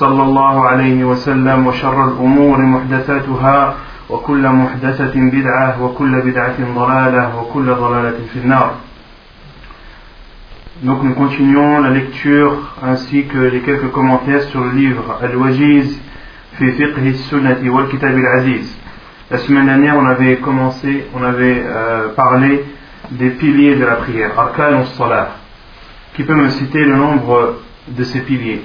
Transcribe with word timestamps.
صلى 0.00 0.22
الله 0.22 0.68
عليه 0.68 1.04
وسلم 1.04 1.66
وشر 1.66 2.08
الأمور 2.08 2.58
محدثاتها 2.62 3.74
وكل 4.10 4.48
محدثة 4.48 5.14
بدعة 5.14 5.82
وكل 5.82 6.22
بدعة 6.22 6.58
ضلالة 6.74 7.38
وكل 7.40 7.74
ضلالة 7.74 8.18
في 8.32 8.38
النار 8.38 8.70
Donc 10.82 11.02
nous 11.02 11.14
continuons 11.14 11.80
la 11.80 11.88
lecture 11.88 12.76
ainsi 12.82 13.24
que 13.24 13.38
les 13.38 13.60
quelques 13.60 13.90
commentaires 13.92 14.42
sur 14.42 14.62
le 14.62 14.72
livre 14.72 15.18
Al-Wajiz 15.22 15.98
fi 16.58 16.70
fiqh 16.72 17.16
sunnati 17.30 17.70
wal 17.70 17.88
kitab 17.88 18.14
al-aziz. 18.14 18.76
La 19.30 19.38
semaine 19.38 19.64
dernière, 19.64 19.96
on 19.96 20.04
avait 20.04 20.36
commencé, 20.36 21.06
on 21.14 21.22
avait 21.22 21.62
euh, 21.64 22.08
parlé 22.14 22.62
des 23.10 23.30
piliers 23.30 23.76
de 23.76 23.86
la 23.86 23.96
prière, 23.96 24.38
arkan 24.38 24.84
salat. 24.98 25.30
Qui 26.14 26.24
peut 26.24 26.34
me 26.34 26.50
citer 26.50 26.84
le 26.84 26.96
nombre 26.96 27.54
de 27.88 28.04
ces 28.04 28.20
piliers 28.20 28.62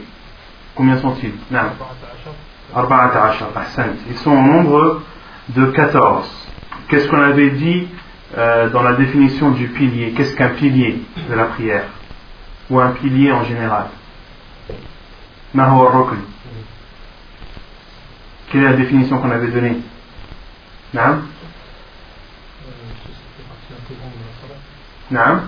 Combien 0.77 0.98
sont-ils. 0.98 1.32
Ils 4.10 4.16
sont 4.19 4.30
au 4.30 4.42
nombre 4.42 5.02
de 5.48 5.66
14. 5.66 6.48
Qu'est-ce 6.88 7.08
qu'on 7.08 7.22
avait 7.22 7.50
dit 7.50 7.88
euh, 8.36 8.69
dans 8.69 8.82
la 8.82 8.92
définition 8.92 9.50
du 9.52 9.69
pilier? 9.69 10.12
Qu'est-ce 10.12 10.36
qu'un 10.36 10.50
pilier 10.50 11.02
de 11.28 11.34
la 11.34 11.47
prière? 11.47 11.84
Ou 12.70 12.78
un 12.78 12.91
pilier 12.91 13.32
en 13.32 13.42
général? 13.44 13.86
Quelle 18.50 18.62
est 18.62 18.64
la 18.70 18.72
définition 18.74 19.19
qu'on 19.19 19.30
avait 19.30 19.48
donnée? 19.48 19.78
Non 20.92 21.20
Non 25.10 25.41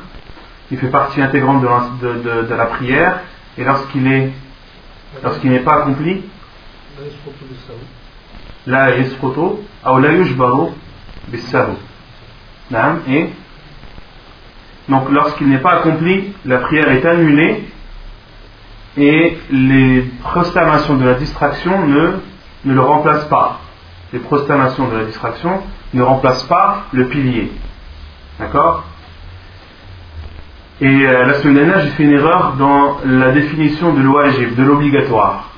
Il 0.71 0.79
fait 0.79 0.89
partie 0.89 1.21
intégrante 1.21 1.61
de 1.61 2.55
la 2.55 2.67
prière. 2.67 3.21
Et 3.59 3.65
lorsqu'il 3.65 4.07
est 4.07 4.33
lorsqu'il 5.23 5.51
n'est 5.51 5.61
pas 5.61 5.83
accompli. 5.83 6.23
La 8.67 8.91
ou 8.91 9.99
la 9.99 10.13
yujbaru 10.13 10.69
donc 14.89 15.11
lorsqu'il 15.11 15.49
n'est 15.49 15.59
pas 15.59 15.75
accompli 15.75 16.33
la 16.45 16.59
prière 16.59 16.91
est 16.91 17.05
annulée 17.05 17.65
et 18.97 19.39
les 19.51 20.03
proclamations 20.23 20.97
de 20.97 21.05
la 21.05 21.15
distraction 21.15 21.87
ne, 21.87 22.13
ne 22.65 22.75
le 22.75 22.81
remplacent 22.81 23.29
pas. 23.29 23.61
Les 24.13 24.19
proclamations 24.19 24.89
de 24.89 24.97
la 24.97 25.05
distraction 25.05 25.63
ne 25.95 26.03
remplacent 26.03 26.45
pas 26.45 26.87
le 26.93 27.07
pilier. 27.09 27.53
D'accord? 28.39 28.85
Et 30.81 30.87
euh, 30.87 31.27
la 31.27 31.35
semaine 31.35 31.55
dernière, 31.55 31.81
j'ai 31.81 31.91
fait 31.91 32.05
une 32.05 32.13
erreur 32.13 32.55
dans 32.57 32.99
la 33.05 33.33
définition 33.33 33.95
de 33.95 34.01
l'ouajib, 34.01 34.55
de 34.55 34.63
l'obligatoire. 34.63 35.51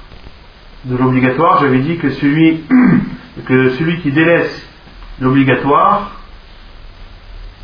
De 0.86 0.96
l'obligatoire, 0.96 1.60
j'avais 1.60 1.80
dit 1.80 1.98
que 1.98 2.08
celui, 2.08 2.64
que 3.46 3.68
celui 3.70 4.00
qui 4.00 4.12
délaisse 4.12 4.66
l'obligatoire, 5.20 6.12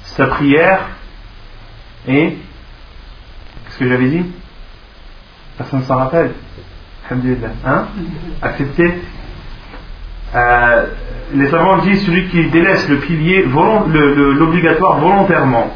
sa 0.02 0.26
prière 0.26 0.80
est. 2.06 2.36
Qu'est-ce 3.64 3.78
que 3.78 3.88
j'avais 3.88 4.08
dit? 4.08 4.26
Personne 5.56 5.80
ne 5.80 5.84
s'en 5.84 5.96
rappelle 5.96 6.32
Alhamdulillah. 7.08 7.52
Hein? 7.64 7.86
Accepté 8.42 9.00
euh, 10.34 10.86
Les 11.32 11.48
savants 11.48 11.78
disent 11.78 12.04
celui 12.04 12.28
qui 12.28 12.50
délaisse 12.50 12.86
le 12.90 12.98
pilier, 12.98 13.44
l'obligatoire 13.44 14.98
volontairement 14.98 15.74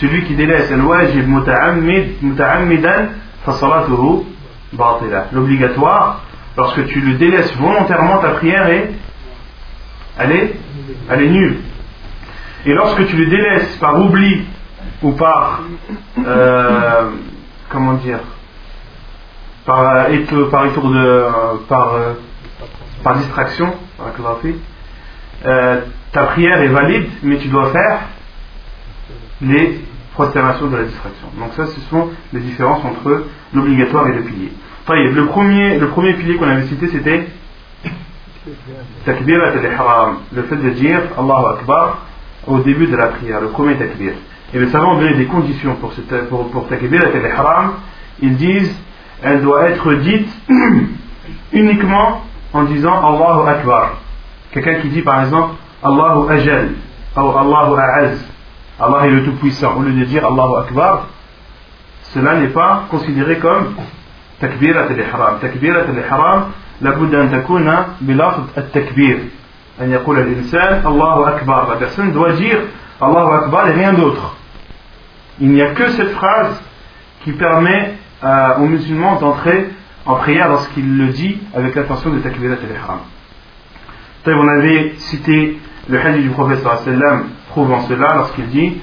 celui 0.00 0.24
qui 0.24 0.34
délaisse 0.34 0.70
al-wajib 0.70 1.26
muta'ammidan 1.28 3.08
batila. 4.72 5.26
L'obligatoire, 5.32 6.22
lorsque 6.56 6.86
tu 6.86 7.00
le 7.00 7.14
délaisses 7.14 7.54
volontairement, 7.56 8.18
ta 8.18 8.30
prière 8.30 8.68
est, 8.68 8.90
elle 10.18 10.32
est, 10.32 11.28
nulle. 11.28 11.58
Et 12.66 12.74
lorsque 12.74 13.06
tu 13.06 13.16
le 13.16 13.26
délaisses 13.26 13.76
par 13.76 13.98
oubli 14.00 14.44
ou 15.02 15.12
par, 15.12 15.62
euh, 16.26 17.10
comment 17.70 17.94
dire, 17.94 18.20
par, 19.64 20.06
par, 20.50 20.64
de, 20.64 21.24
par, 21.68 21.92
par 23.02 23.16
distraction, 23.16 23.74
euh, 25.46 25.80
ta 26.12 26.22
prière 26.24 26.60
est 26.62 26.68
valide, 26.68 27.08
mais 27.22 27.38
tu 27.38 27.48
dois 27.48 27.70
faire 27.70 28.00
les 29.40 29.80
prosternations 30.14 30.66
de 30.66 30.76
la 30.76 30.84
distraction. 30.84 31.28
Donc 31.38 31.52
ça, 31.54 31.66
ce 31.66 31.80
sont 31.82 32.08
les 32.32 32.40
différences 32.40 32.84
entre 32.84 33.24
l'obligatoire 33.54 34.08
et 34.08 34.14
le 34.14 34.22
pilier. 34.22 34.52
Le 34.88 35.26
premier, 35.26 35.78
le 35.78 35.88
premier 35.88 36.14
pilier 36.14 36.36
qu'on 36.36 36.48
avait 36.48 36.66
cité, 36.66 36.88
c'était 36.88 37.28
takbirat 39.04 39.50
al-ihram, 39.50 40.18
le 40.32 40.42
fait 40.44 40.56
de 40.56 40.70
dire 40.70 41.00
Allahu 41.18 41.58
Akbar 41.58 41.98
au 42.46 42.58
début 42.60 42.86
de 42.86 42.96
la 42.96 43.08
prière, 43.08 43.40
le 43.40 43.48
premier 43.48 43.76
takbir. 43.76 44.12
Et 44.54 44.58
le 44.58 44.68
savant 44.68 44.98
donné 44.98 45.14
des 45.14 45.26
conditions 45.26 45.74
pour, 45.76 45.92
cette, 45.92 46.28
pour, 46.30 46.50
pour 46.50 46.66
takbirat 46.68 47.08
al-ihram, 47.14 47.74
ils 48.20 48.36
disent 48.36 48.74
elle 49.22 49.42
doit 49.42 49.68
être 49.68 49.94
dite 49.94 50.30
uniquement 51.52 52.22
en 52.52 52.64
disant 52.64 52.94
Allahu 52.94 53.48
Akbar. 53.48 53.98
Quelqu'un 54.52 54.76
qui 54.76 54.88
dit 54.88 55.02
par 55.02 55.22
exemple 55.22 55.54
Allahu 55.82 56.30
Ajal 56.30 56.70
ou 57.16 57.20
Allahu 57.20 57.78
A'az 57.78 58.18
Allah 58.79 59.07
est 59.07 59.11
le 59.11 59.23
Tout-Puissant, 59.23 59.75
au 59.77 59.81
lieu 59.81 59.93
de 59.93 60.05
dire 60.05 60.25
Allahu 60.25 60.65
Akbar, 60.65 61.07
cela 62.13 62.35
n'est 62.35 62.47
pas 62.47 62.85
considéré 62.89 63.37
comme 63.39 63.75
takbirat 64.39 64.87
al-ihram. 64.89 65.39
Takbirat 65.39 65.85
al-ihram, 65.89 66.51
لابد 66.81 67.15
أن 67.15 67.31
تكون 67.31 67.75
بلفظ 68.01 68.43
التكبير 68.57 69.19
أن 69.81 69.91
يقول 69.91 70.19
الإنسان 70.19 70.87
الله 70.87 71.29
أكبر 71.29 71.67
la 71.69 71.75
personne 71.77 72.11
doit 72.11 72.33
dire 72.33 72.59
Allahu 73.01 73.33
Akbar 73.43 73.67
et 73.69 73.71
rien 73.71 73.93
d'autre 73.93 74.35
il 75.39 75.49
n'y 75.49 75.61
a 75.61 75.71
que 75.71 75.89
cette 75.89 76.11
phrase 76.11 76.61
qui 77.23 77.31
permet 77.31 77.95
euh, 78.23 78.57
aux 78.57 78.65
musulmans 78.65 79.19
d'entrer 79.19 79.69
en 80.05 80.15
prière 80.15 80.49
lorsqu'il 80.49 80.97
le 80.97 81.07
dit 81.07 81.37
avec 81.55 81.75
l'intention 81.75 82.09
de 82.11 82.19
takbirat 82.19 82.55
al-ihram 82.55 82.99
on 84.25 84.47
avait 84.47 84.93
cité 84.97 85.59
le 85.88 86.00
hadith 86.00 86.22
du 86.22 86.30
prophète 86.30 86.60
sallam 86.84 87.26
prouvant 87.48 87.80
cela 87.82 88.14
lorsqu'il 88.16 88.48
dit 88.48 88.78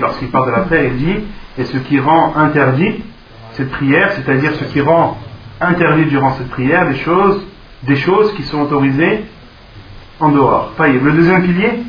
lorsqu'il 0.00 0.30
parle 0.30 0.46
de 0.46 0.52
la 0.52 0.60
prière 0.62 0.84
il 0.84 0.96
dit 0.96 1.16
et 1.58 1.64
ce 1.64 1.76
qui 1.78 2.00
rend 2.00 2.34
interdit 2.36 3.02
cette 3.52 3.70
prière 3.70 4.12
c'est-à-dire 4.12 4.54
ce 4.54 4.64
qui 4.64 4.80
rend 4.80 5.18
interdit 5.60 6.06
durant 6.06 6.30
cette 6.32 6.50
prière 6.50 6.88
des 6.88 6.96
choses 6.96 7.44
des 7.84 7.96
choses 7.96 8.32
qui 8.34 8.42
sont 8.44 8.62
autorisées 8.62 9.24
en 10.20 10.30
dehors. 10.30 10.72
Le 10.78 11.12
deuxième 11.12 11.42
pilier? 11.42 11.82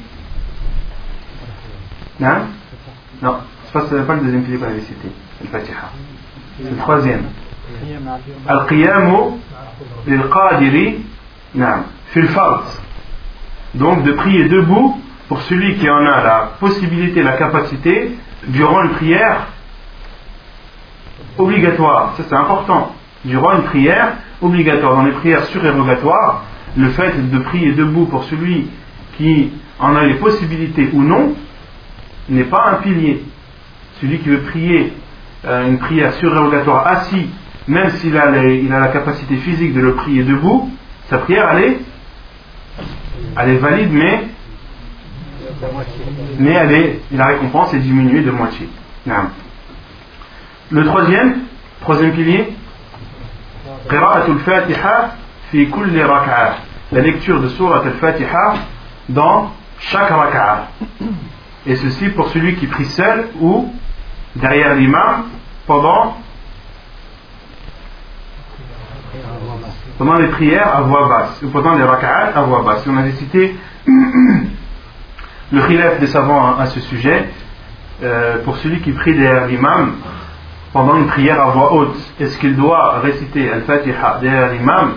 Non 2.20 2.48
non. 3.22 3.38
C'est 3.66 3.74
pas, 3.74 3.82
pas 3.82 4.16
le 4.16 4.22
deuxième 4.22 4.44
pilier 4.44 4.58
qu'on 4.58 4.66
avait 4.66 4.82
cité. 4.82 5.10
Le 5.42 5.48
fatiha. 5.48 5.92
C'est 6.62 6.70
le 6.70 6.78
troisième. 6.78 7.24
Al-qiyamu 8.48 9.40
lil-qadiri 10.08 11.06
fil 12.08 12.28
fard 12.28 12.64
donc 13.75 14.04
de 14.04 14.12
prier 14.13 14.45
debout 14.48 15.00
pour 15.27 15.42
celui 15.44 15.75
qui 15.75 15.89
en 15.89 16.06
a 16.06 16.24
la 16.24 16.51
possibilité, 16.60 17.24
la 17.24 17.33
capacité, 17.33 18.12
durant 18.48 18.83
une 18.83 18.92
prière 18.92 19.48
obligatoire. 21.38 22.13
Ça 22.18 22.24
c'est 22.27 22.36
important. 22.36 22.95
Durant 23.24 23.56
une 23.56 23.63
prière 23.63 24.13
obligatoire. 24.42 24.95
Dans 24.95 25.04
les 25.04 25.12
prières 25.12 25.45
surérogatoires, 25.45 26.44
le 26.77 26.89
fait 26.89 27.30
de 27.31 27.39
prier 27.39 27.72
debout 27.74 28.06
pour 28.06 28.24
celui 28.25 28.68
qui 29.18 29.51
en 29.80 29.95
a 29.95 30.06
les 30.06 30.16
possibilités 30.16 30.89
ou 30.94 31.01
non 31.01 31.33
n'est 32.30 32.44
pas 32.44 32.72
un 32.72 32.75
pilier. 32.75 33.24
Celui 34.01 34.19
qui 34.19 34.30
veut 34.30 34.42
prier 34.42 34.94
euh, 35.45 35.68
une 35.68 35.80
prière 35.80 36.13
surérogatoire 36.13 36.88
assis, 36.88 37.30
même 37.68 37.89
s'il 37.92 38.18
a, 38.18 38.24
a 38.24 38.80
la 38.80 38.88
capacité 38.88 39.38
physique 39.38 39.74
de 39.74 39.81
le 39.81 39.94
prier 39.95 40.24
debout, 40.24 40.69
sa 41.10 41.19
prière 41.19 41.50
elle 41.54 41.63
est, 41.63 41.80
elle 43.38 43.50
est 43.50 43.58
valide, 43.58 43.92
mais, 43.92 44.24
mais 46.40 46.52
elle 46.52 46.72
est, 46.72 47.00
la 47.12 47.28
récompense 47.28 47.74
est 47.74 47.80
diminuée 47.80 48.22
de 48.22 48.32
moitié. 48.32 48.70
Le 50.72 50.84
troisième, 50.86 51.42
troisième 51.82 52.14
pilier, 52.14 52.54
la 56.92 57.02
lecture 57.02 57.42
de 57.42 57.48
Surat 57.50 57.84
al-Fatiha 57.86 58.54
dans 59.10 59.52
chaque 59.80 60.10
raka'a. 60.10 60.70
Et 61.68 61.76
ceci 61.76 62.10
pour 62.10 62.30
celui 62.30 62.56
qui 62.56 62.68
prie 62.68 62.86
seul 62.86 63.28
ou 63.40 63.72
derrière 64.36 64.76
l'imam 64.76 65.26
pendant, 65.68 66.18
pendant 69.98 70.16
les 70.16 70.28
prières 70.28 70.76
à 70.76 70.82
voix 70.82 71.08
basse, 71.08 71.42
ou 71.44 71.50
pendant 71.50 71.76
les 71.76 71.84
raka'at 71.84 72.32
à 72.36 72.42
voix 72.42 72.64
basse. 72.64 72.86
On 72.88 72.98
avait 72.98 73.14
cité 73.14 73.56
le 73.88 75.62
khilaf 75.68 76.00
des 76.00 76.08
savants 76.08 76.58
à 76.58 76.66
ce 76.68 76.80
sujet. 76.82 77.30
Euh, 78.04 78.44
pour 78.44 78.58
celui 78.58 78.82
qui 78.82 78.92
prie 78.92 79.16
derrière 79.16 79.48
l'imam 79.48 79.94
pendant 80.74 80.98
une 80.98 81.08
prière 81.08 81.42
à 81.42 81.52
voix 81.52 81.72
haute, 81.72 81.96
est-ce 82.20 82.38
qu'il 82.38 82.58
doit 82.58 83.00
réciter 83.00 83.50
Al-Fatiha 83.50 84.18
derrière 84.22 84.52
l'imam 84.52 84.96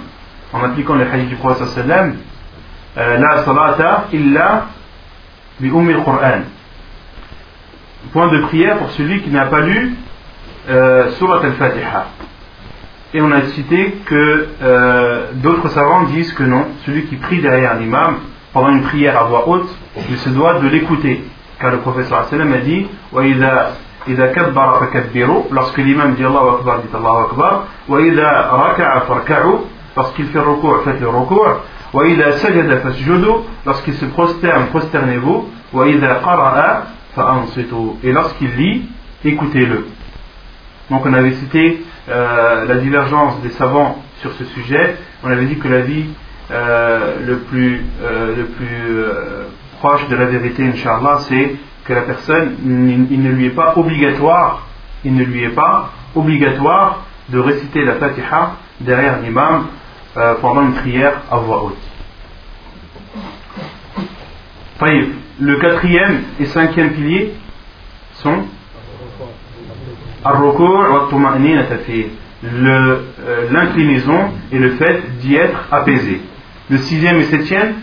en 0.53 0.65
appliquant 0.65 0.97
le 0.97 1.07
hadith 1.07 1.29
du 1.29 1.37
prophète 1.37 1.69
sallam 1.69 2.17
euh, 2.97 3.19
La 3.19 3.45
salata 3.45 4.07
illa 4.13 4.67
bi 5.61 5.71
quran 5.71 6.43
Point 8.13 8.33
de 8.33 8.41
prière 8.43 8.79
pour 8.79 8.91
celui 8.91 9.23
qui 9.23 9.31
n'a 9.31 9.47
pas 9.47 9.61
lu 9.61 9.95
euh, 10.69 11.05
al-Fatiha. 11.05 12.07
Et 13.15 13.23
on 13.23 13.33
a 13.33 13.43
cité 13.43 13.97
que 14.05 14.49
euh, 14.63 15.29
d'autres 15.35 15.69
savants 15.69 16.03
disent 16.03 16.33
que 16.35 16.43
non, 16.43 16.67
celui 16.85 17.05
qui 17.05 17.17
prie 17.17 17.41
derrière 17.41 17.77
l'imam 17.79 18.17
pendant 18.53 18.69
une 18.69 18.83
prière 18.83 19.19
à 19.19 19.25
voix 19.25 19.49
haute, 19.49 19.69
il 20.11 20.17
se 20.19 20.29
doit 20.29 20.59
de 20.61 20.69
l'écouter. 20.69 21.25
Car 21.59 21.73
le 21.73 21.79
professeur 21.79 22.27
sallam 22.27 22.53
a 22.53 22.59
dit 22.59 22.87
lorsque 25.51 25.79
l'imam 25.79 26.15
dit 26.15 26.25
Allahu 26.25 26.49
Akbar, 26.59 26.81
dit 26.81 26.89
Allahu 26.95 27.25
Akbar, 27.31 27.65
lorsqu'il 29.97 30.27
fait 30.27 30.39
recours, 30.39 30.83
faites 30.85 31.01
le 31.01 31.09
recours, 31.09 31.63
lorsqu'il 33.67 33.95
se 33.95 34.05
prosterne, 34.05 34.67
prosternez-vous, 34.67 35.49
et 38.05 38.13
lorsqu'il 38.13 38.51
lit, 38.57 38.83
écoutez-le. 39.25 39.87
Donc 40.91 41.03
on 41.05 41.13
avait 41.13 41.33
cité 41.33 41.83
euh, 42.09 42.65
la 42.67 42.77
divergence 42.77 43.41
des 43.43 43.51
savants 43.51 44.03
sur 44.21 44.33
ce 44.33 44.45
sujet. 44.47 44.97
On 45.23 45.31
avait 45.31 45.47
dit 45.47 45.59
que 45.59 45.69
la 45.69 45.81
vie 45.81 46.07
euh, 46.51 47.17
le 47.27 47.39
plus, 47.39 47.85
euh, 48.03 48.37
le 48.37 48.45
plus 48.47 49.05
proche 49.79 50.09
de 50.09 50.17
la 50.17 50.27
vérité, 50.27 50.65
Inch'Allah, 50.65 51.19
c'est 51.29 51.57
que 51.85 51.93
la 51.93 52.03
personne, 52.03 52.57
il 53.11 53.23
ne 53.23 53.31
lui 53.31 53.47
est 53.47 53.55
pas 53.55 53.75
obligatoire, 53.77 54.67
il 55.05 55.15
ne 55.15 55.25
lui 55.25 55.45
est 55.45 55.55
pas 55.55 55.91
obligatoire 56.15 57.05
de 57.29 57.39
réciter 57.39 57.85
la 57.85 57.95
Fatiha 57.95 58.53
derrière 58.81 59.21
l'imam 59.21 59.67
pendant 60.41 60.63
une 60.63 60.75
prière 60.75 61.23
à 61.31 61.37
voix 61.37 61.65
haute. 61.65 61.79
Le 65.41 65.57
quatrième 65.61 66.23
et 66.41 66.47
cinquième 66.47 66.93
pilier 66.93 67.35
sont 68.15 68.45
euh, 72.45 73.51
l'inclinaison 73.51 74.31
et 74.53 74.59
le 74.59 74.71
fait 74.71 75.03
d'y 75.21 75.37
être 75.37 75.67
apaisé. 75.73 76.21
Le 76.71 76.79
sixième 76.79 77.17
et 77.17 77.25
septième? 77.25 77.75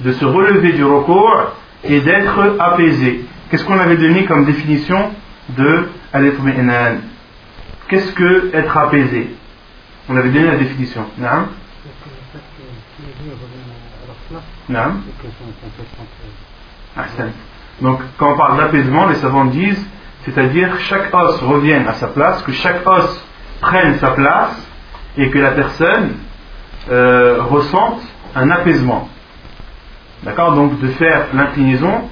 De 0.00 0.12
se 0.12 0.24
relever 0.24 0.72
du 0.72 0.84
recours 0.84 1.52
et 1.84 2.00
d'être 2.00 2.56
apaisé. 2.58 3.24
Qu'est-ce 3.50 3.64
qu'on 3.64 3.78
avait 3.78 3.96
donné 3.96 4.24
comme 4.26 4.44
définition 4.44 5.10
de 5.56 5.88
Qu'est-ce 7.88 8.12
que 8.12 8.50
être 8.54 8.76
apaisé? 8.76 9.34
On 10.08 10.16
avait 10.16 10.30
donné 10.30 10.46
la 10.46 10.56
définition. 10.56 11.04
Donc, 17.80 18.00
quand 18.18 18.34
on 18.34 18.36
parle 18.36 18.58
d'apaisement, 18.58 19.06
les 19.06 19.16
savants 19.16 19.46
disent, 19.46 19.84
c'est-à-dire 20.24 20.78
chaque 20.80 21.14
os 21.14 21.40
revienne 21.40 21.86
à 21.88 21.94
sa 21.94 22.08
place, 22.08 22.42
que 22.42 22.52
chaque 22.52 22.86
os 22.86 23.24
prenne 23.60 23.94
sa 23.98 24.10
place 24.10 24.66
et 25.16 25.30
que 25.30 25.38
la 25.38 25.52
personne 25.52 26.14
euh, 26.90 27.42
ressente 27.48 28.00
un 28.34 28.50
apaisement. 28.50 29.08
D'accord? 30.22 30.54
Donc, 30.54 30.78
de 30.80 30.88
faire 30.88 31.26
l'inclinaison, 31.32 32.08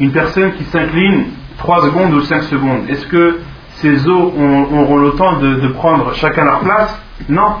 une 0.00 0.12
personne 0.12 0.52
qui 0.54 0.64
s'incline 0.64 1.26
3 1.58 1.82
secondes 1.84 2.14
ou 2.14 2.20
5 2.20 2.42
secondes, 2.44 2.88
est-ce 2.88 3.06
que 3.06 3.40
ces 3.76 4.06
os 4.06 4.32
auront 4.34 4.98
le 4.98 5.12
temps 5.12 5.38
de, 5.38 5.54
de 5.56 5.68
prendre 5.68 6.14
chacun 6.14 6.44
leur 6.44 6.60
place? 6.60 6.94
Non. 7.28 7.56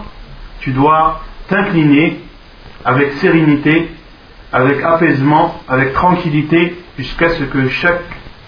Tu 0.60 0.72
dois 0.72 1.20
t'incliner 1.48 2.20
avec 2.84 3.12
sérénité 3.14 3.90
avec 4.52 4.82
apaisement, 4.82 5.60
avec 5.68 5.92
tranquillité, 5.94 6.78
jusqu'à 6.98 7.30
ce 7.30 7.44
que 7.44 7.68
chaque, 7.68 8.02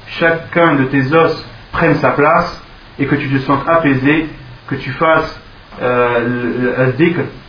chacun 0.07 0.77
de 0.77 0.85
tes 0.85 1.13
os 1.13 1.47
prenne 1.73 1.95
sa 1.97 2.11
place 2.11 2.63
et 2.99 3.07
que 3.07 3.15
tu 3.15 3.29
te 3.29 3.39
sentes 3.39 3.67
apaisé, 3.67 4.27
que 4.69 4.75
tu 4.75 4.91
fasses 4.93 5.41
euh, 5.83 6.93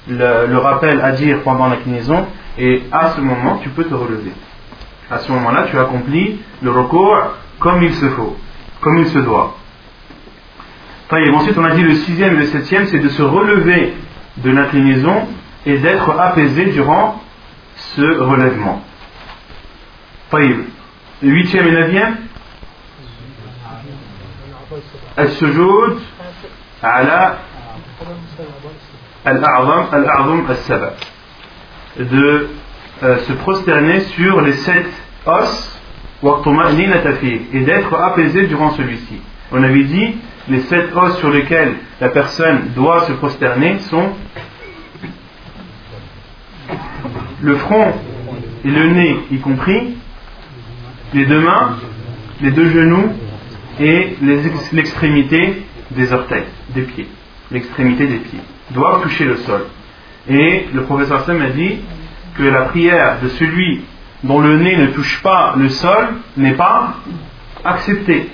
le, 0.08 0.48
le, 0.48 0.58
rappel 0.58 1.02
à 1.02 1.12
dire 1.12 1.42
pendant 1.44 1.68
l'inclinaison, 1.68 2.26
et 2.58 2.84
à 2.92 3.10
ce 3.12 3.22
moment, 3.22 3.58
tu 3.62 3.70
peux 3.70 3.84
te 3.84 3.94
relever. 3.94 4.32
À 5.12 5.20
ce 5.20 5.32
moment-là, 5.32 5.66
tu 5.70 5.78
accomplis 5.78 6.40
le 6.62 6.72
recours 6.72 7.36
comme 7.60 7.84
il 7.84 7.94
se 7.94 8.10
faut, 8.10 8.36
comme 8.82 8.98
il 8.98 9.08
se 9.08 9.20
doit. 9.20 9.56
ensuite, 11.12 11.58
on 11.58 11.64
a 11.64 11.72
dit 11.72 11.84
le 11.84 11.96
sixième 11.96 12.34
et 12.34 12.38
le 12.38 12.46
septième, 12.46 12.86
c'est 12.88 13.00
de 13.00 13.10
se 13.10 13.22
relever 13.22 13.94
de 14.38 14.50
l'inclinaison 14.50 15.28
et 15.66 15.78
d'être 15.78 16.10
apaisé 16.20 16.66
durant 16.66 17.22
ce 17.77 18.21
relèvement. 18.21 18.83
Le 20.33 21.29
huitième 21.29 21.67
et 21.67 21.73
neuvième 21.73 22.17
السجود 25.19 26.01
على 26.83 27.39
الأعظم 29.27 29.85
الأعظم 29.95 30.51
السبع 30.51 30.91
de 31.99 32.49
euh, 33.03 33.19
se 33.19 33.33
prosterner 33.33 34.01
sur 34.01 34.41
les 34.41 34.53
sept 34.53 34.87
os 35.27 35.81
et 37.53 37.61
d'être 37.61 37.95
apaisé 37.95 38.47
durant 38.47 38.71
celui-ci. 38.73 39.21
On 39.53 39.63
avait 39.63 39.85
dit 39.85 40.17
les 40.49 40.61
sept 40.61 40.95
os 40.95 41.19
sur 41.19 41.31
lesquels 41.31 41.75
la 42.01 42.11
personne 42.11 42.69
doit 42.77 43.07
se 43.07 43.13
prosterner 43.13 43.79
sont 43.81 44.11
le 47.46 47.56
front 47.58 47.94
et 48.64 48.70
le 48.70 48.90
nez 48.90 49.20
y 49.32 49.38
compris, 49.38 49.96
les 51.14 51.26
deux 51.26 51.40
mains, 51.40 51.78
les 52.42 52.52
deux 52.52 52.70
genoux 52.72 53.14
et 53.80 54.18
l'extrémité 54.74 55.64
des 55.92 56.12
orteils, 56.12 56.48
des 56.70 56.82
pieds, 56.82 57.08
l'extrémité 57.52 58.08
des 58.08 58.18
pieds, 58.18 58.40
doivent 58.72 59.04
toucher 59.04 59.26
le 59.26 59.38
sol. 59.38 59.66
Et 60.28 60.66
le 60.74 60.82
professeur 60.84 61.24
Sam 61.26 61.40
a 61.42 61.50
dit 61.50 61.78
que 62.36 62.44
la 62.44 62.64
prière 62.64 63.20
de 63.22 63.28
celui 63.28 63.82
dont 64.24 64.42
le 64.42 64.58
nez 64.58 64.78
ne 64.78 64.88
touche 64.88 65.22
pas 65.22 65.54
le 65.56 65.70
sol 65.70 66.08
n'est 66.38 66.56
pas 66.56 66.96
acceptée. 67.64 68.32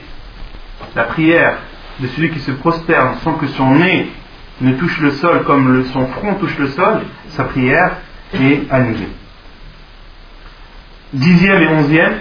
La 0.96 1.04
prière 1.04 1.58
de 2.00 2.08
celui 2.08 2.30
qui 2.30 2.40
se 2.40 2.52
prosterne 2.52 3.16
sans 3.24 3.34
que 3.34 3.48
son 3.48 3.76
nez 3.76 4.08
ne 4.62 4.74
touche 4.76 5.02
le 5.02 5.12
sol 5.12 5.44
comme 5.44 5.84
son 5.92 6.08
front 6.08 6.36
touche 6.36 6.58
le 6.58 6.68
sol, 6.68 7.02
sa 7.30 7.44
prière 7.44 7.98
et 8.34 8.64
annulé. 8.70 9.08
Dixième 11.14 11.62
et 11.62 11.68
onzième, 11.68 12.20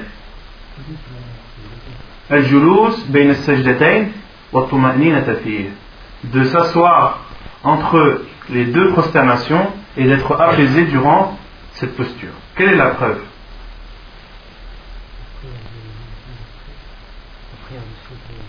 de 6.24 6.44
s'asseoir 6.44 7.20
entre 7.62 8.22
les 8.50 8.64
deux 8.66 8.90
prosternations 8.92 9.68
et 9.96 10.04
d'être 10.04 10.40
apaisé 10.40 10.84
durant 10.84 11.38
cette 11.72 11.96
posture. 11.96 12.30
Quelle 12.56 12.70
est 12.70 12.76
la 12.76 12.90
preuve? 12.90 13.20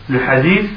Le 0.09 0.27
hadith 0.27 0.69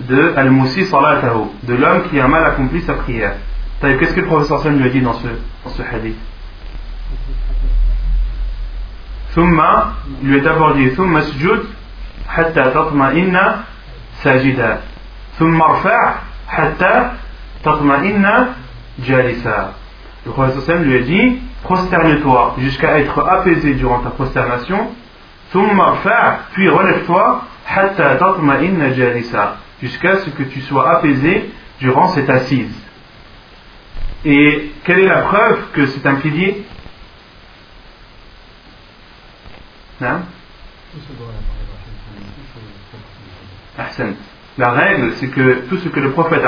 de 0.00 0.34
Al-Moussi 0.36 0.84
Salatahu, 0.84 1.46
de 1.62 1.74
l'homme 1.74 2.08
qui 2.10 2.20
a 2.20 2.28
mal 2.28 2.44
accompli 2.44 2.82
sa 2.82 2.94
prière. 2.94 3.36
Qu'est-ce 3.80 4.14
que 4.14 4.20
le 4.20 4.26
professeur 4.26 4.60
Sam 4.62 4.78
lui 4.78 4.88
a 4.88 4.90
dit 4.90 5.00
dans 5.00 5.14
ce, 5.14 5.28
ce 5.70 5.82
hadith 5.82 6.16
Thumma, 9.34 9.92
lui 10.22 10.38
a 10.38 10.40
d'abord 10.40 10.74
dit 10.74 10.90
hatta. 16.50 17.12
Le 20.24 20.60
Sam 20.60 20.82
lui 20.82 20.96
a 20.96 21.02
dit 21.02 21.38
Prosterne-toi 21.62 22.54
jusqu'à 22.58 22.98
être 22.98 23.18
apaisé 23.28 23.74
durant 23.74 23.98
ta 23.98 24.10
prosternation. 24.10 24.88
Puis 25.52 26.68
relève-toi 26.68 27.42
hatta 27.68 28.16
tatma'inna 28.16 28.92
jalisa 28.92 29.56
jusqu'à 29.82 30.16
ce 30.16 30.30
que 30.30 30.44
tu 30.44 30.60
sois 30.62 30.90
apaisé 30.90 31.50
durant 31.80 32.08
cette 32.08 32.30
assise. 32.30 32.85
Et 34.24 34.72
quelle 34.84 35.00
est 35.00 35.08
la 35.08 35.22
preuve 35.22 35.70
que 35.72 35.86
c'est 35.86 36.06
un 36.06 36.16
pilier 36.16 36.64
hein? 40.00 40.22
La 44.58 44.70
règle, 44.70 45.12
c'est 45.16 45.28
que 45.28 45.66
tout 45.68 45.76
ce 45.76 45.88
que 45.88 46.00
le 46.00 46.12
prophète 46.12 46.42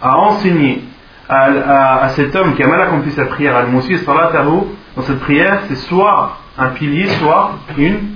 a 0.00 0.16
enseigné 0.16 0.82
à, 1.28 2.08
cet 2.10 2.34
homme 2.34 2.54
qui 2.54 2.62
a 2.62 2.66
mal 2.66 2.80
accompli 2.80 3.10
sa 3.12 3.26
prière, 3.26 3.54
al-Moussi, 3.56 3.96
dans 4.06 5.02
cette 5.02 5.20
prière, 5.20 5.60
c'est 5.68 5.76
soit 5.76 6.38
un 6.56 6.70
pilier, 6.70 7.06
soit 7.06 7.58
une 7.76 8.14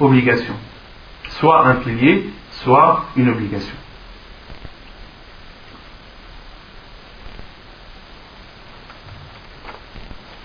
obligation. 0.00 0.54
Soit 1.30 1.66
un 1.66 1.74
pilier, 1.76 2.30
soit 2.50 3.06
une 3.16 3.28
obligation. 3.28 3.74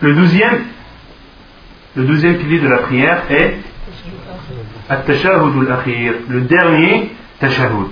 Le 0.01 0.13
douzième, 0.13 0.63
le 1.95 2.03
douzième 2.05 2.37
pilier 2.37 2.59
de 2.59 2.67
la 2.67 2.77
prière 2.79 3.23
est 3.29 3.57
le 6.29 6.41
dernier 6.41 7.11
tashahhud. 7.39 7.89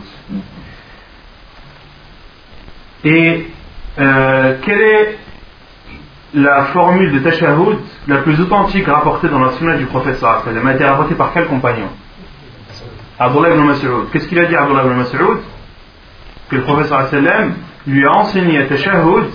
Et 3.04 3.48
euh, 4.00 4.56
quelle 4.64 4.82
est 4.82 5.18
la 6.34 6.66
formule 6.66 7.12
de 7.12 7.20
tashahhud 7.20 7.78
la 8.08 8.18
plus 8.20 8.40
authentique 8.40 8.88
rapportée 8.88 9.28
dans 9.28 9.40
la 9.40 9.52
sunna 9.52 9.76
du 9.78 9.86
professeur 9.86 10.44
Elle 10.50 10.66
a 10.66 10.74
été 10.74 10.86
rapportée 10.86 11.16
par 11.16 11.34
quel 11.34 11.48
compagnon? 11.48 11.90
Abdullah 13.20 13.50
ibn 13.56 13.64
Mas'ud. 13.64 14.10
Qu'est-ce 14.12 14.28
qu'il 14.28 14.40
a 14.40 14.46
dit 14.46 14.56
Abdullah 14.56 14.84
ibn 14.86 14.96
Mas'ud? 14.96 15.40
Que 16.50 16.56
le 16.56 16.62
professeur 16.62 17.10
lui 17.86 18.06
a 18.06 18.12
enseigné 18.12 18.60
à 18.60 18.66
tashahhud 18.66 19.26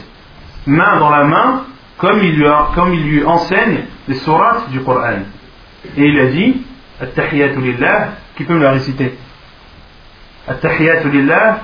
main 0.67 0.99
dans 0.99 1.11
la 1.11 1.25
main 1.25 1.65
comme 2.03 2.19
il 2.23 2.37
lui, 2.37 2.47
comme 2.75 2.93
il 2.93 3.05
lui 3.09 3.25
enseigne 3.25 3.85
les 4.09 4.17
sourates 4.17 4.69
du 4.71 4.81
Coran. 4.81 5.21
Et 5.97 6.05
il 6.05 6.21
a 6.21 6.27
dit 6.27 6.63
At-tahiyatu 7.01 7.61
lillah, 7.61 8.09
qui 8.37 8.45
peut 8.45 8.55
me 8.55 8.63
la 8.63 8.73
réciter? 8.73 9.17
At-tahiyatu 10.49 11.09
lillah 11.09 11.61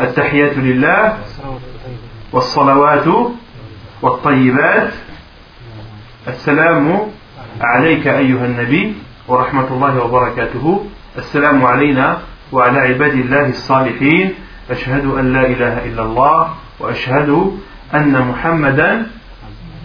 التحيات 0.00 0.58
لله 0.58 1.18
والصلوات 2.32 3.06
والطيبات 4.02 4.92
السلام 6.28 7.00
عليك 7.60 8.06
أيها 8.06 8.46
النبي 8.46 8.94
ورحمة 9.28 9.68
الله 9.70 10.04
وبركاته 10.04 10.86
السلام 11.18 11.64
علينا 11.64 12.18
وعلى 12.52 12.78
عباد 12.78 13.14
الله 13.14 13.48
الصالحين 13.48 14.34
أشهد 14.70 15.04
أن 15.06 15.32
لا 15.32 15.46
إله 15.46 15.84
إلا 15.84 16.02
الله 16.02 16.54
وأشهد 16.80 17.30
Anna 17.92 18.20
Muhammadan 18.20 19.06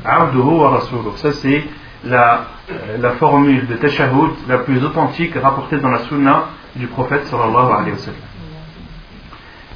abduhu 0.05 0.61
wa 0.61 0.69
rasuluh. 0.71 1.11
Ça, 1.17 1.31
c'est 1.33 1.63
la, 2.05 2.45
euh, 2.71 2.97
la, 2.99 3.11
formule 3.11 3.67
de 3.67 3.75
tashahhud 3.75 4.31
la 4.47 4.59
plus 4.59 4.83
authentique 4.83 5.35
rapportée 5.35 5.77
dans 5.77 5.89
la 5.89 5.99
sunna 5.99 6.45
du 6.75 6.87
prophète 6.87 7.25
sallallahu 7.25 7.71
alayhi 7.71 7.91
wa 7.91 7.97
sallam. 7.97 8.19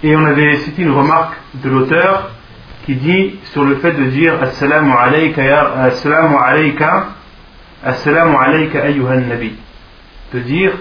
Et 0.04 0.16
on 0.16 0.26
avait 0.26 0.58
cité 0.58 0.84
une 0.84 0.92
remarque 0.92 1.36
de 1.56 1.70
l'auteur 1.70 2.32
qui 2.86 2.96
dit 2.96 3.40
sur 3.46 3.64
le 3.64 3.76
fait 3.78 3.94
de 3.94 4.06
dire 4.06 4.42
Assalamu 4.42 4.92
alayka 4.92 5.74
Assalamu 5.84 6.36
alayka 6.38 7.08
Assalamu 7.84 8.36
alayka 8.38 8.84
ayyuhan 8.84 9.22
nabi 9.28 9.56
de 10.34 10.40
dire 10.40 10.74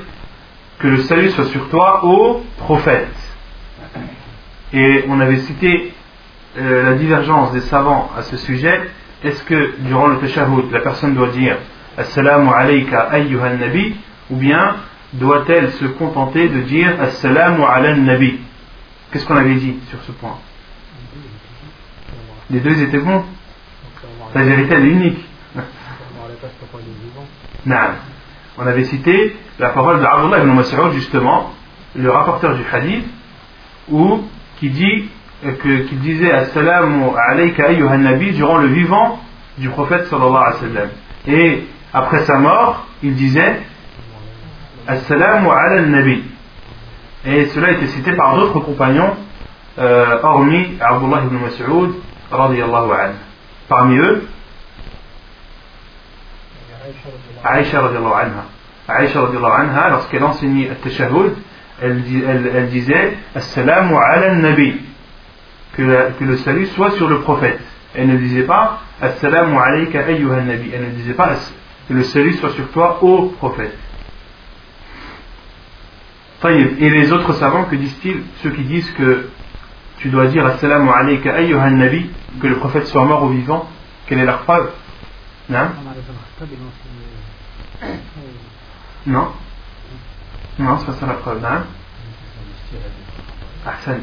que 0.78 0.88
le 0.88 0.98
salut 0.98 1.30
soit 1.30 1.44
sur 1.46 1.68
toi 1.68 2.04
ô 2.04 2.42
prophète 2.58 3.14
et 4.72 5.04
on 5.08 5.20
avait 5.20 5.38
cité 5.38 5.92
euh, 6.58 6.90
la 6.90 6.94
divergence 6.94 7.52
des 7.52 7.60
savants 7.62 8.10
à 8.16 8.22
ce 8.22 8.36
sujet. 8.36 8.80
Est-ce 9.24 9.42
que 9.44 9.76
durant 9.80 10.08
le 10.08 10.18
tashahhud, 10.18 10.70
la 10.70 10.80
personne 10.80 11.14
doit 11.14 11.28
dire 11.28 11.56
Assalamu 11.96 12.50
alayka 12.54 13.08
ayyuhan 13.10 13.56
nabi 13.58 13.96
ou 14.30 14.36
bien 14.36 14.76
doit-elle 15.12 15.70
se 15.72 15.84
contenter 15.84 16.48
de 16.48 16.60
dire 16.60 17.00
Assalamu 17.00 17.62
ala 17.64 17.94
nabi 17.96 18.40
Qu'est-ce 19.10 19.26
qu'on 19.26 19.36
avait 19.36 19.54
dit 19.54 19.76
sur 19.90 20.02
ce 20.02 20.12
point? 20.12 20.38
Les 22.50 22.60
deux 22.60 22.82
étaient 22.82 22.98
bons. 22.98 23.24
La 24.34 24.42
vérité 24.42 24.74
elle 24.74 24.86
est 24.86 24.90
unique. 24.90 25.24
Non 27.64 27.76
on 28.58 28.66
avait 28.66 28.84
cité 28.84 29.36
la 29.58 29.70
parole 29.70 30.00
de 30.00 30.04
Abdullah 30.04 30.40
ibn 30.40 30.52
Mas'ud 30.52 30.92
justement, 30.92 31.52
le 31.94 32.10
rapporteur 32.10 32.54
du 32.56 32.62
hadith, 32.70 33.04
où 33.90 34.22
qui 34.58 34.70
dit 34.70 35.08
qu'il 35.60 36.00
disait 36.00 36.32
Assalamu 36.32 37.06
alayka 37.28 37.66
ayyuhan 37.66 37.98
nabi 37.98 38.32
durant 38.32 38.58
le 38.58 38.68
vivant 38.68 39.18
du 39.58 39.68
prophète 39.68 40.06
sallallahu 40.06 40.36
alayhi 40.36 40.54
wa 40.54 40.68
sallam. 40.68 40.88
Et 41.26 41.64
après 41.92 42.20
sa 42.20 42.38
mort, 42.38 42.86
il 43.02 43.14
disait 43.14 43.60
Assalamu 44.86 45.48
ala 45.48 45.82
nabi. 45.82 46.24
Et 47.24 47.46
cela 47.46 47.72
été 47.72 47.86
cité 47.86 48.12
par 48.14 48.36
d'autres 48.36 48.60
compagnons, 48.60 49.14
euh, 49.78 50.18
hormis 50.22 50.76
Abdullah 50.80 51.22
ibn 51.24 51.36
Mas'ud, 51.36 51.94
radiyallahu 52.30 52.90
anhu. 52.92 53.14
Parmi 53.68 53.96
eux, 53.98 54.26
Aïcha 57.44 57.80
radiallahu 57.80 58.12
anha. 58.12 58.44
Aïcha 58.88 59.20
radiallahu 59.20 59.52
anha, 59.52 59.90
lorsqu'elle 59.90 60.24
enseignait 60.24 60.68
le 60.68 60.74
tashahhud, 60.76 61.34
elle, 61.80 62.02
elle, 62.28 62.52
elle, 62.54 62.68
disait 62.68 63.16
Assalamu 63.34 63.94
ala 63.96 64.34
nabi. 64.34 64.80
Que, 65.76 66.12
que 66.18 66.24
le 66.24 66.36
salut 66.38 66.66
soit 66.66 66.90
sur 66.92 67.08
le 67.08 67.20
prophète. 67.20 67.60
Elle 67.94 68.08
ne 68.08 68.16
disait 68.16 68.42
pas 68.44 68.80
Assalamu 69.00 69.56
alayka 69.56 70.04
ayyuha 70.06 70.42
nabi. 70.42 70.70
Elle 70.72 70.84
ne 70.84 70.90
disait 70.90 71.14
pas 71.14 71.34
que 71.88 71.94
le 71.94 72.02
salut 72.04 72.34
soit 72.34 72.50
sur 72.50 72.70
toi, 72.70 73.02
ô 73.02 73.28
prophète. 73.38 73.76
Et 76.44 76.90
les 76.90 77.12
autres 77.12 77.34
savants, 77.34 77.64
que 77.64 77.76
disent-ils? 77.76 78.22
Ceux 78.42 78.50
qui 78.50 78.64
disent 78.64 78.90
que 78.92 79.28
tu 79.98 80.08
dois 80.10 80.26
dire 80.26 80.44
Assalamu 80.44 80.90
alayka 80.90 81.34
ayyuha 81.34 81.70
nabi, 81.70 82.10
que 82.40 82.46
le 82.46 82.56
prophète 82.56 82.86
soit 82.86 83.04
mort 83.04 83.22
ou 83.24 83.28
vivant, 83.28 83.68
quelle 84.06 84.18
est 84.18 84.24
leur 84.26 84.40
preuve? 84.40 84.70
Non? 85.48 85.68
Non? 89.06 89.28
Non, 90.58 90.78
c'est 90.78 90.86
pas 90.86 90.92
ça 90.92 91.06
la 91.06 91.14
preuve. 91.14 91.44
Hein? 91.44 91.64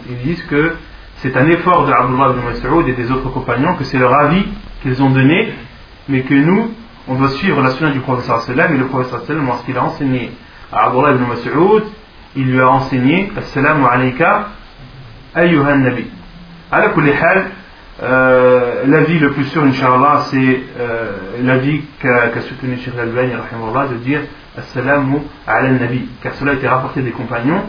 Ils 0.10 0.18
disent 0.24 0.44
que 0.44 0.76
c'est 1.22 1.36
un 1.36 1.48
effort 1.48 1.86
de 1.86 1.92
Abdullah 1.92 2.30
ibn 2.30 2.46
Mas'ud 2.46 2.88
et 2.88 2.94
des 2.94 3.12
autres 3.12 3.30
compagnons, 3.30 3.76
que 3.76 3.84
c'est 3.84 3.98
leur 3.98 4.14
avis 4.14 4.46
qu'ils 4.82 5.02
ont 5.04 5.10
donné, 5.10 5.54
mais 6.08 6.22
que 6.22 6.34
nous, 6.34 6.72
on 7.08 7.16
doit 7.16 7.30
suivre 7.30 7.62
la 7.62 7.72
sunna 7.72 7.92
du 7.92 8.00
professeur 8.00 8.42
sallam, 8.42 8.74
et 8.74 8.78
le 8.78 8.86
professeur 8.86 9.22
sallam, 9.22 9.46
lorsqu'il 9.46 9.78
a 9.78 9.84
enseigné 9.84 10.32
à 10.72 10.88
Abdullah 10.88 11.12
ibn 11.12 11.26
Mas'ud, 11.26 11.84
il 12.36 12.52
lui 12.52 12.62
a 12.62 12.70
enseigné 12.70 13.32
Assalamu 13.38 13.86
alayka 13.90 14.50
ayyuhan 15.36 15.78
nabi. 15.78 16.06
À 16.72 16.82
euh, 18.02 18.84
l'avis 18.88 19.20
le 19.20 19.32
plus 19.32 19.44
sûr, 19.46 19.64
Inch'Allah, 19.64 20.22
c'est 20.30 20.62
euh, 20.80 21.12
l'avis 21.44 21.82
qu'a 22.00 22.30
qu 22.30 22.40
soutenu 22.42 22.78
Sheikh 22.78 22.94
Al-Bani, 22.98 23.34
de 23.34 23.96
dire 23.96 24.22
Assalamu 24.58 25.18
ala 25.46 25.72
nabi, 25.72 26.08
car 26.22 26.34
cela 26.36 26.52
a 26.52 26.56
été 26.56 26.68
rapporté 26.68 27.02
des 27.02 27.12
compagnons. 27.12 27.64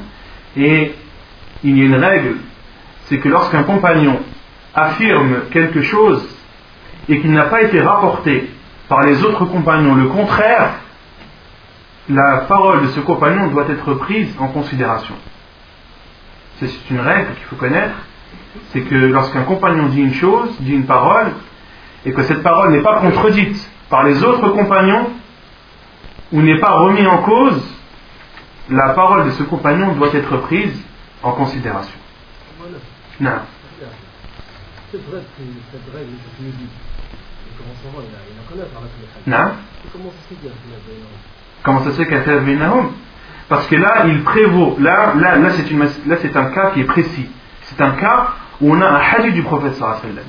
Et 0.56 0.94
il 1.64 1.78
y 1.78 1.82
a 1.82 1.84
une 1.84 1.96
règle, 1.96 2.36
c'est 3.10 3.18
que 3.18 3.28
lorsqu'un 3.28 3.64
compagnon 3.64 4.18
affirme 4.74 5.42
quelque 5.50 5.82
chose 5.82 6.26
et 7.10 7.20
qu'il 7.20 7.32
n'a 7.32 7.44
pas 7.44 7.60
été 7.62 7.82
rapporté 7.82 8.48
par 8.88 9.02
les 9.02 9.22
autres 9.22 9.44
compagnons 9.44 9.94
le 9.94 10.06
contraire, 10.06 10.70
la 12.08 12.38
parole 12.48 12.82
de 12.82 12.88
ce 12.88 13.00
compagnon 13.00 13.48
doit 13.48 13.68
être 13.68 13.92
prise 13.94 14.34
en 14.38 14.48
considération. 14.48 15.14
C'est 16.56 16.70
une 16.90 17.00
règle 17.00 17.34
qu'il 17.34 17.44
faut 17.44 17.56
connaître 17.56 17.96
c'est 18.72 18.82
que 18.82 18.94
lorsqu'un 18.94 19.42
compagnon 19.42 19.86
dit 19.86 20.00
une 20.00 20.14
chose, 20.14 20.50
dit 20.60 20.72
une 20.72 20.86
parole, 20.86 21.32
et 22.04 22.12
que 22.12 22.22
cette 22.22 22.42
parole 22.42 22.72
n'est 22.72 22.82
pas 22.82 23.00
contredite 23.00 23.70
par 23.88 24.04
les 24.04 24.22
autres 24.22 24.48
compagnons, 24.50 25.10
ou 26.32 26.42
n'est 26.42 26.60
pas 26.60 26.78
remis 26.78 27.06
en 27.06 27.18
cause, 27.18 27.62
la 28.68 28.90
parole 28.90 29.26
de 29.26 29.30
ce 29.30 29.42
compagnon 29.42 29.94
doit 29.94 30.14
être 30.14 30.36
prise 30.38 30.80
en 31.22 31.32
considération. 31.32 31.98
Par 33.20 33.36
la 39.26 39.44
Non. 39.44 39.52
Comment 41.62 41.84
ça 41.84 41.92
se 41.92 42.02
fait 42.02 42.06
qu'il 42.06 42.58
Parce 43.48 43.66
que 43.66 43.76
là, 43.76 44.06
il 44.06 44.22
prévaut. 44.24 44.76
Là, 44.80 45.14
là, 45.14 45.36
là 45.36 45.50
c'est, 45.50 45.70
une, 45.70 45.80
là, 45.80 46.16
c'est 46.20 46.36
un 46.36 46.46
cas 46.46 46.70
qui 46.70 46.80
est 46.80 46.84
précis. 46.84 47.28
C'est 47.62 47.80
un 47.80 47.92
cas 47.92 48.28
où 48.60 48.74
on 48.74 48.80
a 48.80 48.86
un 48.86 49.00
hadith 49.00 49.34
du 49.34 49.42
prophète 49.42 49.74
sallallahu 49.74 50.24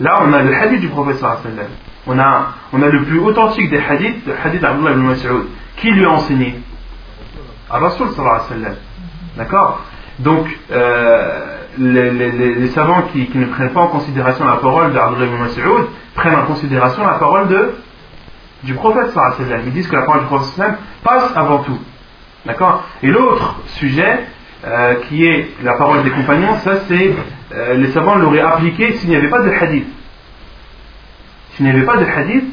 Là, 0.00 0.18
on 0.22 0.32
a 0.32 0.42
le 0.42 0.54
hadith 0.54 0.80
du 0.80 0.88
prophète 0.88 1.18
sallallahu 1.18 1.68
on 2.06 2.18
a, 2.18 2.54
on 2.72 2.82
a 2.82 2.88
le 2.88 3.04
plus 3.04 3.18
authentique 3.20 3.70
des 3.70 3.78
hadiths, 3.78 4.26
le 4.26 4.34
hadith 4.44 4.60
d'Abdullah 4.60 4.92
ibn 4.92 5.02
Mas'ud. 5.02 5.46
Qui 5.76 5.90
lui 5.92 6.04
a 6.04 6.10
enseigné? 6.10 6.60
Rasul 7.70 8.10
sallallahu 8.10 8.34
alayhi 8.34 8.48
wa 8.50 8.56
sallam. 8.56 8.76
D'accord? 9.36 9.80
Donc, 10.20 10.46
euh, 10.70 11.56
les, 11.78 12.68
savants 12.68 13.02
qui, 13.12 13.28
ne 13.34 13.46
prennent 13.46 13.72
pas 13.72 13.80
en 13.80 13.88
considération 13.88 14.44
la 14.44 14.56
parole 14.56 14.92
d'Abdullah 14.92 15.26
ibn 15.26 15.86
prennent 16.14 16.36
en 16.36 16.46
considération 16.46 17.04
la 17.04 17.14
parole 17.14 17.48
du 18.62 18.74
prophète 18.74 19.10
sallallahu 19.10 19.34
alayhi 19.40 19.52
wa. 19.52 19.58
Ils 19.66 19.72
disent 19.72 19.88
que 19.88 19.96
la 19.96 20.02
parole 20.02 20.20
du 20.20 20.26
prophète 20.26 20.74
passe 21.02 21.32
avant 21.34 21.58
tout. 21.58 21.78
D'accord? 22.46 22.84
Et 23.02 23.08
l'autre 23.08 23.56
sujet, 23.66 24.20
euh, 24.66 24.94
qui 25.08 25.26
est 25.26 25.48
la 25.62 25.74
parole 25.74 26.02
des 26.04 26.10
compagnons, 26.10 26.58
ça 26.58 26.80
c'est 26.88 27.12
euh, 27.52 27.74
les 27.74 27.88
savants 27.88 28.14
l'auraient 28.16 28.40
appliqué 28.40 28.92
s'il 28.92 29.10
n'y 29.10 29.16
avait 29.16 29.28
pas 29.28 29.42
de 29.42 29.50
hadith. 29.50 29.86
S'il 31.52 31.66
n'y 31.66 31.72
avait 31.72 31.84
pas 31.84 31.96
de 31.96 32.04
hadith, 32.04 32.44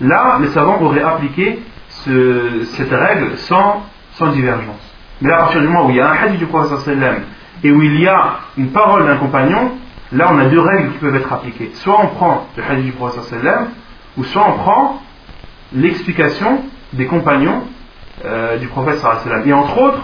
là 0.00 0.38
les 0.40 0.48
savants 0.48 0.80
auraient 0.80 1.02
appliqué 1.02 1.60
ce, 1.88 2.64
cette 2.76 2.90
règle 2.90 3.36
sans 3.36 3.82
divergence. 4.32 4.89
Mais 5.20 5.32
à 5.32 5.38
partir 5.38 5.60
du 5.60 5.66
moment 5.66 5.86
où 5.86 5.90
il 5.90 5.96
y 5.96 6.00
a 6.00 6.10
un 6.10 6.14
hadith 6.14 6.38
du 6.38 6.46
prophète 6.46 6.96
et 7.62 7.70
où 7.70 7.82
il 7.82 8.00
y 8.00 8.08
a 8.08 8.40
une 8.56 8.70
parole 8.70 9.06
d'un 9.06 9.16
compagnon, 9.16 9.72
là 10.12 10.28
on 10.32 10.38
a 10.38 10.46
deux 10.46 10.60
règles 10.60 10.92
qui 10.92 10.98
peuvent 10.98 11.16
être 11.16 11.32
appliquées. 11.32 11.70
Soit 11.74 11.98
on 12.02 12.08
prend 12.08 12.46
le 12.56 12.62
hadith 12.62 12.86
du 12.86 12.92
prophète 12.92 13.44
ou 14.16 14.24
soit 14.24 14.46
on 14.48 14.52
prend 14.58 15.02
l'explication 15.74 16.62
des 16.92 17.06
compagnons 17.06 17.64
euh, 18.24 18.58
du 18.58 18.66
prophète 18.66 18.98
Et 19.46 19.52
entre 19.52 19.78
autres, 19.80 20.02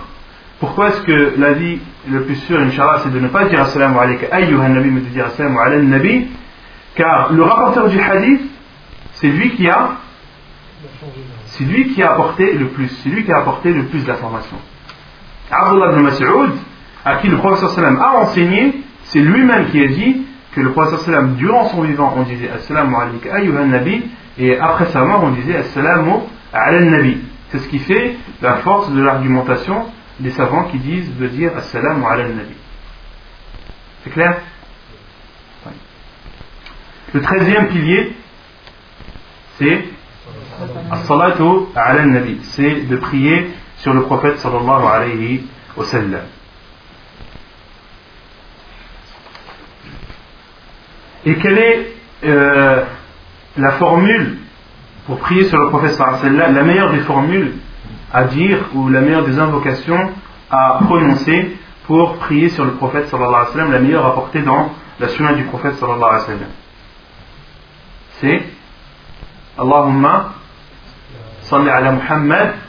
pourquoi 0.61 0.89
est-ce 0.89 1.03
que 1.03 1.35
l'avis 1.39 1.81
le 2.09 2.23
plus 2.23 2.37
sûr, 2.37 2.59
Inch'Allah, 2.61 3.01
c'est 3.03 3.13
de 3.13 3.21
ne 3.21 3.29
pas 3.29 3.45
dire 3.47 3.61
Assalamu 3.61 3.99
alayka 3.99 4.35
ayyuhan 4.35 4.69
nabi, 4.69 4.91
mais 4.91 5.01
de 5.01 5.09
dire 5.09 5.27
Assalamu 5.27 5.59
ala 5.59 5.79
nabi? 5.79 6.29
Car 6.95 7.33
le 7.33 7.43
rapporteur 7.43 7.89
du 7.89 8.01
hadith, 8.01 8.41
c'est 9.13 9.29
lui 9.29 9.51
qui 9.51 9.69
a 9.69 9.91
c'est 11.47 11.65
lui 11.65 11.93
qui 11.93 12.03
a 12.03 12.13
apporté 12.13 12.53
le 12.53 12.69
plus, 12.69 12.89
c'est 12.89 13.09
lui 13.09 13.25
qui 13.25 13.33
a 13.33 13.39
apporté 13.39 13.73
le 13.73 13.85
plus 13.85 14.05
d'informations. 14.05 14.59
Abdullah 15.51 15.93
ibn 15.93 16.03
Mas'ud, 16.03 16.51
à 17.05 17.17
qui 17.17 17.29
le 17.29 17.37
prophète 17.37 17.69
sallam 17.71 18.01
a 18.01 18.17
enseigné, 18.19 18.83
c'est 19.05 19.21
lui-même 19.21 19.67
qui 19.71 19.83
a 19.83 19.89
dit 19.89 20.27
que 20.53 20.61
le 20.61 20.73
prophète 20.73 21.01
sallam, 21.01 21.35
durant 21.35 21.67
son 21.67 21.83
vivant, 21.83 22.15
on 22.17 22.23
disait 22.23 22.51
Assalamu 22.51 22.95
alayka 22.97 23.35
ayyuhan 23.35 23.67
nabi, 23.67 24.05
et 24.39 24.59
après 24.59 24.87
sa 24.87 25.05
mort, 25.05 25.23
on 25.25 25.31
disait 25.31 25.57
Assalamu 25.57 26.13
ala 26.53 26.81
nabi. 26.81 27.19
C'est 27.51 27.59
ce 27.59 27.69
qui 27.69 27.79
fait 27.79 28.17
la 28.43 28.57
force 28.57 28.91
de 28.91 29.01
l'argumentation 29.01 29.87
des 30.19 30.31
savants 30.31 30.65
qui 30.65 30.79
disent 30.79 31.17
de 31.17 31.27
dire 31.29 31.53
Assalamu 31.57 32.05
ala 32.05 32.29
nabi. 32.29 32.55
C'est 34.03 34.11
clair? 34.11 34.39
Le 37.13 37.21
treizième 37.21 37.69
pilier, 37.69 38.17
c'est 39.59 39.85
As-salatu 40.91 41.69
ala 41.77 42.05
nabi. 42.05 42.39
C'est 42.43 42.89
de 42.89 42.97
prier 42.97 43.51
sur 43.87 43.95
le 43.95 44.03
prophète 44.03 44.39
sallallahu 44.39 44.85
alayhi 44.85 45.47
wa 45.77 45.85
sallam. 45.85 46.23
Et 51.25 51.37
quelle 51.37 51.59
est 51.59 51.93
euh, 52.25 52.85
la 53.57 53.71
formule 53.73 54.39
pour 55.07 55.19
prier 55.19 55.45
sur 55.45 55.61
le 55.61 55.69
prophète 55.69 55.93
sallallahu 55.93 56.19
alayhi 56.19 56.35
wa 56.35 56.41
sallam, 56.41 56.55
la 56.57 56.63
meilleure 56.65 56.91
des 56.91 56.99
formules 56.99 57.53
à 58.13 58.25
dire 58.25 58.59
ou 58.75 58.89
la 58.89 59.03
meilleure 59.03 59.25
des 59.25 59.39
invocations 59.39 60.11
à 60.51 60.81
prononcer 60.83 61.57
pour 61.87 62.17
prier 62.17 62.49
sur 62.49 62.65
le 62.65 62.73
prophète 62.73 63.07
sallallahu 63.07 63.35
alayhi 63.35 63.47
wa 63.47 63.53
sallam, 63.53 63.71
la 63.71 63.79
meilleure 63.79 64.07
apportée 64.07 64.43
dans 64.43 64.75
la 64.99 65.07
sunna 65.07 65.35
du 65.35 65.45
prophète 65.45 65.77
sallallahu 65.77 66.11
alayhi 66.11 66.23
wa 66.23 66.27
sallam. 66.27 66.51
C'est 68.21 68.43
Allahumma 69.57 70.33
salli 71.43 71.69
ala 71.69 71.93
Muhammad 71.93 72.66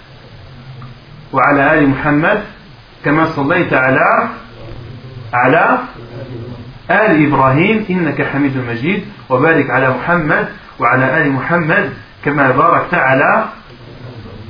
ala 1.34 1.72
ali 1.72 1.86
Muhammad 1.88 2.40
كما 3.06 3.26
صليت 3.26 3.74
على 3.74 4.30
على 5.34 5.80
آل 6.92 7.14
إبراهيم 7.28 7.86
إنك 7.90 8.22
حميد 8.22 8.58
مجيد 8.58 9.04
وبارك 9.30 9.70
على 9.70 9.90
محمد 9.90 10.46
وعلى 10.80 11.22
آل 11.22 11.32
محمد 11.32 11.94
كما 12.26 12.52
باركت 12.52 12.94
على 12.94 13.48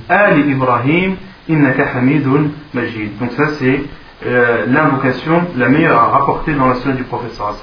Ali 0.09 0.51
Ibrahim, 0.51 1.17
innaka 1.49 1.85
hamidun 1.93 2.51
majid. 2.73 3.19
Donc 3.19 3.31
ça 3.33 3.49
c'est 3.59 3.81
euh, 4.25 4.65
l'invocation 4.67 5.43
la 5.57 5.67
meilleure 5.67 6.01
à 6.01 6.07
rapporter 6.07 6.53
dans 6.53 6.67
la 6.67 6.75
sunna 6.75 6.95
du 6.95 7.03
prophète 7.03 7.33
sallallahu 7.33 7.57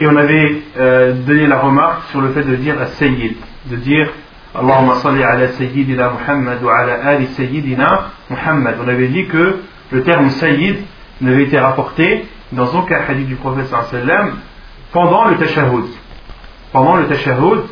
Et 0.00 0.06
on 0.06 0.16
avait 0.16 0.62
euh, 0.78 1.14
donné 1.14 1.46
la 1.46 1.58
remarque 1.58 2.02
sur 2.10 2.20
le 2.20 2.32
fait 2.32 2.42
de 2.42 2.56
dire 2.56 2.80
as-sayyid, 2.80 3.36
de 3.66 3.76
dire 3.76 4.10
Allahumma 4.54 4.96
salli 4.96 5.22
ala 5.22 5.48
sayyidina 5.48 6.10
Muhammad 6.10 6.62
wa 6.62 6.76
ala 6.76 7.06
ali 7.06 7.26
sayyidina 7.28 8.10
Muhammad. 8.28 8.76
On 8.84 8.88
avait 8.88 9.08
dit 9.08 9.24
que 9.26 9.60
le 9.90 10.02
terme 10.02 10.28
sayyid 10.28 10.76
n'avait 11.22 11.44
été 11.44 11.58
rapporté 11.58 12.26
dans 12.52 12.66
aucun 12.74 13.00
hadith 13.08 13.28
du 13.28 13.36
prophète 13.36 13.68
sallallahu 13.68 14.32
pendant 14.92 15.28
le 15.28 15.38
tashahhud. 15.38 15.86
Pendant 16.70 16.96
le 16.96 17.06
tashahhud, 17.06 17.62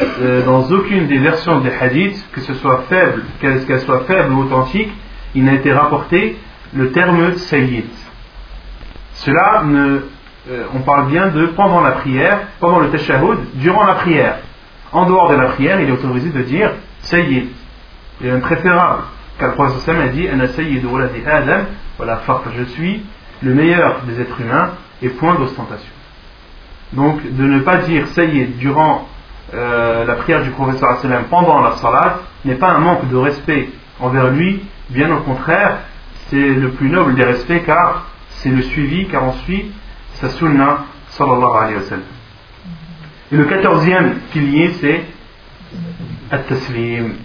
euh, 0.00 0.44
dans 0.44 0.70
aucune 0.70 1.08
des 1.08 1.18
versions 1.18 1.60
des 1.60 1.72
hadiths, 1.72 2.24
que 2.32 2.40
ce 2.40 2.54
soit 2.54 2.84
faible, 2.88 3.24
ou 4.32 4.38
authentique, 4.42 4.92
il 5.34 5.42
n'a 5.42 5.54
été 5.54 5.72
rapporté 5.72 6.36
le 6.72 6.92
terme 6.92 7.34
sayyid. 7.38 7.90
Cela 9.14 9.64
euh, 9.64 10.00
on 10.74 10.78
parle 10.78 11.08
bien 11.08 11.26
de 11.28 11.46
pendant 11.46 11.80
la 11.80 11.92
prière, 11.92 12.38
pendant 12.60 12.78
le 12.78 12.90
tashahhud, 12.90 13.38
durant 13.54 13.84
la 13.84 13.94
prière. 13.94 14.38
En 14.92 15.06
dehors 15.06 15.30
de 15.30 15.36
la 15.36 15.48
prière, 15.48 15.80
il 15.80 15.88
est 15.88 15.92
autorisé 15.92 16.30
de 16.30 16.42
dire 16.42 16.72
sayyid. 17.00 17.48
Il 18.20 18.26
est 18.26 18.38
préférable, 18.40 19.02
car 19.38 19.50
le 19.50 19.54
prophète 19.54 19.94
a 19.94 20.08
dit 20.08 20.28
Adam, 20.28 21.64
voilà, 21.96 22.20
je 22.56 22.64
suis 22.64 23.02
le 23.42 23.54
meilleur 23.54 24.02
des 24.06 24.20
êtres 24.20 24.40
humains 24.40 24.72
et 25.02 25.08
point 25.08 25.36
d'ostentation. 25.36 25.92
Donc, 26.92 27.20
de 27.22 27.42
ne 27.44 27.60
pas 27.60 27.78
dire 27.78 28.06
sayyid 28.08 28.58
durant 28.58 29.08
euh, 29.54 30.04
la 30.04 30.14
prière 30.14 30.42
du 30.42 30.50
prophète 30.50 30.84
pendant 31.30 31.60
la 31.60 31.72
salat 31.72 32.20
n'est 32.44 32.56
pas 32.56 32.72
un 32.72 32.78
manque 32.78 33.08
de 33.08 33.16
respect 33.16 33.70
envers 34.00 34.30
lui, 34.30 34.62
bien 34.90 35.10
au 35.14 35.20
contraire, 35.20 35.78
c'est 36.28 36.36
le 36.36 36.70
plus 36.70 36.90
noble 36.90 37.14
des 37.14 37.24
respects 37.24 37.64
car 37.64 38.06
c'est 38.28 38.50
le 38.50 38.62
suivi, 38.62 39.06
car 39.08 39.24
on 39.24 39.32
suit 39.32 39.70
sa 40.14 40.28
sunna 40.30 40.84
sallallahu 41.08 41.56
alayhi 41.56 41.76
wa 41.76 41.82
sallam. 41.82 42.04
Et 43.31 43.35
le 43.35 43.45
quatorzième 43.45 44.15
pilier 44.31 44.71
c'est 44.79 45.01
at-taslim. 46.31 47.15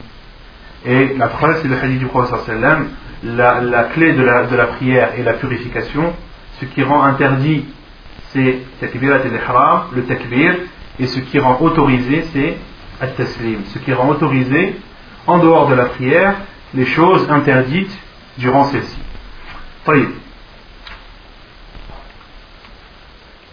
Et 0.87 1.15
la 1.17 1.29
preuve 1.29 1.61
c'est 1.63 1.69
le 1.69 1.77
hadith 1.77 1.99
du 1.99 2.07
prophète 2.07 2.41
sallallahu 2.47 2.87
la, 3.23 3.61
la 3.61 3.85
clé 3.85 4.15
de 4.15 4.23
la, 4.23 4.45
de 4.45 4.57
la 4.57 4.67
prière 4.67 5.11
est 5.19 5.23
la 5.23 5.35
purification. 5.35 6.15
Ce 6.61 6.65
qui 6.65 6.83
rend 6.83 7.03
interdit 7.03 7.65
c'est 8.33 8.59
takbirat 8.81 9.17
al-ihram, 9.17 9.89
le 9.95 10.05
takbir, 10.05 10.55
et 10.99 11.07
ce 11.07 11.19
qui 11.21 11.39
rend 11.39 11.59
autorisé, 11.61 12.25
c'est 12.33 12.57
at-taslim. 13.01 13.65
Ce 13.73 13.79
qui 13.79 13.93
rend 13.93 14.09
autorisé, 14.09 14.77
en 15.27 15.39
dehors 15.39 15.69
de 15.69 15.75
la 15.75 15.87
prière, 15.87 16.35
les 16.75 16.87
choses 16.87 17.29
interdites 17.31 17.97
durant 18.39 18.65
celle-ci. 18.65 18.99
طيب 19.87 20.09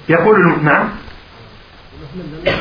يقول 0.09 0.63
نعم 0.63 0.89
la 2.02 2.08
semaine 2.10 2.30
dernière, 2.32 2.60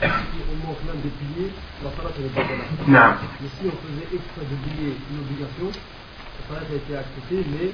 si 0.00 0.38
on 0.50 0.66
manque 0.66 0.82
même 0.86 1.00
des 1.02 1.12
billets, 1.20 1.52
la 1.84 1.90
salat 1.90 2.10
est 2.18 2.34
bâtonnat. 2.34 3.16
Mais 3.40 3.48
si 3.48 3.66
on 3.66 3.76
faisait 3.86 4.08
extra 4.16 4.42
de 4.42 4.56
billets 4.64 4.96
une 5.10 5.20
obligation, 5.20 5.68
la 5.68 6.42
salat 6.48 6.66
a 6.70 6.74
été 6.74 6.96
acceptée, 6.96 7.44
mais 7.52 7.70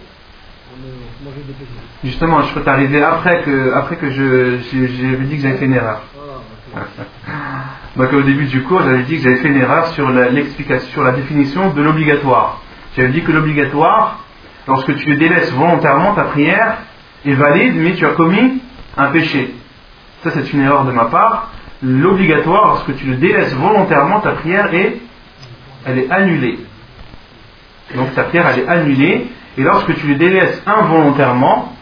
on 0.73 1.25
mangeait 1.25 1.47
des 1.47 1.53
péchés. 1.55 1.87
Justement, 2.05 2.43
je 2.43 2.49
suis 2.49 2.69
arrivé 2.69 3.03
après 3.03 3.43
que, 3.45 3.73
après 3.73 3.97
que 3.97 4.11
je, 4.11 4.59
j'avais 4.73 5.25
dit 5.25 5.37
que 5.37 5.43
j'avais 5.43 5.59
fait 5.59 5.67
une 5.67 5.75
erreur. 5.75 6.03
Ah. 6.77 6.81
Donc 7.97 8.13
au 8.13 8.23
début 8.23 8.47
du 8.47 8.63
cours, 8.65 8.83
j'avais 8.83 9.05
dit 9.05 9.17
que 9.17 9.23
j'avais 9.23 9.37
fait 9.37 9.49
une 9.49 9.57
erreur 9.57 9.87
sur 9.89 10.11
la, 10.11 10.29
l'explication, 10.29 10.89
sur 10.91 11.03
la 11.03 11.13
définition 11.13 11.71
de 11.71 11.81
l'obligatoire. 11.81 12.61
J'avais 12.97 13.09
dit 13.11 13.23
que 13.23 13.33
l'obligatoire, 13.33 14.25
lorsque 14.67 14.95
tu 14.97 15.17
délaisses 15.17 15.53
volontairement 15.53 16.15
ta 16.15 16.25
prière, 16.25 16.79
est 17.25 17.33
valide, 17.33 17.77
mais 17.77 17.95
tu 17.95 18.05
as 18.05 18.11
commis 18.11 18.61
un 18.97 19.11
péché. 19.11 19.55
Ça, 20.23 20.31
c'est 20.33 20.53
une 20.53 20.63
erreur 20.63 20.85
de 20.85 20.93
ma 20.93 21.07
part. 21.07 21.51
L'obligatoire, 21.83 22.67
lorsque 22.67 22.97
tu 22.97 23.07
le 23.07 23.17
délaisses 23.17 23.55
volontairement, 23.55 24.21
ta 24.21 24.33
prière 24.33 24.75
est, 24.75 24.97
elle 25.87 25.99
est 25.99 26.11
annulée. 26.11 26.59
Donc 27.95 28.15
ta 28.15 28.25
prière, 28.25 28.49
elle 28.49 28.61
est 28.61 28.69
annulée. 28.69 29.29
Et 29.57 29.63
lorsque 29.63 29.95
tu 29.97 30.09
le 30.09 30.15
délaisses 30.17 30.63
involontairement, 30.67 31.75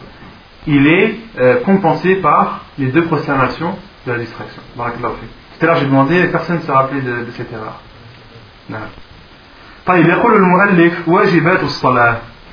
il 0.67 0.87
est 0.87 1.17
euh, 1.39 1.61
compensé 1.61 2.17
par 2.17 2.65
les 2.79 2.89
deux 2.89 3.05
prosternations 3.05 3.77
de 4.07 4.13
la 4.13 4.19
distraction. 4.19 4.63
Tout 5.59 5.65
à 5.65 5.67
l'heure, 5.67 5.77
j'ai 5.77 5.87
demandé, 5.87 6.27
personne 6.29 6.57
ne 6.57 6.63
se 6.63 6.71
rappelait 6.71 7.01
de, 7.01 7.27
cette 7.37 7.53
erreur. 7.53 7.81
Non. 8.69 8.79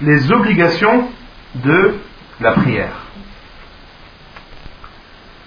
Les 0.01 0.31
obligations 0.31 1.07
de 1.55 1.95
la 2.39 2.51
prière. 2.53 3.02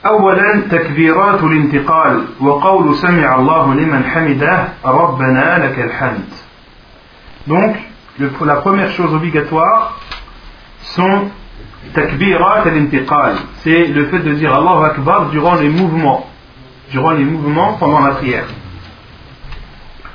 أولا 0.05 0.61
تكبيرات 0.71 1.43
الانتقال 1.43 2.25
وقول 2.39 2.95
سمع 2.95 3.35
الله 3.35 3.73
لمن 3.73 4.03
حمده 4.03 4.67
ربنا 4.85 5.57
لك 5.65 5.79
الحمد 5.79 6.29
donc 7.47 7.75
le- 8.19 8.31
la 8.45 8.55
première 8.55 8.91
chose 8.91 9.13
obligatoire 9.13 9.99
sont 10.81 11.29
takbirat 11.93 12.61
al-intiqal 12.65 13.33
c'est 13.63 13.85
le 13.87 14.05
fait 14.09 14.19
de 14.19 14.33
dire 14.33 14.53
Allahu 14.53 14.85
Akbar 14.85 15.25
durant 15.29 15.55
les 15.55 15.69
mouvements 15.69 16.25
durant 16.91 17.11
les 17.11 17.23
mouvements 17.25 17.73
pendant 17.79 17.99
la 17.99 18.11
prière 18.15 18.47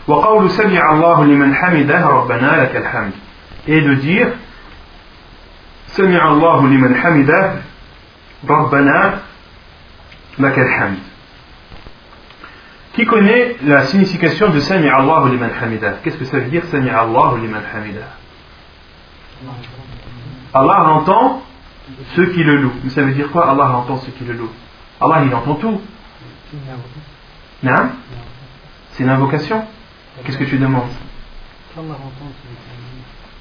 وقول 0.08 0.50
سمع 0.50 0.92
الله 0.92 1.24
لمن 1.24 1.54
حمده 1.54 2.06
ربنا 2.06 2.62
لك 2.62 2.76
الحمد 2.76 3.12
et 3.68 3.80
de 3.80 3.94
dire 4.02 4.28
سمع 5.86 6.28
الله 6.32 6.66
لمن 6.66 6.94
حمده 6.96 7.52
ربنا 8.48 9.18
لك 10.38 10.58
الحمد 10.58 10.98
Qui 12.94 13.04
connaît 13.04 13.56
la 13.62 13.84
signification 13.84 14.48
de 14.48 14.60
Sami 14.60 14.88
Allah 14.88 15.28
liman 15.30 15.50
hamida 15.62 15.98
Qu'est-ce 16.02 16.16
que 16.16 16.24
ça 16.24 16.38
veut 16.38 16.48
dire 16.48 16.64
Sami 16.66 16.88
Allah 16.88 17.34
liman 17.40 17.62
hamida 17.74 18.06
Allah 20.54 20.88
entend 20.88 21.42
ceux 22.14 22.32
qui 22.32 22.42
le 22.42 22.56
louent. 22.56 22.72
Mais 22.82 22.90
ça 22.90 23.02
veut 23.02 23.12
dire 23.12 23.30
quoi 23.30 23.50
Allah 23.50 23.70
entend 23.70 23.98
ceux 23.98 24.12
qui 24.12 24.24
le 24.24 24.32
louent 24.32 24.52
Allah 25.00 25.24
il 25.26 25.34
entend 25.34 25.56
tout. 25.56 25.80
Non 27.62 27.74
C'est 28.92 29.02
une 29.02 29.10
invocation. 29.10 29.64
Qu'est-ce 30.24 30.38
que 30.38 30.44
tu 30.44 30.56
demandes 30.56 30.88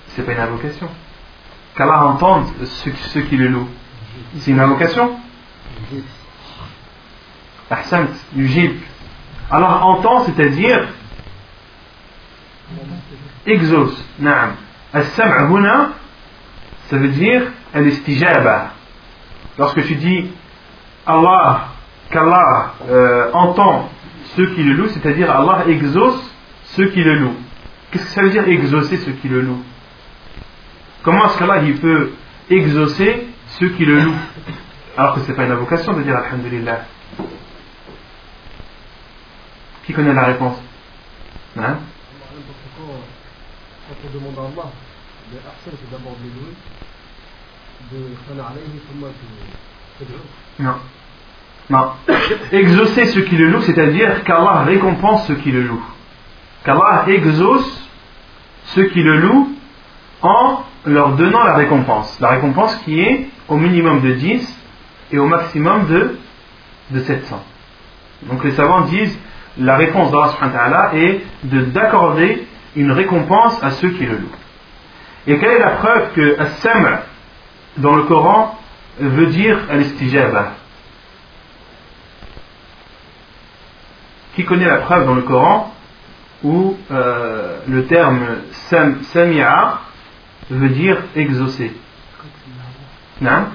C'est 0.09 0.25
pas 0.25 0.33
une 0.33 0.39
invocation. 0.39 0.89
Qu'Allah 1.75 2.05
entende 2.05 2.45
ceux, 2.65 2.91
ceux 3.13 3.21
qui 3.21 3.37
le 3.37 3.47
louent. 3.47 3.69
C'est 4.39 4.51
une 4.51 4.59
invocation 4.59 5.11
Ahsant, 5.11 5.19
yujib. 5.91 6.03
Alors 9.50 9.86
entend, 9.86 10.24
c'est-à-dire 10.24 10.88
exauce. 13.46 14.04
Naam. 14.18 14.54
As-sam'a 14.92 15.44
huna, 15.48 15.90
ça 16.88 16.96
veut 16.96 17.08
dire 17.08 17.42
al-istijaba. 17.72 18.72
Lorsque 19.58 19.84
tu 19.86 19.94
dis 19.94 20.30
Allah, 21.06 21.68
qu'Allah 22.10 22.74
euh, 22.88 23.30
entend 23.32 23.88
ceux 24.36 24.46
qui 24.54 24.62
le 24.62 24.74
louent, 24.74 24.88
c'est-à-dire 24.88 25.30
Allah 25.30 25.64
exauce 25.68 26.34
ceux 26.64 26.86
qui 26.86 27.02
le 27.02 27.18
louent. 27.18 27.36
Qu'est-ce 27.90 28.04
que 28.04 28.10
ça 28.10 28.22
veut 28.22 28.30
dire 28.30 28.46
exaucer 28.48 28.96
ceux 28.98 29.12
qui 29.12 29.28
le 29.28 29.40
louent? 29.42 29.62
Comment 31.02 31.26
est-ce 31.26 31.38
qu'Allah 31.38 31.60
peut 31.80 32.12
exaucer 32.48 33.28
ceux 33.58 33.70
qui 33.70 33.84
le 33.84 34.00
louent? 34.00 34.18
Alors 34.96 35.14
que 35.14 35.20
ce 35.20 35.28
n'est 35.28 35.36
pas 35.36 35.44
une 35.44 35.52
invocation 35.52 35.92
de 35.94 36.02
dire 36.02 36.16
Alhamdulillah. 36.16 36.84
Qui 39.90 39.96
connaît 39.96 40.14
la 40.14 40.26
réponse 40.26 40.54
Hein? 41.58 41.62
Parce 41.62 41.74
que 41.74 42.78
quand, 42.78 42.92
quand 43.88 44.08
on 44.08 44.18
demande 44.18 44.38
à 44.38 44.42
Allah, 44.42 44.70
le 45.32 45.38
Ahsan 45.38 45.76
c'est 45.80 45.90
d'abord 45.90 46.16
de 46.22 46.28
louer, 46.30 46.54
de 47.90 48.14
Sana 48.28 48.50
alayhi, 48.50 48.78
thumma 48.86 49.08
tu 49.18 50.04
tad'u. 50.04 50.20
Non. 50.60 50.74
Non. 51.70 51.92
Exaucer 52.52 53.06
ceux 53.06 53.22
qui 53.22 53.36
le 53.36 53.50
louent, 53.50 53.62
c'est-à-dire 53.62 54.22
qu'Allah 54.22 54.62
récompense 54.62 55.26
ceux 55.26 55.34
qui 55.34 55.50
le 55.50 55.62
louent. 55.62 55.86
Qu'Allah 56.62 57.06
exauce 57.08 57.90
ceux 58.66 58.84
qui 58.90 59.02
le 59.02 59.18
louent 59.18 59.56
en 60.22 60.62
leur 60.84 61.16
donnant 61.16 61.42
la 61.42 61.54
récompense. 61.54 62.20
La 62.20 62.28
récompense 62.28 62.76
qui 62.84 63.00
est 63.00 63.28
au 63.48 63.56
minimum 63.56 64.02
de 64.02 64.12
10 64.12 64.56
et 65.10 65.18
au 65.18 65.26
maximum 65.26 65.88
de, 65.88 66.16
de 66.92 67.00
700. 67.00 67.42
Donc 68.28 68.44
les 68.44 68.52
savants 68.52 68.82
disent 68.82 69.18
la 69.58 69.76
réponse 69.76 70.10
d'Allah 70.10 70.90
est 70.94 71.20
de- 71.44 71.62
d'accorder 71.66 72.46
une 72.76 72.92
récompense 72.92 73.62
à 73.62 73.70
ceux 73.72 73.90
qui 73.90 74.06
le 74.06 74.16
louent. 74.18 74.36
Et 75.26 75.38
quelle 75.38 75.52
est 75.52 75.58
la 75.58 75.70
preuve 75.72 76.12
que 76.12 76.38
As-Sam' 76.40 76.98
dans 77.78 77.94
le 77.96 78.04
Coran 78.04 78.58
veut 78.98 79.26
dire 79.26 79.58
Al-Istijaba? 79.70 80.52
Qui 84.34 84.44
connaît 84.44 84.66
la 84.66 84.78
preuve 84.78 85.06
dans 85.06 85.14
le 85.14 85.22
Coran 85.22 85.74
où 86.42 86.76
euh, 86.90 87.58
le 87.68 87.84
terme 87.86 88.24
sam, 88.52 89.02
Sami'a 89.02 89.80
veut 90.48 90.68
dire 90.70 90.96
exaucer? 91.16 91.72
Non 93.20 93.46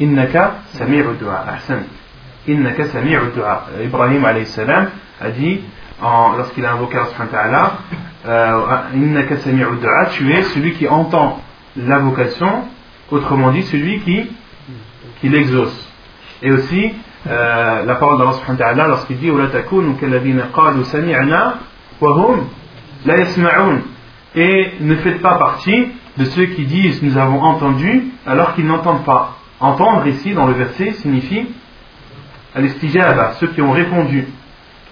Innaka 0.00 0.54
sami'u 0.72 1.14
du'a. 1.20 1.44
Ahsan. 1.54 1.82
Innaka 2.48 2.84
sami'u 2.86 3.30
du'a. 3.34 3.66
Ibrahim 3.84 4.24
alayhi 4.24 4.46
salam 4.46 4.88
a 5.20 5.28
dit, 5.30 5.60
en- 6.02 6.36
lorsqu'il 6.36 6.64
a 6.64 6.72
invoqué 6.72 6.96
Allah 6.96 7.06
subhanahu 7.06 7.32
wa 7.32 7.38
ta'ala, 7.38 7.72
euh, 8.26 8.96
Innaka 8.96 9.36
sami'u 9.38 9.76
du'a, 9.80 10.06
tu 10.06 10.32
es 10.32 10.42
celui 10.42 10.72
qui 10.72 10.88
entend 10.88 11.40
l'invocation, 11.76 12.64
autrement 13.10 13.50
dit 13.50 13.62
celui 13.62 14.00
qui, 14.00 14.26
qui 15.20 15.28
l'exauce. 15.28 15.88
Et 16.42 16.50
aussi, 16.50 16.92
euh, 17.28 17.84
la 17.84 17.94
parole 17.96 18.18
d'Allah 18.18 18.32
subhanahu 18.32 18.58
wa 18.60 18.64
ta'ala 18.66 18.88
lorsqu'il 18.88 19.18
dit, 19.18 19.30
وَلَا 19.30 19.46
تَكُونُوا 19.46 19.94
كَالَّذِينَ 20.00 20.40
قَالُوا 20.52 20.82
سَمِعْنَا 20.84 21.54
وَهُمْ 22.00 22.44
لَا 23.06 23.14
يَسْمَعُونَ 23.20 23.82
Et 24.34 24.72
ne 24.80 24.96
faites 24.96 25.20
pas 25.20 25.36
partie 25.38 25.88
de 26.16 26.24
ceux 26.24 26.46
qui 26.46 26.64
disent 26.64 27.02
nous 27.02 27.16
avons 27.18 27.40
entendu 27.42 28.04
alors 28.26 28.54
qu'ils 28.54 28.66
n'entendent 28.66 29.04
pas. 29.04 29.36
Entendre 29.59 30.07
ici 30.07 30.33
dans 30.33 30.45
le 30.45 30.53
verset 30.53 30.93
signifie 30.93 31.47
al-istijaba, 32.55 33.33
ceux 33.39 33.47
qui 33.47 33.61
ont 33.61 33.71
répondu. 33.71 34.27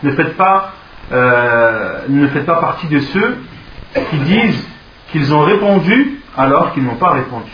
Ne 0.04 0.12
faites 0.12 0.36
pas, 0.36 0.74
euh, 1.12 2.02
ne 2.10 2.28
faites 2.28 2.46
pas 2.46 2.60
partie 2.60 2.88
de 2.88 3.00
ceux 3.00 3.38
qui 4.10 4.18
disent 4.20 4.68
qu'ils 5.12 5.34
ont 5.34 5.42
répondu 5.42 6.20
alors 6.36 6.74
qu'ils 6.74 6.84
n'ont 6.84 6.96
pas 6.96 7.12
répondu. 7.12 7.52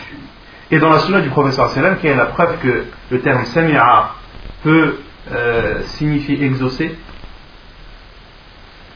Et 0.70 0.78
dans 0.78 0.88
la 0.88 1.00
sunna 1.00 1.20
du 1.20 1.28
professeur 1.28 1.68
sallam, 1.70 1.98
qui 1.98 2.06
est 2.06 2.16
la 2.16 2.26
preuve 2.26 2.58
que 2.58 2.86
le 3.10 3.20
terme 3.20 3.44
sami'a 3.44 4.14
peut 4.62 5.00
euh, 5.30 5.82
signifier 5.82 6.42
exaucer, 6.44 6.96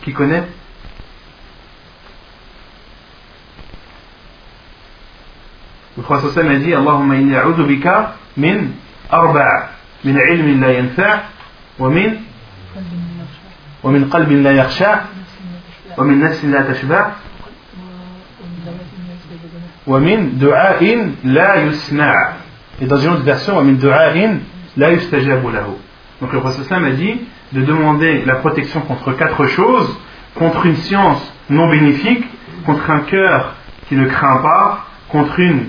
qui 0.03 0.13
connaît? 0.13 0.45
Le 5.97 6.03
prophète 6.03 6.37
a 6.45 6.57
dit 6.57 6.75
Allahumma 6.75 7.17
inni 7.17 7.35
a'udhu 7.35 7.65
bika 7.65 8.17
min 8.37 8.69
arba' 9.11 9.71
min 10.05 10.15
ilmin 10.15 10.61
la 10.61 10.73
yanfa' 10.73 11.23
wa 11.79 11.89
min 11.89 12.17
wa 13.83 13.91
min 13.91 14.09
qalbin 14.09 14.43
la 14.43 14.53
yakhsha' 14.53 15.05
wa 15.97 16.05
min 16.05 16.17
nafsin 16.17 16.51
la 16.51 16.63
tashba' 16.65 17.13
wa 19.87 20.01
min 20.01 20.37
du'a'in 20.39 21.13
la 21.25 21.65
yusma' 21.65 22.35
et 22.81 22.87
dans 22.87 22.99
une 22.99 23.13
autre 23.13 23.23
version 23.23 23.57
wa 23.57 23.63
min 23.63 23.73
du'a'in 23.73 24.41
la 24.77 24.93
yustajabu 24.93 25.51
lahu. 25.51 25.77
Donc 26.21 26.33
le 26.33 26.41
prophète 26.41 26.71
a 26.71 26.91
dit 26.91 27.21
de 27.53 27.63
demander 27.63 28.23
la 28.27 28.37
protection 28.37 28.81
contre 28.83 29.13
quatre 29.13 29.47
choses 29.47 29.99
contre 30.35 30.67
une 30.67 30.77
science 30.77 31.33
non 31.49 31.71
bénéfique 31.71 32.25
contre 32.67 32.91
un 32.91 33.01
cœur 33.01 33.55
qui 33.89 33.95
ne 33.95 34.07
craint 34.07 34.39
pas 34.39 34.87
contre 35.09 35.39
une 35.41 35.69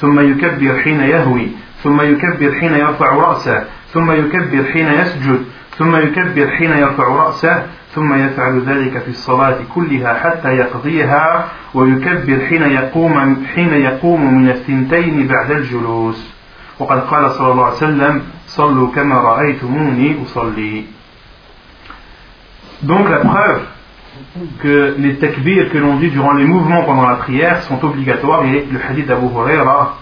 ثم 0.00 0.20
يكبر 0.20 0.78
حين 0.84 1.00
يهوي 1.00 1.48
ثم 1.82 2.00
يكبر 2.00 2.52
حين 2.60 2.74
يرفع 2.74 3.14
رأسه 3.14 3.64
ثم 3.92 4.10
يكبر 4.10 4.64
حين 4.72 4.86
يسجد 4.86 5.44
ثم 5.78 5.96
يكبر 5.96 6.46
حين 6.50 6.70
يرفع 6.70 7.04
رأسه 7.04 7.66
ثم 7.94 8.14
يفعل 8.14 8.60
ذلك 8.60 8.98
في 8.98 9.08
الصلاة 9.08 9.56
كلها 9.74 10.14
حتى 10.14 10.48
يقضيها 10.48 11.48
ويكبر 11.74 12.46
حين 12.48 12.62
يقوم 12.62 13.44
حين 13.54 13.72
يقوم 13.74 14.34
من 14.34 14.48
الثنتين 14.50 15.26
بعد 15.26 15.50
الجلوس. 15.50 16.34
وقد 16.78 17.00
قال 17.00 17.30
صلى 17.30 17.52
الله 17.52 17.64
عليه 17.64 17.76
وسلم 17.76 18.22
صلوا 18.46 18.88
كما 18.94 19.14
رأيتموني 19.14 20.22
أصلي. 20.22 20.84
Donc 22.82 23.08
la 23.10 23.18
preuve 23.18 23.60
que 24.62 24.94
les 24.98 25.16
takbirs 25.16 25.70
que 25.70 25.78
l'on 25.78 25.96
dit 25.96 26.10
durant 26.10 26.32
les 26.32 26.44
mouvements 26.44 26.84
pendant 26.84 27.06
la 27.06 27.16
prière 27.16 27.62
sont 27.62 27.82
obligatoires 27.84 28.44
et 28.44 28.66
le 28.70 28.80
hadith 28.88 29.06
d'Abu 29.06 29.26
Huraira 29.26 29.96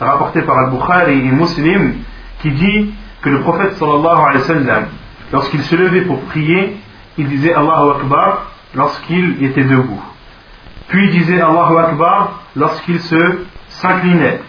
rapporté 0.00 0.42
par 0.42 0.58
Al-Bukhari 0.58 1.18
et 1.26 1.30
Muslim 1.30 1.94
qui 2.40 2.50
dit 2.50 2.94
que 3.22 3.28
le 3.28 3.40
prophète 3.40 3.74
sallallahu 3.74 4.18
alayhi 4.18 4.38
wa 4.38 4.44
sallam 4.44 4.84
lorsqu'il 5.32 5.62
se 5.62 5.76
levait 5.76 6.02
pour 6.02 6.20
prier 6.22 6.76
il 7.18 7.28
disait 7.28 7.52
Allahu 7.52 8.00
Akbar 8.00 8.46
lorsqu'il 8.74 9.44
était 9.44 9.64
debout. 9.64 10.02
Puis 10.88 11.06
il 11.06 11.10
disait 11.18 11.40
Allahu 11.40 11.76
Akbar 11.78 12.40
lorsqu'il 12.56 13.00
se 13.00 13.44
s'inclinait. 13.68 14.40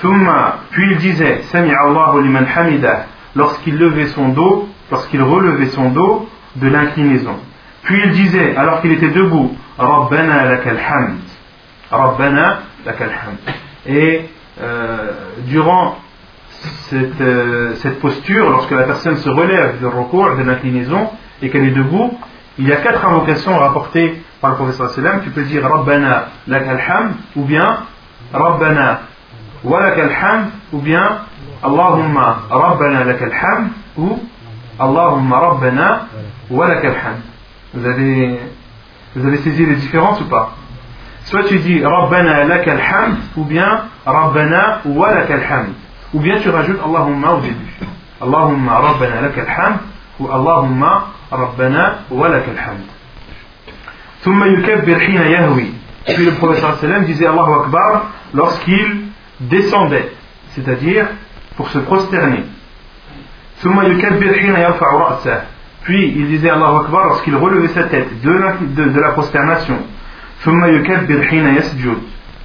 Puis 0.00 0.92
il 0.92 0.98
disait 0.98 1.42
Sami 1.50 1.72
Allahu 1.72 2.22
liman 2.22 2.44
hamida 2.54 3.06
lorsqu'il 3.34 3.76
levait 3.76 4.06
son 4.06 4.28
dos 4.30 4.68
lorsqu'il 4.90 5.22
relevait 5.22 5.66
son 5.66 5.90
dos 5.90 6.28
de 6.56 6.68
l'inclinaison 6.68 7.36
puis 7.88 8.02
il 8.04 8.10
disait, 8.10 8.54
alors 8.54 8.82
qu'il 8.82 8.92
était 8.92 9.08
debout, 9.08 9.56
Rabbana 9.78 10.44
lakal. 10.44 10.76
Rabbana. 11.90 12.58
Et 13.86 14.28
euh, 14.60 15.12
durant 15.46 15.96
cette, 16.90 17.18
euh, 17.22 17.74
cette, 17.76 17.98
posture, 18.00 18.50
lorsque 18.50 18.72
la 18.72 18.82
personne 18.82 19.16
se 19.16 19.30
relève 19.30 19.80
de 19.80 19.86
recours, 19.86 20.36
de 20.36 20.42
l'inclinaison, 20.42 21.08
et 21.40 21.48
qu'elle 21.48 21.64
est 21.64 21.70
debout, 21.70 22.12
il 22.58 22.68
y 22.68 22.72
a 22.74 22.76
quatre 22.76 23.06
invocations 23.06 23.56
rapportées 23.56 24.22
par 24.42 24.50
le 24.50 24.56
professeur 24.56 24.90
sallam. 24.90 25.22
Tu 25.22 25.30
peux 25.30 25.44
dire 25.44 25.66
Rabbana 25.66 26.26
lakal 26.46 26.82
hamd, 26.86 27.12
ou 27.36 27.44
bien 27.44 27.84
Rabbana 28.34 29.00
wa 29.64 29.80
lakal 29.80 30.10
hamd, 30.10 30.48
ou 30.74 30.80
bien 30.80 31.20
Allahumma 31.62 32.40
Rabbana 32.50 33.04
lakal 33.04 33.32
hamd, 33.32 33.70
ou 33.96 34.18
Allahumma 34.78 35.38
Rabbana 35.38 36.06
wa 36.50 36.68
lakal 36.68 36.92
hamd. 36.92 37.27
Vous 37.73 37.85
avez, 37.85 38.39
vous 39.15 39.27
avez 39.27 39.37
saisi 39.37 39.65
les 39.65 39.75
différences 39.75 40.21
ou 40.21 40.25
pas 40.25 40.55
Soit 41.25 41.43
tu 41.45 41.57
dis 41.59 41.83
Rabbana 41.83 42.43
lakal 42.43 42.79
hamd 42.79 43.17
ou 43.37 43.45
bien 43.45 43.85
Rabbana 44.05 44.81
wa 44.85 45.13
lakal 45.13 45.41
hamd. 45.41 45.73
Ou 46.13 46.19
bien 46.19 46.39
tu 46.39 46.49
rajoutes 46.49 46.79
Allahumma 46.83 47.33
au 47.33 47.39
début. 47.39 47.55
Allahumma 48.21 48.79
Rabbana 48.79 49.21
lakal 49.21 49.47
hamd 49.47 49.79
ou 50.19 50.29
Allahumma 50.29 51.07
Rabbana 51.31 51.99
wa 52.11 52.29
lakal 52.29 52.57
hamd. 52.57 52.85
ثم 54.23 54.43
يكبر 54.43 54.99
حين 54.99 55.21
يهوي. 55.21 55.73
Puis 56.05 56.25
le 56.25 56.31
professeur 56.31 56.77
sallam 56.79 57.05
disait 57.05 57.27
Allahu 57.27 57.63
Akbar 57.63 58.05
lorsqu'il 58.33 59.07
descendait, 59.39 60.11
c'est-à-dire 60.49 61.07
pour 61.57 61.69
se 61.69 61.79
prosterner. 61.79 62.43
ثم 63.61 63.81
يكبر 63.81 64.33
حين 64.33 64.55
يرفع 64.55 64.87
رأسه. 64.93 65.41
Puis 65.88 66.12
il 66.14 66.28
disait 66.28 66.50
Allahu 66.50 66.84
Akbar 66.84 67.06
lorsqu'il 67.06 67.34
relevait 67.34 67.68
sa 67.68 67.84
tête 67.84 68.20
de 68.20 68.30
la, 68.30 68.56
de, 68.60 69.00
la 69.00 69.12
prosternation. 69.12 69.78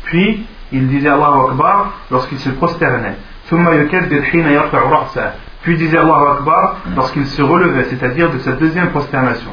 Puis 0.05 0.45
il 0.71 0.87
disait 0.87 1.09
Allahu 1.09 1.49
Akbar 1.49 1.91
lorsqu'il 2.09 2.39
se 2.39 2.51
prosternait. 2.51 3.17
Puis 5.61 5.73
il 5.73 5.77
disait 5.77 5.97
Allahu 5.97 6.37
Akbar 6.37 6.77
lorsqu'il 6.95 7.25
se 7.25 7.41
relevait, 7.41 7.83
c'est-à-dire 7.89 8.31
de 8.31 8.37
sa 8.37 8.53
deuxième 8.53 8.91
prosternation. 8.91 9.51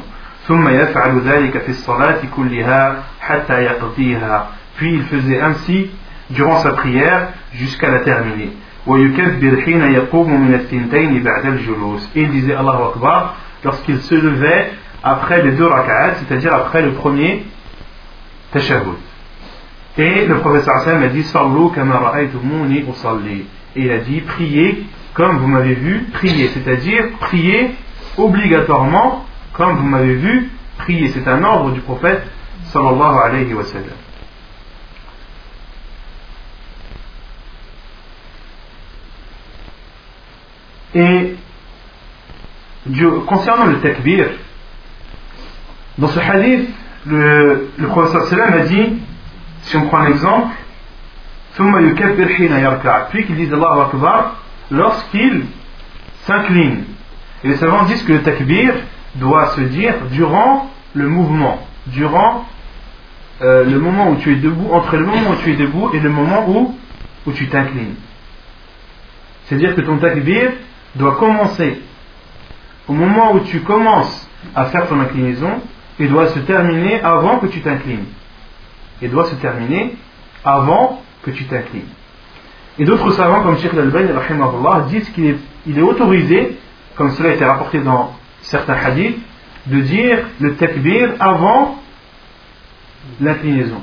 Puis 4.76 4.94
il 4.94 5.03
faisait 5.03 5.40
ainsi 5.40 5.90
durant 6.31 6.59
sa 6.59 6.70
prière 6.74 7.31
jusqu'à 7.55 7.90
la 7.90 8.05
terminer. 8.05 8.53
Il 8.87 9.14
disait 12.31 12.55
Allahu 12.55 12.83
Akbar 12.94 13.35
lorsqu'il 13.64 14.01
se 14.01 14.14
levait 14.14 14.73
après 15.03 15.42
les 15.42 15.53
deux 15.53 15.66
rak'at, 15.66 16.14
c'est-à-dire 16.16 16.55
après 16.55 16.83
le 16.83 16.92
premier 16.92 17.44
tashahhud. 18.53 18.99
Et 19.99 20.27
le 20.27 20.38
professeur 20.38 20.77
Hassan 20.77 21.03
a 21.03 21.09
dit 21.09 21.23
Sallu 21.25 21.70
kama 21.75 22.14
usalli. 22.23 23.46
Et 23.77 23.83
il 23.83 23.90
a 23.90 23.99
dit 23.99 24.20
priez 24.20 24.85
comme 25.14 25.38
vous 25.38 25.49
m'avez 25.49 25.75
vu 25.75 26.07
prier, 26.12 26.49
c'est-à-dire 26.49 27.05
prier 27.20 27.75
obligatoirement 28.16 29.27
comme 29.53 29.77
vous 29.77 29.87
m'avez 29.87 30.14
vu 30.14 30.51
prier. 30.79 31.09
C'est 31.09 31.27
un 31.29 31.42
ordre 31.44 31.73
du 31.73 31.81
prophète 31.81 32.23
sallallahu 32.64 33.18
alayhi 33.25 33.53
wa 33.55 33.64
sallam. 33.64 33.87
Et 40.94 41.37
concernant 43.26 43.66
le 43.66 43.81
takbir, 43.81 44.26
dans 45.98 46.09
ce 46.09 46.20
hadith, 46.20 46.70
le, 47.07 47.70
le 47.76 47.87
professeur 47.88 48.53
a 48.53 48.61
dit, 48.61 49.00
si 49.62 49.76
on 49.76 49.87
prend 49.87 49.98
un 49.98 50.07
exemple, 50.09 50.55
puis 53.11 53.24
qu'il 53.26 53.37
dise 53.37 53.53
Allah 53.53 53.87
Akbar 53.87 54.37
lorsqu'il 54.70 55.44
s'incline. 56.24 56.85
Et 57.42 57.48
les 57.48 57.57
savants 57.57 57.85
disent 57.85 58.03
que 58.03 58.12
le 58.12 58.22
takbir 58.22 58.74
doit 59.16 59.48
se 59.48 59.62
dire 59.62 59.94
durant 60.11 60.70
le 60.94 61.09
mouvement, 61.09 61.66
durant 61.87 62.46
euh, 63.42 63.64
le 63.64 63.79
moment 63.79 64.11
où 64.11 64.16
tu 64.16 64.33
es 64.33 64.37
debout, 64.37 64.72
entre 64.72 64.96
le 64.96 65.07
moment 65.07 65.31
où 65.31 65.37
tu 65.42 65.53
es 65.53 65.57
debout 65.57 65.90
et 65.94 66.00
le 66.00 66.11
moment 66.11 66.48
où, 66.48 66.79
où 67.26 67.33
tu 67.33 67.48
t'inclines. 67.48 67.94
C'est-à-dire 69.44 69.74
que 69.74 69.81
ton 69.81 69.96
takbir 69.96 70.53
doit 70.94 71.16
commencer 71.16 71.81
au 72.90 72.92
moment 72.92 73.35
où 73.35 73.40
tu 73.40 73.61
commences 73.61 74.29
à 74.53 74.64
faire 74.64 74.88
ton 74.88 74.98
inclinaison, 74.98 75.61
il 76.00 76.09
doit 76.09 76.26
se 76.26 76.40
terminer 76.40 77.00
avant 77.00 77.38
que 77.38 77.46
tu 77.46 77.61
t'inclines. 77.61 78.07
Il 79.00 79.11
doit 79.11 79.26
se 79.26 79.37
terminer 79.37 79.94
avant 80.44 81.00
que 81.22 81.31
tu 81.31 81.44
t'inclines. 81.44 81.87
Et 82.81 82.85
d'autres 82.85 83.12
savants 83.12 83.42
comme 83.44 83.59
Sheikh 83.59 83.74
Al-Bani 83.74 84.09
disent 84.88 85.09
qu'il 85.11 85.26
est, 85.26 85.37
il 85.68 85.79
est 85.79 85.83
autorisé, 85.83 86.59
comme 86.96 87.12
cela 87.12 87.31
a 87.31 87.33
été 87.35 87.44
rapporté 87.44 87.79
dans 87.79 88.12
certains 88.40 88.74
hadiths, 88.74 89.20
de 89.66 89.81
dire 89.83 90.18
le 90.40 90.57
takbir 90.57 91.11
avant 91.20 91.81
l'inclinaison. 93.20 93.83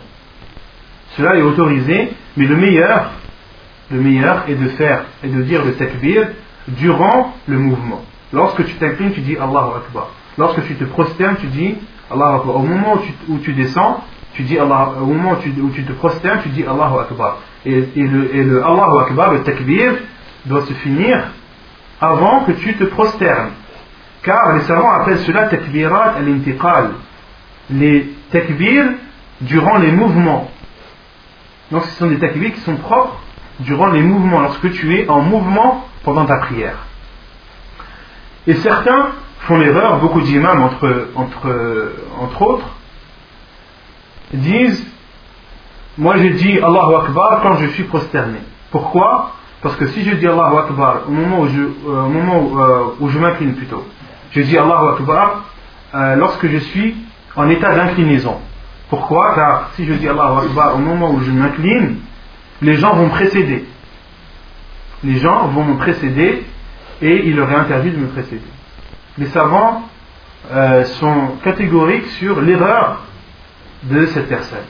Cela 1.15 1.37
est 1.37 1.43
autorisé, 1.43 2.11
mais 2.35 2.45
le 2.45 2.57
meilleur, 2.57 3.11
le 3.89 4.01
meilleur 4.01 4.43
est 4.49 4.55
de 4.55 4.67
faire 4.67 5.05
et 5.23 5.29
de 5.29 5.41
dire 5.43 5.63
le 5.63 5.75
takbir 5.75 6.27
durant 6.67 7.33
le 7.47 7.57
mouvement. 7.57 8.03
Lorsque 8.33 8.65
tu 8.65 8.73
t'inclines, 8.75 9.13
tu 9.13 9.21
dis 9.21 9.37
Allahu 9.37 9.77
Akbar. 9.77 10.09
Lorsque 10.37 10.65
tu 10.65 10.75
te 10.75 10.83
prosternes, 10.83 11.37
tu 11.37 11.47
dis 11.47 11.75
Allahu 12.11 12.35
Akbar. 12.35 12.55
Au 12.55 12.63
moment 12.63 12.99
où 13.29 13.37
tu, 13.39 13.53
descends, 13.53 14.03
tu 14.33 14.43
dis 14.43 14.57
Allah, 14.57 14.93
au 15.01 15.05
moment 15.05 15.33
où 15.33 15.69
tu, 15.71 15.83
te 15.83 15.91
prosternes, 15.93 16.41
tu 16.43 16.49
dis 16.49 16.63
Allahu 16.63 16.99
Akbar. 17.01 17.37
Et, 17.65 17.81
le, 17.95 18.35
et 18.35 18.41
Allahu 18.41 18.99
Akbar, 19.01 19.33
le 19.33 19.43
takbir, 19.43 19.93
doit 20.45 20.61
se 20.61 20.73
finir 20.73 21.31
avant 21.99 22.41
que 22.45 22.51
tu 22.53 22.75
te 22.75 22.83
prosternes. 22.85 23.51
Car 24.23 24.53
les 24.55 24.61
savants 24.61 24.91
appellent 24.91 25.19
cela 25.19 25.47
takbirat 25.47 26.15
al-intiqal. 26.17 26.91
Les 27.69 28.13
takbirs 28.31 28.91
durant 29.41 29.77
les 29.77 29.91
mouvements. 29.91 30.49
Donc 31.71 31.83
ce 31.83 31.97
sont 31.97 32.07
des 32.07 32.19
takbirs 32.19 32.53
qui 32.53 32.61
sont 32.61 32.75
propres 32.77 33.19
durant 33.59 33.87
les 33.87 34.01
mouvements, 34.01 34.41
lorsque 34.41 34.71
tu 34.71 34.95
es 34.95 35.09
en 35.09 35.21
mouvement 35.21 35.85
pendant 36.03 36.25
ta 36.25 36.37
prière. 36.37 36.86
Et 38.47 38.55
certains 38.55 39.09
font 39.41 39.57
l'erreur, 39.57 39.99
beaucoup 39.99 40.21
d'imams 40.21 40.61
entre, 40.61 41.09
entre, 41.15 41.91
entre 42.19 42.41
autres, 42.41 42.69
disent 44.33 44.85
Moi 45.97 46.17
j'ai 46.17 46.31
dit 46.31 46.57
Allahu 46.59 46.95
Akbar 46.95 47.41
quand 47.41 47.55
je 47.57 47.67
suis 47.67 47.83
prosterné. 47.83 48.39
Pourquoi? 48.71 49.33
Parce 49.61 49.75
que 49.75 49.87
si 49.87 50.03
je 50.03 50.15
dis 50.15 50.27
Allahu 50.27 50.57
Akbar 50.57 51.01
au 51.07 51.11
moment 51.11 51.41
où 51.41 51.47
je, 51.47 51.61
euh, 51.61 51.69
euh, 51.87 52.83
où 52.99 53.09
je 53.09 53.19
m'incline 53.19 53.55
plutôt, 53.55 53.85
je 54.31 54.41
dis 54.41 54.57
Allahu 54.57 54.93
Akbar 54.93 55.43
euh, 55.95 56.15
lorsque 56.15 56.47
je 56.47 56.57
suis 56.57 56.95
en 57.35 57.49
état 57.49 57.73
d'inclinaison. 57.73 58.37
Pourquoi? 58.89 59.33
Car 59.35 59.69
si 59.75 59.85
je 59.85 59.93
dis 59.93 60.07
Allahu 60.07 60.45
Akbar 60.45 60.75
au 60.75 60.79
moment 60.79 61.11
où 61.11 61.19
je 61.21 61.31
m'incline, 61.31 61.97
les 62.61 62.75
gens 62.75 62.93
vont 62.95 63.05
me 63.05 63.11
précéder. 63.11 63.65
Les 65.03 65.17
gens 65.17 65.47
vont 65.47 65.63
me 65.63 65.77
précéder 65.77 66.45
et 67.01 67.27
il 67.27 67.35
leur 67.35 67.51
est 67.51 67.55
interdit 67.55 67.91
de 67.91 67.97
me 67.97 68.07
précéder. 68.07 68.41
Les 69.17 69.27
savants 69.27 69.87
euh, 70.51 70.83
sont 70.85 71.33
catégoriques 71.43 72.07
sur 72.19 72.41
l'erreur 72.41 73.03
de 73.83 74.05
cette 74.07 74.27
personne. 74.27 74.65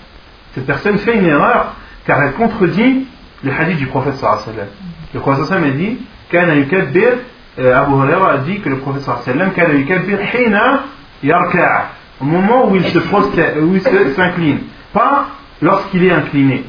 Cette 0.54 0.66
personne 0.66 0.98
fait 0.98 1.18
une 1.18 1.26
erreur 1.26 1.74
car 2.06 2.22
elle 2.24 2.34
contredit 2.34 3.08
le 3.44 3.52
hadith 3.52 3.78
du 3.78 3.88
prophète 3.88 4.16
sallallahu 4.16 4.68
Le 5.14 5.20
prophète 5.20 5.46
sallallahu 5.46 5.70
a 5.70 5.74
dit 5.74 5.98
Kana 6.30 6.56
yukabbir 6.56 7.10
euh, 7.60 7.76
Abu 7.76 7.94
Huraira 7.94 8.34
a 8.34 8.38
dit 8.40 8.60
que 8.60 8.70
le 8.70 8.78
prophète 8.78 9.04
sallam 9.04 9.52
kana 9.54 9.74
yukabbir 9.74 10.20
hina 10.34 10.84
yarka' 11.24 11.90
au 12.20 12.26
moment 12.26 12.70
où 12.70 12.76
il 12.76 12.86
se 12.86 13.00
où 13.00 13.76
il 13.76 13.82
s'incline, 14.14 14.60
pas 14.94 15.28
lorsqu'il 15.62 16.04
est 16.04 16.12
incliné, 16.12 16.64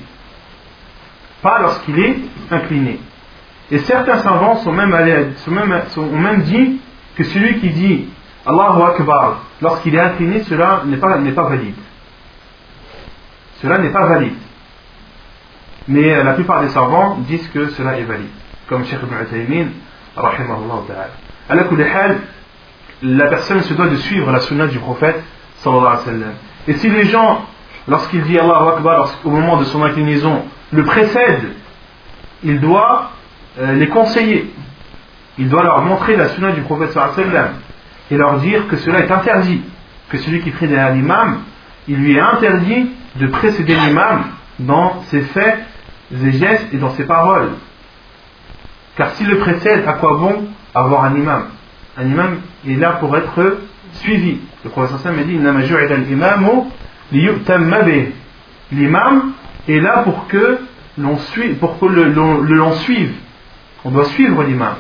pas 1.42 1.60
lorsqu'il 1.60 1.98
est 1.98 2.16
incliné. 2.50 3.00
Et 3.70 3.78
certains 3.78 4.18
savants 4.18 4.57
sont 4.57 4.72
même 4.72 4.92
allés, 4.94 5.28
sont 5.37 5.50
même, 5.50 5.81
ont 5.96 6.18
même 6.18 6.42
dit 6.42 6.81
que 7.16 7.24
celui 7.24 7.61
qui 7.61 7.70
dit 7.70 8.09
Allahu 8.46 8.83
Akbar 8.83 9.40
lorsqu'il 9.61 9.94
est 9.94 10.00
incliné, 10.00 10.42
cela 10.44 10.83
n'est 10.87 10.96
pas, 10.96 11.18
n'est 11.18 11.33
pas 11.33 11.48
valide. 11.48 11.74
Cela 13.61 13.78
n'est 13.78 13.90
pas 13.90 14.07
valide. 14.07 14.37
Mais 15.88 16.14
euh, 16.14 16.24
la 16.24 16.33
plupart 16.35 16.62
des 16.62 16.68
savants 16.68 17.16
disent 17.20 17.48
que 17.48 17.68
cela 17.70 17.98
est 17.98 18.04
valide. 18.04 18.28
Comme 18.68 18.85
Cheikh 18.85 19.00
Ibn 19.02 19.22
Uthaymin, 19.22 19.68
rahimahullah 20.16 20.83
ta'ala. 20.87 21.11
Ala 21.48 21.64
kulli 21.64 21.83
hal, 21.83 22.18
la 23.02 23.26
personne 23.26 23.61
se 23.61 23.74
doit 23.74 23.88
de 23.88 23.96
suivre 23.96 24.31
la 24.31 24.40
sunna 24.40 24.66
du 24.66 24.78
prophète 24.78 25.22
sallallahu 25.57 25.87
alayhi 25.87 25.98
wa 25.98 26.04
sallam. 26.04 26.35
Et 26.68 26.74
si 26.74 26.88
les 26.88 27.04
gens, 27.04 27.42
lorsqu'il 27.87 28.22
dit 28.22 28.38
Allahu 28.38 28.76
Akbar, 28.76 29.09
au 29.24 29.31
moment 29.31 29.57
de 29.57 29.64
son 29.64 29.83
inclinaison, 29.83 30.44
le 30.72 30.85
précèdent, 30.85 31.52
il 32.44 32.61
doit 32.61 33.11
euh, 33.58 33.72
les 33.74 33.88
conseiller. 33.88 34.52
Il 35.38 35.48
doit 35.48 35.62
leur 35.62 35.82
montrer 35.82 36.16
la 36.16 36.28
sunna 36.28 36.52
du 36.52 36.60
prophète 36.62 36.92
sallam 36.92 37.54
et 38.10 38.16
leur 38.16 38.38
dire 38.38 38.68
que 38.68 38.76
cela 38.76 39.00
est 39.00 39.10
interdit. 39.10 39.62
Que 40.10 40.18
celui 40.18 40.40
qui 40.40 40.50
prie 40.50 40.68
derrière 40.68 40.94
l'imam, 40.94 41.40
il 41.86 41.96
lui 41.96 42.16
est 42.16 42.20
interdit 42.20 42.90
de 43.16 43.26
précéder 43.26 43.74
l'imam 43.74 44.24
dans 44.58 45.02
ses 45.02 45.22
faits, 45.22 45.58
ses 46.14 46.32
gestes 46.32 46.72
et 46.72 46.78
dans 46.78 46.90
ses 46.90 47.04
paroles. 47.04 47.50
Car 48.96 49.10
s'il 49.10 49.28
le 49.28 49.38
précède, 49.38 49.86
à 49.86 49.94
quoi 49.94 50.16
bon 50.16 50.46
avoir 50.74 51.04
un 51.04 51.14
imam? 51.14 51.44
Un 51.96 52.06
imam 52.06 52.38
est 52.66 52.74
là 52.74 52.92
pour 52.92 53.16
être 53.16 53.58
suivi. 53.92 54.38
Le 54.64 54.70
prophète 54.70 54.98
sallam 54.98 55.18
a 55.18 55.22
dit. 55.24 55.38
L'imam 58.70 59.32
est 59.68 59.80
là 59.80 59.98
pour 60.04 60.26
que 60.28 60.58
l'on 60.98 61.16
pour 61.60 61.78
que 61.78 61.86
l'on 61.86 62.72
suive. 62.72 63.14
On 63.84 63.90
doit 63.90 64.04
suivre 64.06 64.42
l'imam. 64.42 64.74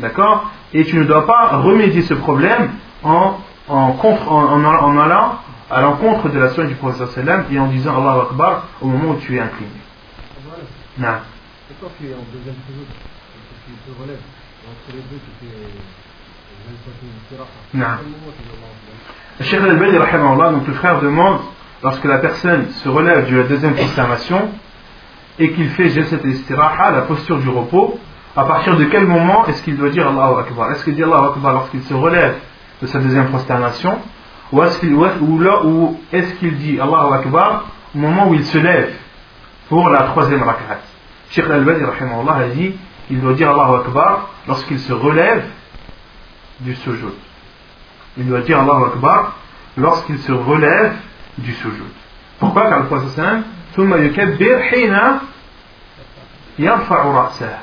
D'accord? 0.00 0.50
Et 0.74 0.84
tu 0.84 0.96
ne 0.98 1.04
dois 1.04 1.26
pas 1.26 1.48
remédier 1.58 2.02
ce 2.02 2.14
problème 2.14 2.72
en, 3.02 3.38
en, 3.68 3.92
contre, 3.92 4.30
en, 4.30 4.62
en- 4.62 4.64
en 4.64 4.98
allant 4.98 5.38
à 5.70 5.80
l'encontre 5.80 6.28
de 6.28 6.38
la 6.38 6.50
sunna 6.50 6.68
du 6.68 6.74
prophète 6.74 7.00
et 7.50 7.58
en 7.58 7.66
disant 7.68 7.96
Allahu 7.96 8.26
Akbar 8.30 8.66
au 8.80 8.86
moment 8.88 9.10
où 9.12 9.16
tu 9.16 9.36
es 9.36 9.40
incliné. 9.40 9.70
Voilà. 10.44 11.12
Non. 11.14 11.18
Quand 11.80 11.88
tu 11.98 12.06
es 12.06 12.14
en 12.14 12.24
deuxième 12.32 12.54
tu 13.66 13.72
te 13.92 14.00
relèves, 14.02 14.18
entre 14.66 14.94
les 14.96 15.02
deux, 15.02 15.18
tu 15.18 15.46
fais 15.46 15.52
euh. 15.56 15.68
Non. 17.74 17.86
Le 19.38 19.44
Cheikh 19.44 19.60
donc 20.52 20.66
le 20.66 20.74
frère 20.74 21.00
demande, 21.00 21.40
lorsque 21.82 22.04
la 22.04 22.18
personne 22.18 22.70
se 22.70 22.88
relève 22.88 23.30
de 23.30 23.36
la 23.38 23.42
deuxième 23.44 23.74
prosternation 23.74 24.50
et 25.38 25.52
qu'il 25.52 25.68
fait 25.70 25.88
cette 26.04 26.24
istiraha, 26.24 26.90
la 26.92 27.02
posture 27.02 27.38
du 27.38 27.48
repos, 27.48 27.98
à 28.36 28.44
partir 28.44 28.76
de 28.76 28.84
quel 28.86 29.06
moment 29.06 29.46
est-ce 29.46 29.62
qu'il 29.62 29.76
doit 29.76 29.90
dire 29.90 30.08
Allahu 30.08 30.40
Akbar? 30.40 30.70
Est-ce 30.72 30.84
qu'il 30.84 30.94
dit 30.94 31.02
Allahu 31.02 31.26
Akbar 31.30 31.52
lorsqu'il 31.52 31.82
se 31.82 31.94
relève 31.94 32.34
de 32.80 32.86
sa 32.86 32.98
deuxième 32.98 33.28
prosternation 33.28 33.98
ou 34.52 34.62
est-ce 34.62 34.78
qu'il, 34.80 34.94
ou 34.94 35.04
est- 36.12 36.38
qu'il 36.38 36.56
dit 36.58 36.78
Allahu 36.80 37.14
Akbar 37.14 37.64
au 37.94 37.98
moment 37.98 38.28
où 38.28 38.34
il 38.34 38.44
se 38.44 38.58
lève 38.58 38.94
pour 39.68 39.88
la 39.88 40.02
troisième 40.04 40.42
rak'at? 40.42 40.80
Cheikh 41.30 41.44
Al-Badi, 41.48 41.82
a 41.84 42.48
dit 42.48 42.74
il 43.10 43.20
doit 43.20 43.34
dire 43.34 43.50
Allahu 43.50 43.80
Akbar 43.86 44.28
lorsqu'il 44.46 44.78
se 44.78 44.92
relève 44.92 45.44
du 46.60 46.74
sujoud. 46.74 47.14
Il 48.18 48.28
doit 48.28 48.40
dire 48.42 48.60
Allahu 48.60 48.84
Akbar 48.86 49.36
lorsqu'il 49.76 50.18
se 50.18 50.32
relève 50.32 50.94
du 51.38 51.52
sujoud. 51.54 51.88
Pourquoi? 52.38 52.68
Car 52.68 52.80
le 52.80 52.86
prophète 52.86 53.42
ثم 53.76 53.94
يكبر 53.94 54.62
حين 54.62 54.96
يرفع 56.58 57.02
رأسه. 57.04 57.58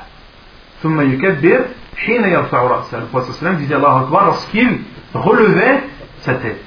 ثم 0.82 1.00
يكبر 1.12 1.60
حين 1.96 2.24
يرفع 2.24 2.62
رأسه. 2.62 2.90
صلى 2.90 2.98
الله 3.02 3.10
عليه 3.12 3.28
وسلم 3.28 3.66
يقول 3.70 3.76
الله 3.76 4.00
أكبر 4.00 4.30
lorsqu'il 4.30 4.80
relevait 5.14 5.80
sa 6.20 6.34
tête. 6.34 6.64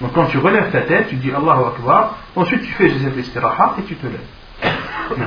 Donc 0.00 0.12
quand 0.14 0.26
tu 0.26 0.38
relèves 0.38 0.70
ta 0.70 0.80
tête 0.80 1.08
tu 1.08 1.16
dis 1.16 1.30
الله 1.30 1.72
أكبر 1.72 2.10
ensuite 2.36 2.62
tu 2.62 2.72
fais 2.72 2.90
cette 2.90 3.18
استراحة 3.18 3.76
et 3.78 3.82
tu 3.82 3.94
te 3.94 4.06
lèves. 4.06 5.20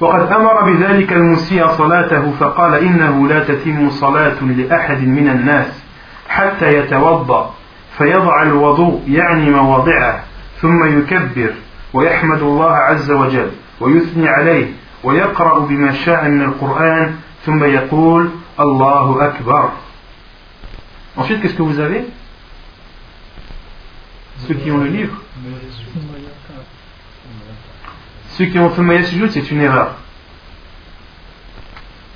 وقد 0.00 0.32
أمر 0.32 0.72
بذلك 0.72 1.12
المسيء 1.12 1.68
صلاته 1.68 2.32
فقال 2.40 2.74
إنه 2.74 3.28
لا 3.28 3.44
تتم 3.44 3.90
صلاة 3.90 4.42
لأحد 4.42 5.00
من 5.00 5.28
الناس 5.28 5.82
حتى 6.28 6.68
يتوضأ 6.78 7.54
فيضع 7.98 8.42
الوضوء 8.42 9.02
يعني 9.08 9.50
مواضعه 9.50 10.24
ثم 10.60 10.98
يكبر. 10.98 11.54
ويحمد 11.94 12.42
الله 12.42 12.70
عز 12.72 13.10
وجل 13.10 13.50
ويثني 13.80 14.28
عليه 14.28 14.66
ويقرأ 15.04 15.58
بما 15.58 15.92
شاء 15.92 16.28
من 16.28 16.42
القرآن 16.42 17.16
ثم 17.46 17.64
يقول 17.64 18.30
الله 18.60 19.26
أكبر 19.26 19.70
Ensuite, 21.16 21.40
qu'est-ce 21.42 21.54
que 21.54 21.62
vous 21.62 21.78
avez 21.78 22.04
Ceux 24.48 24.54
qui 24.54 24.70
ont 24.72 24.78
le 24.78 24.88
livre 24.88 25.14
Ceux 28.36 28.46
qui 28.46 28.58
ont 28.58 28.68
Thumma 28.70 28.94
Yasjud, 28.94 29.30
c'est 29.30 29.48
une 29.52 29.60
erreur. 29.60 29.94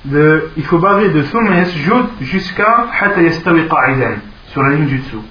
De- 0.05 0.51
il 0.57 0.65
faut 0.65 0.79
baser 0.79 1.09
de 1.11 1.21
Thumma 1.21 1.55
Yasjud 1.59 2.05
jusqu'à 2.19 2.87
Hatta 2.99 3.21
Yastawi 3.21 3.67
Qa'idan, 3.69 4.17
sur 4.51 4.61
la 4.63 4.75
ligne 4.75 4.85
du 4.87 4.97
dessous. 4.99 5.23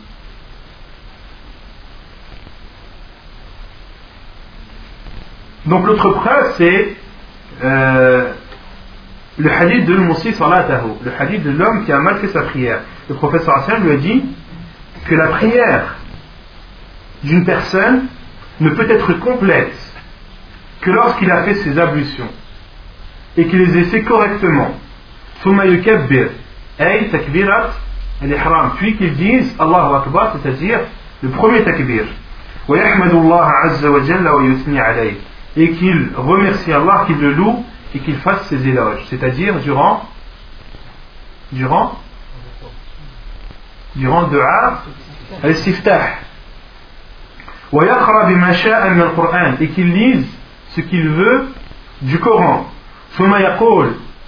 Donc 5.65 5.85
l'autre 5.87 6.09
preuve, 6.11 6.53
c'est 6.57 6.95
euh, 7.63 8.31
le 9.37 9.51
hadith 9.51 9.85
de 9.85 9.95
Moussi 9.95 10.33
Salatahu, 10.33 10.89
le 11.03 11.11
hadith 11.17 11.43
de 11.43 11.51
l'homme 11.51 11.85
qui 11.85 11.91
a 11.91 11.99
mal 11.99 12.17
fait 12.17 12.27
sa 12.27 12.41
prière. 12.43 12.79
Le 13.09 13.15
prophète 13.15 13.43
sallallahu 13.43 13.63
alayhi 13.65 13.81
wa 13.81 13.87
sallam 13.87 13.87
lui 13.87 13.93
a 13.93 14.13
dit 14.13 14.25
que 15.05 15.15
la 15.15 15.27
prière 15.27 15.95
d'une 17.23 17.45
personne 17.45 18.05
ne 18.59 18.69
peut 18.69 18.89
être 18.89 19.13
complète 19.13 19.77
que 20.81 20.91
lorsqu'il 20.91 21.31
a 21.31 21.43
fait 21.43 21.55
ses 21.55 21.79
ablutions 21.79 22.29
et 23.37 23.47
qu'il 23.47 23.59
les 23.59 23.77
ait 23.79 23.83
fait 23.85 24.03
correctement. 24.03 24.71
ثم 25.43 25.61
يكبر 25.61 26.29
أي 26.81 27.03
تكبيرة 27.11 27.73
الإحرام 28.23 28.71
puis 28.79 28.95
qu'ils 28.95 29.15
disent 29.15 29.55
Allahu 29.59 29.95
Akbar 29.95 30.33
c'est-à-dire 30.33 30.79
le 31.21 31.29
premier 31.29 31.63
takbir 31.63 32.03
ويحمد 32.67 33.11
الله 33.11 33.45
عز 33.45 33.85
وجل 33.85 34.27
ويثني 34.29 34.79
عليه 34.79 35.13
et 35.58 35.72
qu'il 35.72 36.10
remercie 36.16 36.72
Allah, 36.72 37.02
qu'il 37.06 37.18
le 37.18 37.32
loue 37.32 37.64
et 37.92 37.98
qu'il 37.98 38.16
fasse 38.18 38.46
ses 38.46 38.66
éloges. 38.66 39.04
C'est-à-dire 39.10 39.58
durant 39.58 40.08
durant 41.50 41.98
durant 43.96 44.28
dua 44.28 44.82
al-siftah. 45.42 46.10
Et 49.60 49.68
qu'il 49.68 49.92
lise 49.92 50.26
ce 50.70 50.80
qu'il 50.80 51.08
veut 51.08 51.48
du 52.02 52.20
Coran. 52.20 52.70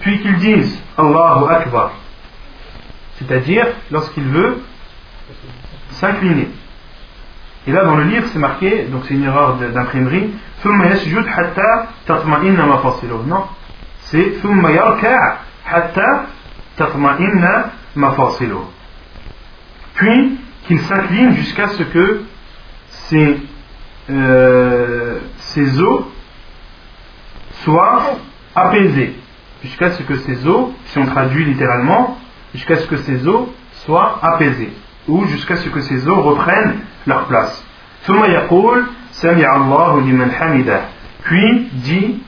Puis 0.01 0.21
qu'il 0.21 0.35
dise 0.35 0.83
Allahu 0.97 1.45
Akbar. 1.49 1.91
C'est-à-dire 3.15 3.67
lorsqu'il 3.89 4.25
veut 4.25 4.61
s'incliner. 5.91 6.49
Et 7.67 7.71
là 7.71 7.85
dans 7.85 7.95
le 7.95 8.03
livre 8.03 8.27
c'est 8.33 8.39
marqué, 8.39 8.83
donc 8.85 9.03
c'est 9.07 9.13
une 9.13 9.23
erreur 9.23 9.55
d'imprimerie, 9.55 10.31
ثم 10.62 10.82
يسجد 10.82 11.26
حتى 11.26 11.86
تطمئن 12.06 12.68
مفاصله 12.68 13.26
non 13.28 13.44
c'est 14.10 14.40
ثم 14.42 14.66
يركع 14.66 15.36
حتى 15.64 16.08
تطمئن 16.76 17.64
مفاصله 17.96 18.64
puis 19.94 20.38
qu'il 20.66 20.80
s'incline 20.80 21.32
jusqu'à 21.32 21.68
ce 21.68 21.82
que 21.82 22.22
ses, 22.88 23.40
euh, 24.10 25.18
ses 25.38 25.80
os 25.80 26.04
soient 27.64 28.02
apaisés 28.54 29.16
jusqu'à 29.62 29.90
ce 29.90 30.02
que 30.02 30.16
ses 30.16 30.46
os, 30.46 30.70
si 30.86 30.98
on 30.98 31.06
traduit 31.06 31.44
littéralement, 31.44 32.18
jusqu'à 32.54 32.76
ce 32.76 32.86
que 32.86 32.96
ses 32.96 33.26
os 33.26 33.48
soient 33.84 34.18
apaisés 34.22 34.72
ou 35.08 35.24
jusqu'à 35.26 35.56
ce 35.56 35.68
que 35.68 35.80
ses 35.80 36.06
os 36.08 36.18
reprennent 36.18 36.80
leur 37.06 37.26
place. 37.26 37.62
ثم 38.06 38.24
يقول 38.24 38.84
Sami 39.11 39.43
Allahu 39.43 40.01
liman 40.01 40.29
hamida. 40.39 40.81
Puis 41.23 41.69
dit 41.73 42.23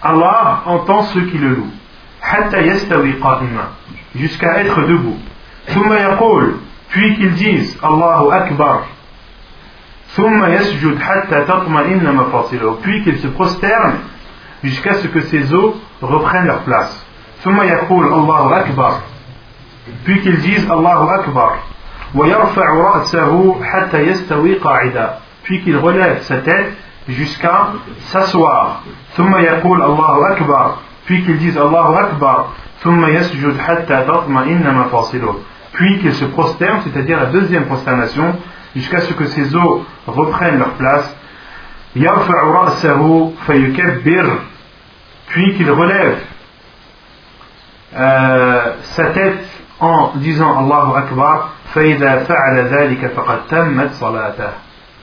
Allah 0.00 0.62
entend 0.66 1.02
ceux 1.02 1.26
qui 1.26 1.38
le 1.38 1.48
louent. 1.50 1.72
Hatta 2.22 2.62
yastawi 2.62 3.14
qa'ima. 3.20 3.72
Jusqu'à 4.14 4.60
être 4.60 4.80
debout. 4.82 5.18
Thumma 5.66 5.98
yaqul. 5.98 6.58
Puis 6.88 7.16
qu'ils 7.16 7.34
disent 7.34 7.78
Allahu 7.82 8.32
akbar. 8.32 8.86
Thumma 10.14 10.50
yasjud 10.50 10.98
hatta 11.00 11.42
tatma'inna. 11.42 12.12
Puis 12.82 13.04
qu'ils 13.04 13.18
se 13.18 13.28
prosternent 13.28 13.98
jusqu'à 14.62 14.94
ce 14.94 15.08
que 15.08 15.20
ses 15.20 15.52
os 15.52 15.74
reprennent 16.00 16.46
leur 16.46 16.62
place. 16.62 17.06
Thumma 17.42 17.66
yaqul 17.66 18.06
Allahu 18.06 18.54
akbar. 18.54 19.02
Puis 20.04 20.20
qu'ils 20.22 20.40
disent 20.40 20.70
Allahu 20.70 21.08
akbar 21.10 21.58
puis 25.44 25.62
qu'il 25.62 25.76
relève 25.76 26.20
sa 26.22 26.38
tête 26.38 26.72
jusqu'à 27.08 27.72
s'asseoir. 28.00 28.82
puis 31.06 31.24
qu'il 31.24 31.38
dise 31.38 31.58
Allahu 31.58 31.94
Akbar 31.96 32.52
puis 35.72 35.98
qu'il 36.00 36.12
se 36.12 36.24
prosterne 36.26 36.80
c'est-à-dire 36.84 37.18
la 37.18 37.26
deuxième 37.26 37.64
prosternation 37.64 38.36
jusqu'à 38.76 39.00
ce 39.00 39.14
que 39.14 39.24
ses 39.26 39.54
os 39.56 39.80
reprennent 40.06 40.58
leur 40.58 40.72
place. 40.74 41.16
puis 45.28 45.56
qu'il 45.56 45.70
relève 45.70 46.18
euh, 47.94 48.72
sa 48.82 49.06
tête 49.06 49.51
en 49.82 50.12
disant 50.14 50.56
Allahu 50.58 50.96
Akbar 50.96 51.50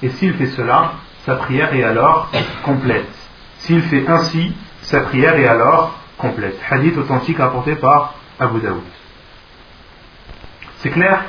et 0.01 0.09
s'il 0.09 0.33
fait 0.35 0.45
cela 0.47 0.91
sa 1.25 1.35
prière 1.35 1.73
est 1.75 1.83
alors 1.83 2.29
complète 2.63 3.13
s'il 3.57 3.81
fait 3.81 4.07
ainsi 4.07 4.55
sa 4.81 5.01
prière 5.01 5.35
est 5.35 5.47
alors 5.47 5.93
complète 6.17 6.57
hadith 6.71 6.97
authentique 6.97 7.39
rapporté 7.39 7.75
par 7.75 8.13
Abu 8.39 8.61
Daoud 8.61 8.81
c'est 10.77 10.91
clair 10.91 11.19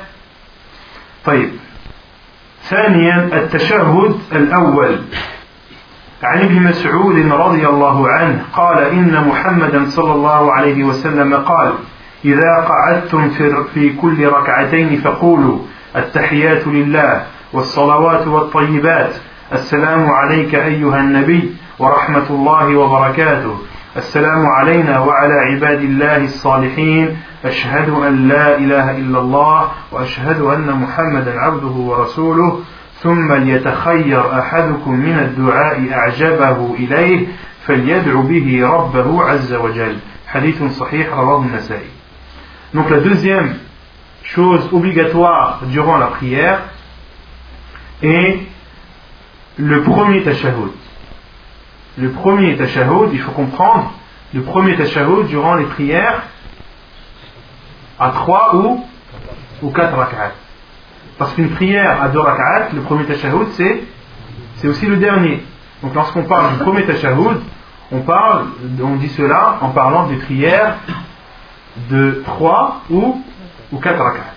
طيب 1.25 1.51
ثانيا 2.69 3.29
التشهد 3.33 4.15
الأول 4.31 5.01
عن 6.23 6.39
ابن 6.41 6.61
مسعود 6.61 7.31
رضي 7.31 7.67
الله 7.67 8.09
عنه 8.09 8.45
قال 8.53 8.77
إن 8.77 9.27
محمدا 9.27 9.85
صلى 9.89 10.13
الله 10.13 10.53
عليه 10.53 10.83
وسلم 10.83 11.33
قال 11.35 11.73
إذا 12.25 12.65
قعدتم 12.67 13.29
في 13.73 13.93
كل 14.01 14.27
ركعتين 14.27 14.95
فقولوا 14.95 15.59
التحيات 15.95 16.67
لله 16.67 17.23
والصلوات 17.53 18.27
والطيبات 18.27 19.15
السلام 19.53 20.09
عليك 20.09 20.55
أيها 20.55 20.99
النبي 20.99 21.55
ورحمة 21.79 22.29
الله 22.29 22.75
وبركاته. 22.77 23.57
السلام 23.97 24.45
علينا 24.45 24.99
وعلى 24.99 25.33
عباد 25.33 25.81
الله 25.81 26.17
الصالحين 26.17 27.17
أشهد 27.45 27.89
أن 27.89 28.27
لا 28.27 28.57
إله 28.57 28.91
إلا 28.97 29.19
الله 29.19 29.71
وأشهد 29.91 30.41
أن 30.41 30.71
محمدا 30.71 31.39
عبده 31.39 31.67
ورسوله. 31.67 32.59
ثم 32.93 33.33
ليتخير 33.33 34.39
أحدكم 34.39 34.91
من 34.91 35.19
الدعاء 35.19 35.93
أعجبه 35.93 36.75
إليه 36.79 37.27
فليدعو 37.65 38.21
به 38.21 38.67
ربه 38.73 39.23
عز 39.23 39.53
وجل. 39.53 39.97
حديث 40.27 40.63
صحيح 40.63 41.13
رواه 41.13 41.41
النسائي. 41.41 42.00
Donc 42.73 42.89
la 42.89 42.99
deuxième 42.99 43.57
chose 44.23 44.69
obligatoire 44.71 45.61
durant 45.65 45.97
la 45.97 46.07
prière 46.07 46.59
est 48.01 48.39
le 49.57 49.83
premier 49.83 50.23
tashahhud. 50.23 50.71
Le 51.97 52.11
premier 52.11 52.55
tashahhud, 52.55 53.09
il 53.11 53.19
faut 53.19 53.31
comprendre, 53.31 53.91
le 54.33 54.41
premier 54.41 54.77
tashahhud 54.77 55.27
durant 55.27 55.55
les 55.55 55.65
prières 55.65 56.23
à 57.99 58.11
trois 58.11 58.55
ou, 58.55 58.85
ou 59.61 59.69
quatre 59.71 59.95
rak'at. 59.95 60.31
Parce 61.17 61.33
qu'une 61.33 61.49
prière 61.49 62.01
à 62.01 62.07
deux 62.07 62.19
rak'at, 62.19 62.69
le 62.73 62.81
premier 62.81 63.05
tashahhud, 63.05 63.47
c'est, 63.51 63.83
c'est 64.55 64.67
aussi 64.69 64.85
le 64.85 64.95
dernier. 64.97 65.43
Donc 65.83 65.93
lorsqu'on 65.93 66.23
parle 66.23 66.53
du 66.53 66.63
premier 66.63 66.85
tashahhud, 66.85 67.41
on 67.91 67.99
parle, 67.99 68.45
on 68.81 68.95
dit 68.95 69.09
cela 69.09 69.57
en 69.59 69.69
parlant 69.69 70.07
des 70.07 70.15
prières 70.15 70.77
de 71.89 72.21
3 72.25 72.83
ou, 72.89 73.23
ou 73.71 73.79
4 73.79 74.01
rak'at. 74.01 74.33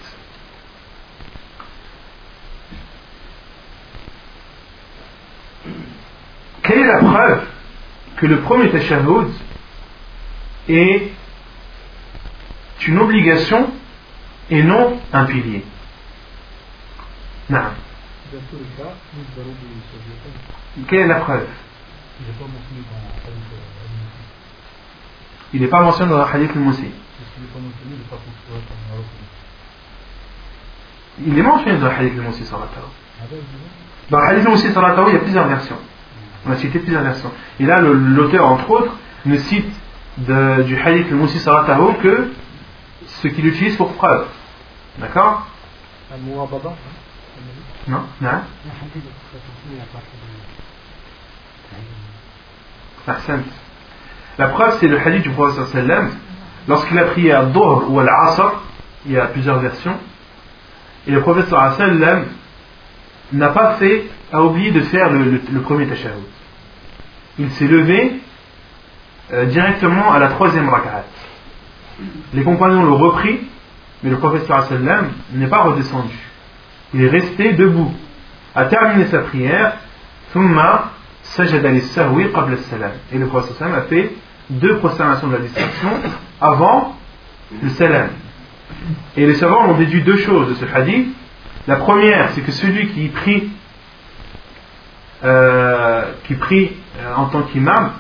Quelle 6.63 6.79
est 6.79 6.87
la 6.87 6.99
preuve 6.99 7.47
que 8.17 8.27
le 8.27 8.41
premier 8.41 8.71
tashahhud 8.71 9.29
est 10.69 11.11
une 12.87 12.99
obligation 12.99 13.71
et 14.51 14.63
non 14.63 14.99
un 15.13 15.25
pilier? 15.25 15.65
Non. 17.51 17.61
Quelle 20.89 21.01
est 21.01 21.07
la 21.07 21.21
preuve? 21.21 21.47
Il 25.53 25.61
n'est 25.61 25.69
pas 25.69 25.83
mentionné 25.83 26.11
dans 26.11 26.19
le 26.19 26.25
hadith 26.25 26.51
al-Moussi. 26.55 26.91
Il 31.25 31.39
est 31.39 31.43
mentionné 31.43 31.79
dans 31.79 31.87
le 31.89 31.93
hadith 31.95 32.17
de 32.17 32.21
Moussi. 32.21 32.45
Dans 34.11 34.19
le 34.19 34.27
hadith 34.27 34.45
de 34.45 34.49
Moussi 34.49 34.67
il 34.69 35.13
y 35.13 35.17
a 35.17 35.21
plusieurs 35.21 35.47
versions. 35.49 35.79
On 36.47 36.51
a 36.51 36.57
cité 36.57 36.79
plusieurs 36.79 37.03
versions. 37.03 37.31
Et 37.61 37.65
là, 37.65 37.81
l'auteur, 37.81 38.47
entre 38.47 38.71
autres, 38.71 38.93
ne 39.25 39.37
cite 39.37 39.73
de, 40.19 40.63
du 40.63 40.79
hadith 40.79 41.09
de 41.09 41.15
Moussi 41.15 41.39
Sarataou 41.39 41.95
que 42.03 42.33
ce 43.07 43.29
qu'il 43.29 43.47
utilise 43.47 43.77
pour 43.77 43.93
preuve. 43.95 44.27
D'accord? 44.99 45.47
Non 47.89 48.03
Non 48.21 48.41
La 54.39 54.49
preuve, 54.49 54.77
c'est 54.81 54.89
le 54.89 54.99
hadith 54.99 55.23
du 55.23 55.31
prophète 55.31 55.67
sallam 55.67 56.11
lorsqu'il 56.69 56.99
a 56.99 57.05
prié 57.07 57.33
à 57.33 57.45
Dohr 57.45 57.91
ou 57.91 58.01
à 58.01 58.05
l'Asr, 58.05 58.63
il 59.07 59.13
y 59.13 59.19
a 59.19 59.27
plusieurs 59.27 59.59
versions, 59.59 59.97
et 61.07 61.11
le 61.11 61.21
prophète 61.21 61.49
sallam 61.49 62.25
n'a 63.33 63.49
pas 63.51 63.75
fait, 63.75 64.05
a 64.33 64.43
oublié 64.43 64.71
de 64.71 64.81
faire 64.81 65.11
le, 65.11 65.61
premier 65.61 65.87
tashahhud. 65.87 66.23
Il 67.39 67.51
s'est 67.51 67.67
levé 67.67 68.21
euh, 69.33 69.47
directement 69.47 70.13
à 70.13 70.19
la 70.19 70.29
troisième 70.29 70.69
rak'at. 70.69 71.05
Les 72.33 72.43
compagnons 72.43 72.85
l'ont 72.85 72.97
repris, 72.97 73.41
mais 74.03 74.11
le 74.11 74.17
prophète 74.17 74.47
sallam 74.47 75.11
n'est 75.33 75.47
pas 75.47 75.63
redescendu. 75.63 76.17
Il 76.95 77.03
est 77.03 77.09
resté 77.09 77.53
debout, 77.53 77.93
a 78.55 78.65
terminé 78.67 79.07
sa 79.07 79.19
prière, 79.19 79.77
thumma 80.33 80.93
sajada 81.23 81.79
sahwi 81.81 82.33
qabla 82.33 82.57
salam. 82.57 82.93
Et 83.13 83.19
le 83.19 83.27
prophète 83.27 83.57
sallam 83.57 83.75
a 83.75 83.83
fait 83.83 84.13
deux 84.49 84.79
prosternations 84.79 85.29
de 85.29 85.35
la 85.35 85.41
distraction 85.41 85.91
avant 86.45 86.95
le 87.63 87.69
salam. 87.71 88.11
Et 89.17 89.27
les 89.27 89.35
savants 89.35 89.71
ont 89.71 89.79
déduit 89.79 90.03
deux 90.03 90.19
choses 90.19 90.49
de 90.49 90.55
ce 90.55 90.67
hadith. 90.73 91.09
La 91.67 91.77
première, 91.77 92.31
c'est 92.33 92.43
que 92.43 92.53
celui 92.53 92.89
qui 92.89 93.09
prie, 93.09 93.49
euh, 95.25 96.03
qui 96.27 96.35
prie 96.35 96.73
euh, 96.99 97.15
en 97.17 97.27
tant 97.27 97.43
qu'imam 97.43 97.93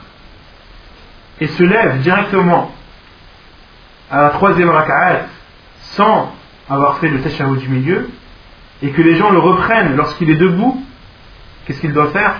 et 1.40 1.46
se 1.46 1.62
lève 1.62 2.00
directement 2.02 2.70
à 4.10 4.22
la 4.22 4.30
troisième 4.30 4.68
raka'at 4.68 5.26
sans 5.96 6.32
avoir 6.68 6.98
fait 6.98 7.08
le 7.08 7.22
tashahhud 7.22 7.58
du 7.58 7.68
milieu 7.68 8.10
et 8.82 8.90
que 8.90 9.00
les 9.00 9.16
gens 9.16 9.30
le 9.30 9.38
reprennent 9.38 9.96
lorsqu'il 9.96 10.28
est 10.28 10.36
debout, 10.36 10.84
qu'est-ce 11.64 11.80
qu'il 11.80 11.92
doit 11.92 12.08
faire? 12.08 12.34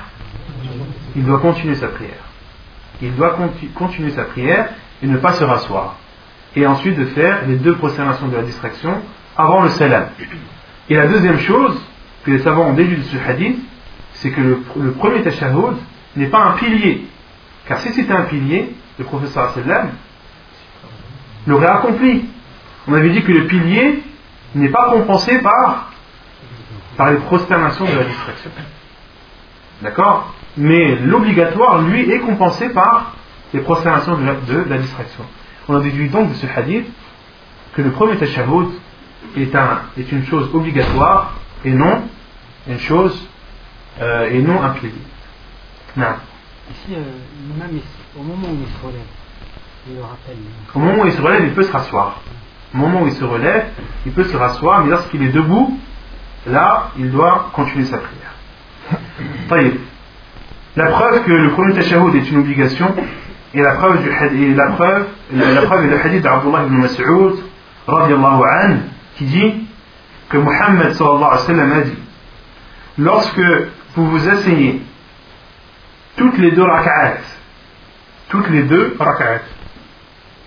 Il 1.17 1.25
doit 1.25 1.39
continuer 1.39 1.77
sa 1.77 1.89
prière. 1.89 2.25
Il 3.01 3.15
doit 3.17 3.37
continuer 3.75 4.11
sa 4.11 4.25
prière 4.25 4.69
et 5.03 5.07
ne 5.07 5.17
pas 5.17 5.33
se 5.33 5.45
rasseoir. 5.45 5.97
Et 6.57 6.67
ensuite 6.67 6.99
de 6.99 7.07
faire 7.07 7.47
les 7.47 7.57
deux 7.57 7.75
prosternations 7.77 8.29
de 8.29 8.37
la 8.37 8.43
distraction 8.43 9.03
avant 9.37 9.63
le 9.63 9.71
salam. 9.71 10.09
Et 10.89 10.95
la 10.95 11.07
deuxième 11.07 11.39
chose 11.39 11.81
que 12.25 12.31
les 12.31 12.39
savants 12.39 12.69
ont 12.69 12.75
déduit 12.75 12.99
de 12.99 13.03
ce 13.03 13.17
hadith, 13.17 13.59
c'est 14.15 14.31
que 14.31 14.41
le, 14.41 14.93
premier 14.93 15.23
tashahhud 15.23 15.77
n'est 16.17 16.29
pas 16.29 16.45
un 16.45 16.53
pilier. 16.53 17.07
Car 17.67 17.79
si 17.79 17.93
c'était 17.93 18.13
un 18.13 18.25
pilier, 18.25 18.75
le 18.99 19.05
professeur 19.05 19.51
sallam 19.51 19.91
l'aurait 21.47 21.69
accompli. 21.69 22.25
On 22.87 22.95
avait 22.95 23.11
dit 23.11 23.23
que 23.23 23.33
le 23.33 23.47
pilier 23.47 24.03
n'est 24.55 24.69
pas 24.69 24.91
compensé 24.91 25.39
par, 25.39 25.91
par 26.97 27.11
les 27.11 27.19
prosternations 27.19 27.85
de 27.85 27.97
la 27.97 28.05
distraction. 28.05 28.51
D'accord? 29.83 30.35
Mais 30.57 30.97
l'obligatoire, 30.97 31.83
lui, 31.83 32.11
est 32.11 32.21
compensé 32.21 32.69
par 32.69 33.17
les 33.55 33.61
prosternations 33.61 34.19
de 34.19 34.65
la, 34.69 34.79
distraction. 34.79 35.25
On 35.69 35.77
a 35.77 35.81
déduit 35.81 36.09
donc 36.11 36.31
de 36.31 36.35
ce 36.35 36.47
hadith 36.47 36.87
que 37.75 37.83
le 37.83 37.93
premier 37.93 38.17
tashahhud 38.17 38.67
est, 39.37 39.55
un, 39.55 39.83
est 39.97 40.11
une 40.11 40.27
chose 40.27 40.51
obligatoire 40.53 41.35
et 41.65 41.71
non 41.71 42.03
une 42.69 42.81
chose 42.81 43.29
euh, 44.03 44.29
et 44.31 44.43
non 44.43 44.61
un 44.61 44.71
pilier. 44.71 44.93
Non. 45.97 46.07
Ici, 46.71 46.97
euh, 46.97 47.03
au 48.19 48.23
moment 48.23 48.49
où 48.49 48.59
il 48.61 48.67
se 48.69 48.85
relève, 48.85 49.01
il 49.89 49.97
le 49.97 50.03
rappelle. 50.03 50.37
Au 50.75 50.79
moment 50.81 51.03
où 51.05 51.07
il 51.07 51.13
se 51.13 51.23
relève, 51.23 51.45
il 51.45 51.53
peut 51.53 51.63
se 51.63 51.73
rasseoir. 51.73 52.23
Au 52.75 52.77
moment 52.77 53.03
où 53.03 53.07
il 53.07 53.13
se 53.13 53.25
relève, 53.25 53.67
il 54.05 54.13
peut 54.13 54.25
se 54.25 54.37
rasseoir, 54.37 54.85
mais 54.85 54.91
lorsqu'il 54.91 55.23
est 55.23 55.29
debout, 55.29 55.79
là, 56.47 56.91
il 56.99 57.13
doit 57.13 57.51
continuer 57.53 57.85
sa 57.85 57.99
prière. 57.99 58.35
La 60.77 60.91
preuve 60.91 61.23
que 61.23 61.31
le 61.31 61.51
premier 61.53 61.73
tashahhud 61.75 62.17
est 62.17 62.29
une 62.33 62.39
obligation 62.39 62.97
Et 63.55 63.63
la 63.63 63.75
preuve, 63.75 64.03
du, 64.03 64.11
et 64.11 64.55
la 64.55 64.73
preuve, 64.73 65.07
la, 65.33 65.63
preuve 65.63 65.85
est 65.85 65.89
le 65.89 66.01
hadith 66.05 66.23
d'Abdullah 66.23 66.65
ibn 66.65 66.77
Mas'ud, 66.77 67.37
anhu, 67.87 68.77
qui 69.17 69.25
dit 69.25 69.67
que 70.29 70.39
Muhammad 70.39 70.93
sallallahu 70.93 71.25
alayhi 71.25 71.41
wa 71.41 71.47
sallam 71.47 71.73
a 71.73 71.81
dit 71.83 71.99
lorsque 72.99 73.41
vous 73.95 74.11
vous 74.11 74.29
asseyez 74.29 74.83
toutes 76.17 76.39
les 76.39 76.51
deux 76.51 76.65
rak'at, 76.65 77.19
toutes 78.29 78.51
les 78.51 78.63
deux 78.63 78.97
rak'at, 78.99 79.43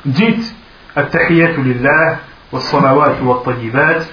dites 0.05 0.53
التحيات 0.97 1.59
لله 1.59 2.17
والصلوات 2.51 3.21
والطيبات 3.21 4.03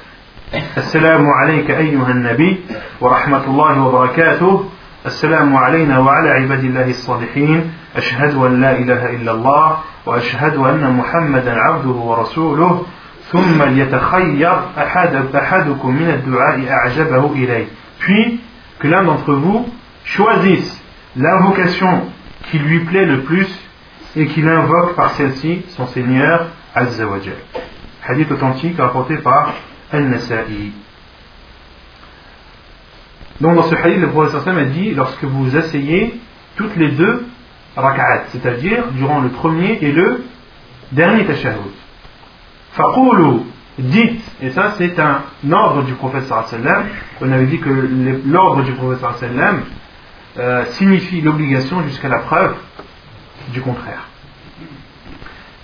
السلام 0.76 1.26
عليك 1.30 1.70
أيها 1.70 2.10
النبي 2.10 2.60
ورحمة 3.00 3.44
الله 3.44 3.82
وبركاته 3.86 4.70
السلام 5.06 5.56
علينا 5.56 5.98
وعلى 5.98 6.30
عباد 6.30 6.64
الله 6.64 6.90
الصالحين 6.90 7.72
أشهد 7.96 8.34
أن 8.34 8.60
لا 8.60 8.78
إله 8.78 9.10
إلا 9.10 9.32
الله 9.32 9.78
وأشهد 10.06 10.56
أن 10.56 10.96
محمدا 10.96 11.54
عبده 11.60 11.90
ورسوله 11.90 12.86
ثم 13.32 13.62
ليتخير 13.62 14.58
أحد 14.78 15.14
أحدكم 15.34 15.90
من 15.94 16.10
الدعاء 16.10 16.68
أعجبه 16.70 17.32
إليه 17.32 17.66
puis 18.00 18.40
que 18.78 18.88
l'un 18.88 19.02
d'entre 19.04 19.32
vous 19.34 19.66
choisisse 20.04 20.82
l'invocation 21.16 22.02
qui 22.50 22.58
lui 22.58 22.80
plaît 22.80 23.06
le 23.06 23.20
plus 23.20 23.48
et 24.16 24.26
qu'il 24.26 24.48
invoque 24.48 24.94
par 24.94 25.10
celle-ci 25.10 25.64
son 25.68 25.86
Seigneur 25.86 26.48
Azza 26.74 27.06
wa 27.06 27.18
Hadith 28.06 28.32
authentique 28.32 28.78
rapporté 28.78 29.16
par 29.18 29.52
Al-Nasa'i. 29.92 30.72
Donc 33.40 33.56
dans 33.56 33.62
ce 33.64 33.74
hadith, 33.74 34.00
le 34.00 34.08
prophète 34.08 34.46
a 34.46 34.64
dit 34.64 34.92
lorsque 34.92 35.24
vous 35.24 35.56
asseyez 35.56 36.20
toutes 36.56 36.76
les 36.76 36.90
deux 36.90 37.26
rak'at, 37.76 38.24
c'est-à-dire 38.28 38.84
durant 38.92 39.20
le 39.20 39.30
premier 39.30 39.78
et 39.80 39.92
le 39.92 40.22
dernier 40.92 41.24
tashahhud. 41.24 41.72
Faqulu, 42.72 43.40
dites, 43.78 44.22
et 44.40 44.50
ça 44.50 44.74
c'est 44.78 44.98
un 45.00 45.22
ordre 45.50 45.82
du 45.82 45.94
prophète 45.94 46.24
sallam, 46.26 46.84
on 47.20 47.32
avait 47.32 47.46
dit 47.46 47.58
que 47.58 47.70
l'ordre 48.26 48.62
du 48.62 48.72
prophète 48.72 49.04
sallam 49.18 49.62
euh, 50.38 50.64
signifie 50.72 51.20
l'obligation 51.20 51.82
jusqu'à 51.82 52.08
la 52.08 52.18
preuve 52.18 52.54
du 53.52 53.60
contraire. 53.60 54.08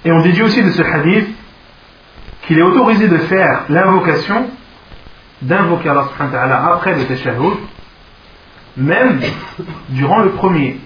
Et 0.04 0.12
on 0.12 0.22
déduit 0.22 0.42
aussi 0.42 0.62
de 0.62 0.70
ce 0.70 0.82
hadith 0.82 1.28
qu'il 2.46 2.58
est 2.58 2.62
autorisé 2.62 3.06
de 3.06 3.18
faire 3.18 3.64
l'invocation, 3.68 4.48
d'invoquer 5.42 5.88
Allah 5.88 6.72
après 6.74 6.94
le 6.96 7.04
tashahhud, 7.06 7.58
même 8.76 9.20
durant 9.90 10.20
le 10.20 10.30
premier. 10.32 10.80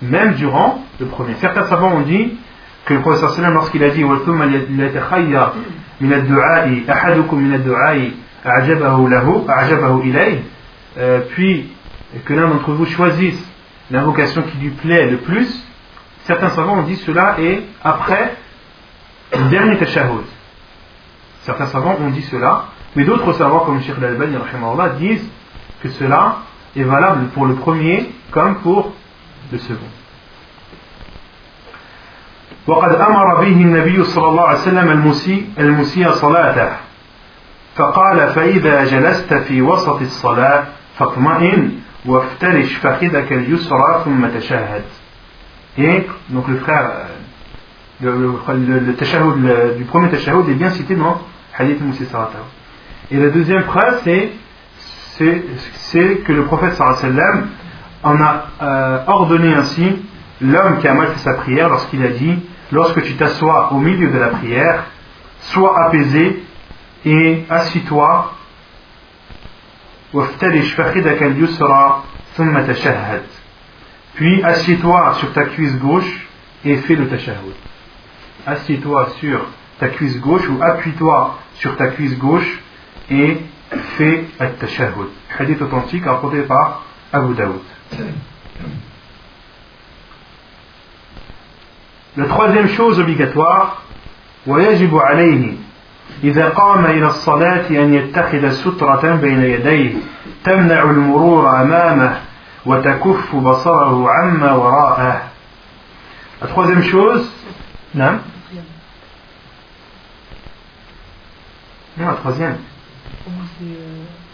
Même 0.00 0.34
durant 0.34 0.84
le 0.98 1.06
premier. 1.06 1.34
Certains 1.40 1.64
savants 1.64 1.92
ont 1.96 2.00
dit 2.00 2.36
que 2.84 2.94
le 2.94 3.00
professeur 3.00 3.30
sallam 3.30 3.54
lorsqu'il 3.54 3.82
a 3.84 3.90
dit 3.90 4.04
euh, 10.98 11.20
puis 11.30 11.68
que 12.24 12.34
l'un 12.34 12.48
d'entre 12.48 12.72
vous 12.72 12.86
choisisse 12.86 13.50
l'invocation 13.90 14.42
qui 14.42 14.58
lui 14.58 14.70
plaît 14.70 15.08
le 15.08 15.18
plus 15.18 15.64
certains 16.24 16.50
savants 16.50 16.78
ont 16.78 16.82
dit 16.82 16.96
cela 16.96 17.36
est 17.38 17.62
après 17.82 18.36
le 19.32 19.48
dernier 19.48 19.78
tashahhud 19.78 20.24
certains 21.42 21.66
savants 21.66 21.96
ont 22.00 22.10
dit 22.10 22.22
cela 22.22 22.66
mais 22.95 23.03
d'autres 23.05 23.33
savants 23.33 23.59
comme 23.59 23.81
Sheikh 23.81 23.95
al-Albani 23.97 24.37
disent 24.99 25.29
que 25.81 25.89
cela 25.89 26.37
est 26.75 26.83
valable 26.83 27.27
pour 27.33 27.45
le 27.45 27.55
premier 27.55 28.09
comme 28.31 28.55
pour 28.57 28.91
le 29.51 29.57
second 29.57 29.91
وقد 32.67 32.95
أمر 32.95 33.35
به 33.35 33.47
النبي 33.47 34.03
صلى 34.03 34.27
الله 34.27 34.43
عليه 34.43 34.59
وسلم 34.59 34.91
المسيء, 34.91 35.49
المسيء 35.59 36.11
صلاته 36.11 36.69
فقال 37.75 38.29
فإذا 38.29 38.83
جلست 38.83 39.33
في 39.33 39.61
وسط 39.61 40.01
الصلاة 40.01 40.63
فاطمئن 40.97 41.71
وافترش 42.05 42.73
فخذك 42.73 43.31
اليسرى 43.31 44.01
ثم 44.05 44.27
تشهد 44.27 44.83
Et 45.77 46.07
donc 46.29 46.47
le 46.47 46.57
frère, 46.57 46.89
le, 48.01 48.11
le, 48.11 48.79
le, 48.79 48.95
tashahud, 48.95 49.35
le 49.43 49.75
du 49.77 49.83
premier 49.83 50.09
tashahud 50.09 50.49
est 50.49 50.55
bien 50.55 50.71
cité 50.71 50.95
dans 50.95 51.21
Hadith 51.55 51.81
Moussi 51.81 52.05
Sarata. 52.05 52.39
et 53.12 53.18
la 53.18 53.28
deuxième 53.28 53.64
preuve, 53.64 54.00
c'est, 54.04 54.32
que 56.24 56.32
le 56.32 56.46
prophète 56.46 56.72
sallam 56.72 57.48
en 58.02 58.18
a 58.22 58.46
euh, 58.62 59.04
ordonné 59.06 59.52
ainsi 59.52 59.98
l'homme 60.40 60.78
qui 60.78 60.88
a 60.88 60.94
mal 60.94 61.08
fait 61.08 61.18
sa 61.18 61.34
prière 61.34 61.68
lorsqu'il 61.68 62.02
a 62.02 62.08
dit 62.08 62.38
lorsque 62.72 63.02
tu 63.02 63.14
t'assois 63.16 63.74
au 63.74 63.80
milieu 63.80 64.10
de 64.10 64.18
la 64.18 64.28
prière, 64.28 64.84
sois 65.40 65.78
apaisé 65.88 66.42
et 67.04 67.44
assis-toi. 67.50 68.32
Puis 74.14 74.42
assieds-toi 74.42 75.14
sur 75.18 75.32
ta 75.34 75.44
cuisse 75.44 75.78
gauche 75.78 76.26
et 76.64 76.76
fais 76.76 76.94
le 76.94 77.08
tashahhud. 77.08 77.56
Assieds-toi 78.46 79.10
sur 79.20 79.44
ta 79.78 79.88
cuisse 79.88 80.18
gauche 80.18 80.48
ou 80.48 80.62
appuie-toi 80.62 81.38
sur 81.56 81.76
ta 81.76 81.88
cuisse 81.88 82.16
gauche 82.16 82.62
et 83.10 83.38
fais 83.96 84.24
le 84.40 84.48
tashahhud. 84.58 85.08
Hadith 85.38 85.62
authentique 85.62 86.04
rapporté 86.04 86.42
par 86.42 86.82
Abu 87.12 87.34
Daoud. 87.34 87.60
La 92.16 92.26
troisième 92.26 92.68
chose 92.68 93.00
obligatoire, 93.00 93.82
ويجب 94.46 94.96
عليه 94.96 95.54
إذا 96.24 96.48
قام 96.48 96.84
إلى 96.86 97.06
الصلاة 97.06 97.70
أن 97.70 97.94
يتخذ 97.94 98.50
سترة 98.50 99.14
بين 99.14 99.42
يديه 99.42 99.94
تمنع 100.44 100.82
المرور 100.82 101.60
أمامه 101.62 102.20
وتكف 102.66 103.36
بصره 103.36 104.10
عما 104.10 104.52
وراءه. 104.52 105.22
La 106.42 106.48
troisième 106.48 106.82
chose, 106.82 107.30
non 107.94 108.18
Non, 111.96 112.06
la 112.06 112.14
troisième. 112.14 112.56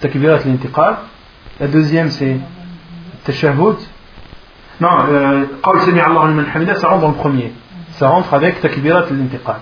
Takbirat 0.00 0.44
l'intiqal. 0.44 0.96
La 1.60 1.68
deuxième, 1.68 2.10
c'est 2.10 2.38
tashahhud. 3.24 3.76
Non, 4.80 4.88
euh, 5.08 5.46
Qawl 5.62 5.80
Sami 5.80 6.00
Allah 6.00 6.22
al 6.22 6.46
Hamida, 6.54 6.74
ça 6.76 6.88
rentre 6.88 7.02
dans 7.02 7.08
le 7.08 7.14
premier. 7.14 7.52
ça 7.92 8.08
rentre 8.08 8.32
avec 8.32 8.60
takbirat 8.60 9.06
l'intiqal. 9.10 9.60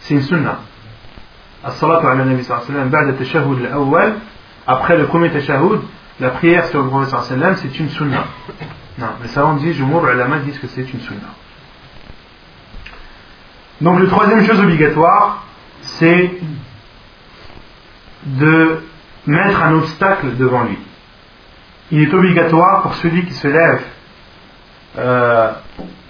C'est 0.00 0.14
une 0.14 0.22
sunna. 0.22 0.60
As-salatu 1.64 2.06
ala 2.06 2.24
nabi 2.24 2.44
sallallahu 2.44 2.70
alayhi 2.70 2.84
wa 2.84 2.90
sallam, 2.90 2.90
ba'da 2.90 3.18
tashahhud 3.18 3.60
l'awwal, 3.60 4.14
après 4.66 4.96
le 4.96 5.06
premier 5.06 5.32
tashahhud, 5.32 5.80
la 6.20 6.30
prière 6.30 6.66
sur 6.66 6.82
le 6.82 6.88
prophète 6.88 7.08
sallallahu 7.08 7.32
alayhi 7.32 7.42
wa 7.42 7.56
sallam, 7.56 7.72
c'est 7.72 7.80
une 7.80 7.88
sunna. 7.88 8.24
Non, 8.98 9.08
les 9.22 9.28
savants 9.28 9.54
disent, 9.54 9.76
jumhur 9.76 10.06
ulama 10.06 10.38
disent 10.40 10.58
que 10.58 10.68
c'est 10.68 10.92
une 10.92 11.00
sunna. 11.00 11.34
Donc, 13.80 14.00
la 14.00 14.06
troisième 14.06 14.44
chose 14.44 14.60
obligatoire, 14.60 15.44
c'est 15.80 16.30
de 18.24 18.82
mettre 19.26 19.62
un 19.62 19.74
obstacle 19.74 20.36
devant 20.36 20.64
lui 20.64 20.78
il 21.90 22.02
est 22.02 22.14
obligatoire 22.14 22.82
pour 22.82 22.94
celui 22.94 23.24
qui 23.26 23.34
se 23.34 23.48
lève 23.48 23.82
euh, 24.98 25.52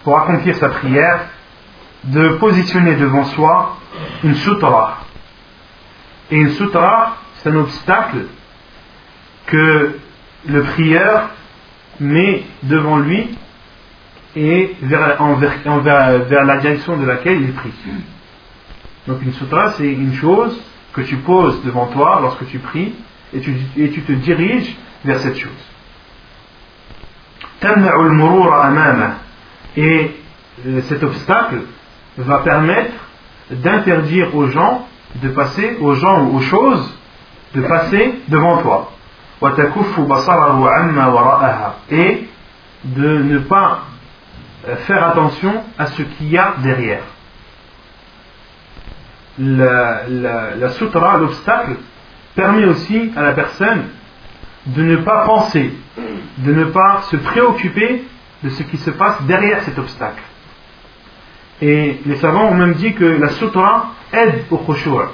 pour 0.04 0.18
accomplir 0.18 0.56
sa 0.56 0.68
prière 0.70 1.26
de 2.04 2.30
positionner 2.38 2.94
devant 2.96 3.24
soi 3.24 3.76
une 4.22 4.34
sutra. 4.36 4.98
Et 6.30 6.36
une 6.36 6.50
sutra, 6.50 7.16
c'est 7.36 7.50
un 7.50 7.56
obstacle 7.56 8.26
que 9.46 9.98
le 10.46 10.62
prieur 10.62 11.30
met 12.00 12.44
devant 12.62 12.98
lui 12.98 13.36
et 14.36 14.76
vers, 14.82 15.16
vers 15.38 16.44
la 16.44 16.56
direction 16.58 16.96
de 16.98 17.06
laquelle 17.06 17.40
il 17.40 17.52
prie. 17.52 17.72
Donc 19.08 19.22
une 19.22 19.32
sutra, 19.32 19.70
c'est 19.72 19.90
une 19.90 20.14
chose 20.14 20.60
que 20.92 21.00
tu 21.00 21.16
poses 21.16 21.62
devant 21.64 21.86
toi 21.86 22.18
lorsque 22.20 22.46
tu 22.46 22.58
pries 22.58 22.92
et 23.34 23.40
tu, 23.40 23.56
et 23.76 23.90
tu 23.90 24.02
te 24.02 24.12
diriges 24.12 24.76
vers 25.04 25.18
cette 25.20 25.38
chose. 25.38 25.50
Et 29.76 30.10
euh, 30.66 30.80
cet 30.82 31.02
obstacle 31.02 31.62
va 32.18 32.38
permettre 32.38 32.94
d'interdire 33.50 34.34
aux 34.34 34.48
gens 34.48 34.86
de 35.22 35.28
passer, 35.30 35.78
aux 35.80 35.94
gens 35.94 36.24
ou 36.24 36.36
aux 36.36 36.40
choses, 36.40 36.94
de 37.54 37.62
passer 37.62 38.20
devant 38.28 38.58
toi. 38.58 38.92
Et 41.90 42.28
de 42.84 43.18
ne 43.18 43.38
pas 43.38 43.82
faire 44.74 45.06
attention 45.06 45.62
à 45.78 45.86
ce 45.86 46.02
qu'il 46.02 46.28
y 46.28 46.38
a 46.38 46.54
derrière. 46.58 47.02
La, 49.38 50.02
la, 50.08 50.68
sutra, 50.70 51.18
l'obstacle, 51.18 51.76
permet 52.34 52.64
aussi 52.64 53.12
à 53.16 53.22
la 53.22 53.32
personne 53.32 53.84
de 54.66 54.82
ne 54.82 54.96
pas 54.96 55.24
penser, 55.24 55.72
de 56.38 56.52
ne 56.52 56.64
pas 56.64 57.02
se 57.10 57.16
préoccuper 57.16 58.04
de 58.42 58.48
ce 58.50 58.62
qui 58.64 58.76
se 58.78 58.90
passe 58.90 59.22
derrière 59.22 59.62
cet 59.62 59.78
obstacle. 59.78 60.22
Et 61.62 62.00
les 62.04 62.16
savants 62.16 62.48
ont 62.48 62.54
même 62.54 62.74
dit 62.74 62.94
que 62.94 63.04
la 63.04 63.30
sutra 63.30 63.92
aide 64.12 64.44
au 64.50 64.58
khushu'. 64.58 65.08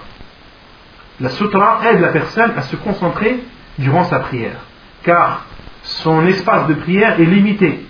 La 1.21 1.29
sutra 1.29 1.81
aide 1.85 2.01
la 2.01 2.09
personne 2.09 2.53
à 2.57 2.63
se 2.63 2.77
concentrer 2.77 3.45
durant 3.79 4.05
sa 4.05 4.21
prière. 4.21 4.59
Car 5.03 5.47
son 5.83 6.27
espace 6.27 6.67
de 6.69 6.75
prière 6.75 7.21
est 7.21 7.25
limité. 7.25 7.85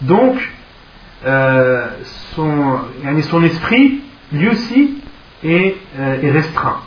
Donc, 0.00 0.36
euh, 1.25 1.87
son, 2.35 2.79
son, 3.29 3.43
esprit, 3.43 4.01
lui 4.31 4.49
aussi, 4.49 5.01
est, 5.43 5.75
euh, 5.99 6.19
restreint. 6.31 6.81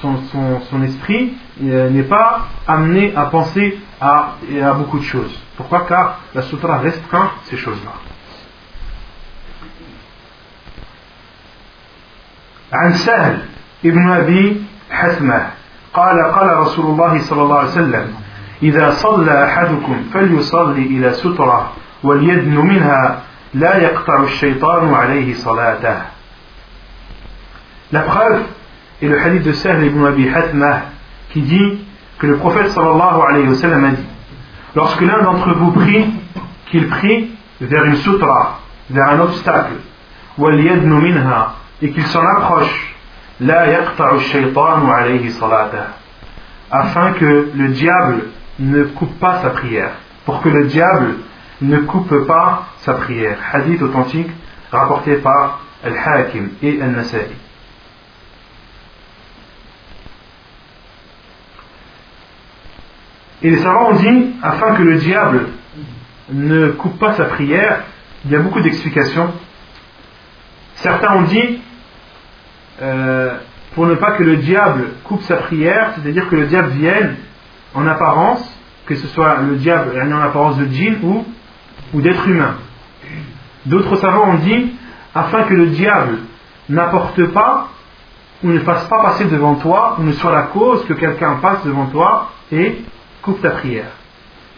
Son, 0.00 0.18
son, 0.70 0.82
esprit 0.82 1.32
euh, 1.64 1.88
n'est 1.90 2.02
pas 2.02 2.48
amené 2.66 3.14
à 3.16 3.26
penser 3.26 3.78
à, 4.00 4.34
à, 4.62 4.72
beaucoup 4.74 4.98
de 4.98 5.04
choses. 5.04 5.34
Pourquoi 5.56 5.86
Car 5.88 6.20
la 6.34 6.42
sutra 6.42 6.78
restreint 6.78 7.30
ces 7.44 7.56
choses-là. 7.56 7.92
عن 12.72 12.92
سهل 12.92 13.38
ابن 13.84 14.10
أبي 14.10 14.62
حثمة 14.90 15.46
قال 15.94 16.32
قال 16.32 16.56
رسول 16.56 16.86
الله 16.86 17.18
صلى 17.18 17.42
الله 17.42 17.58
عليه 17.58 17.68
وسلم 17.68 18.14
إذا 18.62 18.90
صلى 18.90 19.44
أحدكم 19.44 19.96
فليصلي 20.14 20.82
إلى 20.82 21.12
سترة 21.12 21.72
وليدن 22.02 22.56
منها 22.56 23.22
لا 23.54 23.76
يقطع 23.76 24.22
الشيطان 24.22 24.94
عليه 24.94 25.34
صلاته 25.34 25.96
La 27.92 28.00
preuve 28.00 28.42
est 29.00 29.06
le 29.06 29.18
hadith 29.18 29.44
de 29.44 29.52
Sahl 29.52 29.84
ibn 29.84 30.04
Abi 30.04 30.28
Hatmah 30.28 30.82
qui 31.30 31.40
dit 31.42 31.78
que 32.18 32.26
le 32.26 32.36
prophète 32.36 32.70
sallallahu 32.70 33.20
alayhi 33.28 33.48
wa 33.48 33.54
sallam 33.54 33.84
a 33.84 33.90
dit 33.90 34.06
Lorsque 34.74 35.00
l'un 35.00 35.22
d'entre 35.22 35.54
vous 35.54 35.70
prie, 35.70 36.06
qu'il 36.70 36.88
prie 36.88 37.30
vers 37.60 37.84
une 37.84 37.96
sutra, 37.96 38.60
vers 38.90 39.08
un 39.08 39.20
obstacle, 39.20 39.76
minha, 40.38 41.54
et 41.80 41.90
qu'il 41.90 42.06
s'en 42.06 42.24
approche, 42.36 42.94
la 43.40 43.68
yaqta'u 43.68 44.20
shaytanu 44.20 44.90
alayhi 44.90 45.30
salata, 45.30 45.96
afin 46.70 47.12
que 47.12 47.50
le 47.54 47.68
diable 47.68 48.24
ne 48.58 48.84
coupe 48.84 49.18
pas 49.18 49.40
sa 49.42 49.50
prière, 49.50 49.92
pour 50.26 50.42
que 50.42 50.48
le 50.48 50.66
diable 50.66 51.14
ne 51.61 51.79
coupe 51.79 52.25
pas 52.25 52.67
sa 52.79 52.93
prière. 52.95 53.37
Hadith 53.53 53.81
authentique 53.81 54.29
rapporté 54.71 55.17
par 55.17 55.61
Al-Hakim 55.83 56.51
et 56.61 56.81
Al-Nasa'i. 56.81 57.35
Et 63.43 63.49
les 63.49 63.57
savants 63.57 63.89
ont 63.89 63.95
dit, 63.95 64.35
afin 64.43 64.75
que 64.75 64.83
le 64.83 64.97
diable 64.97 65.47
ne 66.31 66.69
coupe 66.69 66.99
pas 66.99 67.13
sa 67.13 67.25
prière, 67.25 67.83
il 68.25 68.31
y 68.31 68.35
a 68.35 68.39
beaucoup 68.39 68.61
d'explications. 68.61 69.31
Certains 70.75 71.15
ont 71.15 71.23
dit, 71.23 71.61
euh, 72.81 73.37
pour 73.73 73.87
ne 73.87 73.95
pas 73.95 74.11
que 74.11 74.23
le 74.23 74.37
diable 74.37 74.89
coupe 75.03 75.21
sa 75.23 75.37
prière, 75.37 75.93
c'est-à-dire 75.95 76.27
que 76.29 76.35
le 76.35 76.45
diable 76.45 76.69
vienne 76.69 77.15
en 77.73 77.87
apparence, 77.87 78.47
que 78.85 78.95
ce 78.95 79.07
soit 79.07 79.37
le 79.41 79.55
diable 79.55 79.99
en 79.99 80.21
apparence 80.21 80.57
de 80.57 80.65
djinn 80.65 80.99
ou, 81.03 81.25
ou 81.93 82.01
d'être 82.01 82.27
humain. 82.27 82.55
D'autres 83.65 83.95
savants 83.97 84.31
ont 84.31 84.37
dit, 84.37 84.73
afin 85.13 85.43
que 85.43 85.53
le 85.53 85.67
diable 85.67 86.19
n'apporte 86.69 87.25
pas 87.27 87.69
ou 88.43 88.47
ne 88.47 88.59
fasse 88.59 88.85
pas 88.85 89.03
passer 89.03 89.25
devant 89.25 89.55
toi, 89.55 89.97
ou 89.99 90.03
ne 90.03 90.11
soit 90.13 90.31
la 90.31 90.43
cause 90.43 90.83
que 90.85 90.93
quelqu'un 90.93 91.35
passe 91.35 91.63
devant 91.63 91.85
toi 91.87 92.31
et 92.51 92.81
coupe 93.21 93.41
ta 93.41 93.51
prière. 93.51 93.91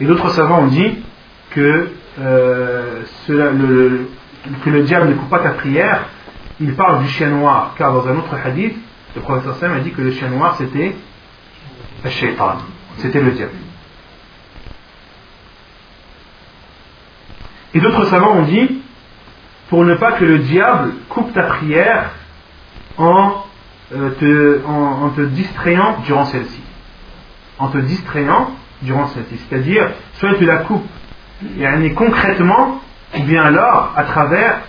Et 0.00 0.06
d'autres 0.06 0.30
savants 0.30 0.60
ont 0.60 0.68
dit 0.68 1.02
que, 1.50 1.90
euh, 2.20 3.02
le, 3.28 4.82
diable 4.82 5.08
ne 5.08 5.14
coupe 5.14 5.28
pas 5.28 5.40
ta 5.40 5.50
prière, 5.50 6.06
il 6.60 6.74
parle 6.74 7.02
du 7.02 7.08
chien 7.08 7.28
noir, 7.28 7.74
car 7.76 7.92
dans 7.92 8.08
un 8.08 8.16
autre 8.16 8.34
hadith, 8.42 8.76
le 9.14 9.20
professeur 9.20 9.56
Sam 9.56 9.72
a 9.72 9.80
dit 9.80 9.90
que 9.92 10.00
le 10.00 10.12
chien 10.12 10.28
noir 10.28 10.56
c'était 10.56 10.94
le 12.02 12.10
shaitan, 12.10 12.56
c'était 12.98 13.20
le 13.20 13.32
diable. 13.32 13.52
Et 17.73 17.79
d'autres 17.79 18.05
savants 18.05 18.37
ont 18.37 18.43
dit, 18.43 18.81
pour 19.69 19.85
ne 19.85 19.95
pas 19.95 20.13
que 20.13 20.25
le 20.25 20.39
diable 20.39 20.93
coupe 21.09 21.33
ta 21.33 21.43
prière 21.43 22.11
en, 22.97 23.43
euh, 23.95 24.09
te, 24.19 24.65
en 24.65 25.09
te 25.09 25.21
distrayant 25.21 25.97
durant 26.05 26.25
celle-ci 26.25 26.61
en 27.59 27.67
te 27.67 27.77
distrayant 27.77 28.51
durant 28.81 29.07
cette 29.07 29.27
C'est-à-dire, 29.29 29.91
soit 30.13 30.35
tu 30.35 30.45
la 30.45 30.59
coupes 30.59 30.87
et 31.57 31.93
concrètement, 31.93 32.81
ou 33.17 33.23
bien 33.23 33.43
alors 33.43 33.93
à 33.95 34.03
travers 34.03 34.59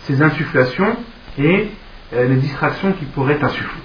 ces 0.00 0.22
insufflations 0.22 0.96
et 1.38 1.70
euh, 2.14 2.28
les 2.28 2.36
distractions 2.36 2.92
qui 2.92 3.04
pourraient 3.06 3.38
t'insuffler. 3.38 3.82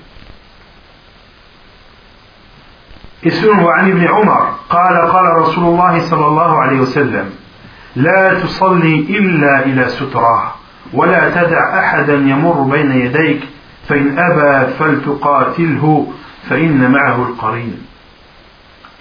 Et 3.24 3.32
selon 3.32 3.68
عن 3.68 3.92
ابن 3.92 4.08
عمر 4.08 4.56
قال 4.70 5.12
قال 5.12 5.42
رسول 5.42 5.64
الله 5.64 6.00
صلى 6.00 6.26
الله 6.26 6.62
عليه 6.62 6.80
وسلم 6.80 7.30
لا 7.96 8.40
تصلي 8.40 8.96
إلا 9.10 9.66
إلى 9.66 9.90
سترة 9.90 10.56
ولا 10.94 11.30
تدع 11.30 11.80
أحدا 11.80 12.14
يمر 12.14 12.62
بين 12.62 12.92
يديك 12.92 13.44
فإن 13.88 14.20
أبى 14.20 14.74
فلتقاتله 14.74 16.14
فإن 16.50 16.92
معه 16.92 17.28
القرين 17.30 17.78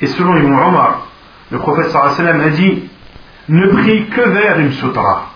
Et 0.00 0.06
selon 0.08 0.36
Ibn 0.36 0.52
Omar, 0.52 1.06
le 1.50 1.58
prophète 1.58 1.88
sallam 1.90 2.40
a 2.40 2.48
dit 2.50 2.84
Ne 3.48 3.68
prie 3.68 4.06
que 4.08 4.20
vers 4.20 4.58
une 4.58 4.72
sutra 4.72 5.30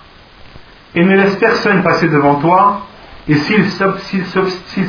et 0.94 1.04
ne 1.04 1.16
laisse 1.16 1.36
personne 1.36 1.82
passer 1.82 2.08
devant 2.08 2.34
toi, 2.36 2.82
et 3.28 3.36
s'il 3.36 3.64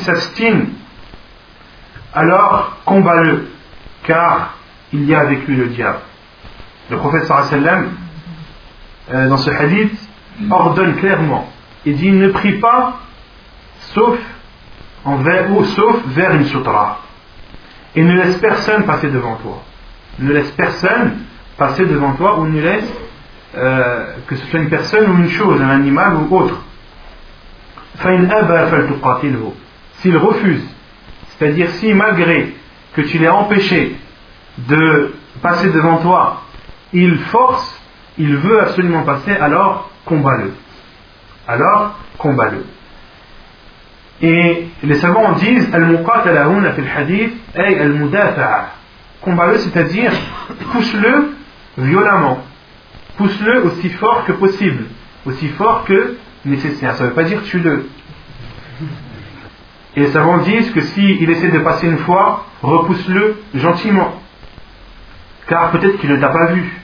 s'abstine, 0.00 0.68
alors 2.12 2.76
combat-le, 2.84 3.48
car 4.02 4.54
il 4.92 5.04
y 5.04 5.14
a 5.14 5.20
avec 5.20 5.46
lui 5.46 5.56
le 5.56 5.66
diable. 5.68 6.00
Le 6.90 6.96
prophète 6.96 7.24
sallam, 7.24 7.90
euh, 9.13 9.29
dans 9.29 9.37
ce 9.37 9.49
hadith, 9.49 9.97
ordonne 10.49 10.95
clairement. 10.95 11.49
Et 11.85 11.93
dit 11.93 12.11
Ne 12.11 12.29
prie 12.29 12.59
pas 12.59 12.99
sauf, 13.93 14.17
ou 15.05 15.63
sauf 15.63 15.95
vers 16.07 16.33
une 16.35 16.45
sutra. 16.45 16.99
Et 17.95 18.03
ne 18.03 18.13
laisse 18.13 18.37
personne 18.37 18.83
passer 18.83 19.09
devant 19.09 19.35
toi. 19.35 19.63
Ne 20.19 20.33
laisse 20.33 20.51
personne 20.51 21.19
passer 21.57 21.85
devant 21.85 22.13
toi 22.13 22.39
ou 22.39 22.47
ne 22.47 22.61
laisse 22.61 22.93
euh, 23.55 24.13
que 24.27 24.35
ce 24.35 24.45
soit 24.47 24.59
une 24.59 24.69
personne 24.69 25.09
ou 25.09 25.17
une 25.17 25.29
chose, 25.29 25.61
un 25.61 25.69
animal 25.69 26.15
ou 26.15 26.35
autre. 26.35 26.61
S'il 29.99 30.17
refuse, 30.17 30.63
c'est-à-dire 31.29 31.69
si 31.71 31.93
malgré 31.93 32.55
que 32.93 33.01
tu 33.01 33.17
l'aies 33.17 33.29
empêché 33.29 33.95
de 34.57 35.15
passer 35.41 35.71
devant 35.71 35.97
toi, 35.97 36.43
il 36.93 37.17
force, 37.17 37.76
il 38.17 38.35
veut 38.35 38.61
absolument 38.61 39.03
passer, 39.03 39.31
alors 39.31 39.89
combat-le. 40.05 40.53
Alors 41.47 41.97
combat-le. 42.17 42.65
Et 44.21 44.67
les 44.83 44.95
savants 44.95 45.33
disent 45.33 45.73
al-muqatalahuna 45.73 46.73
fil 46.73 46.87
hadith 46.95 47.33
ay 47.55 47.79
al-mudafa'a 47.79 48.69
combat-le, 49.21 49.57
c'est-à-dire 49.57 50.11
pousse-le 50.71 51.33
violemment, 51.77 52.39
pousse-le 53.17 53.65
aussi 53.65 53.89
fort 53.89 54.25
que 54.25 54.31
possible, 54.31 54.85
aussi 55.25 55.49
fort 55.49 55.83
que 55.85 56.17
nécessaire. 56.45 56.95
Ça 56.95 57.03
ne 57.03 57.09
veut 57.09 57.15
pas 57.15 57.23
dire 57.23 57.41
tue-le. 57.43 57.89
Et 59.95 60.01
les 60.01 60.11
savants 60.11 60.39
disent 60.39 60.71
que 60.71 60.81
s'il 60.81 61.29
essaie 61.29 61.49
de 61.49 61.59
passer 61.59 61.87
une 61.87 61.97
fois, 61.99 62.45
repousse-le 62.61 63.41
gentiment. 63.55 64.21
Car 65.47 65.71
peut-être 65.71 65.97
qu'il 65.99 66.11
ne 66.11 66.19
t'a 66.19 66.29
pas 66.29 66.47
vu. 66.47 66.81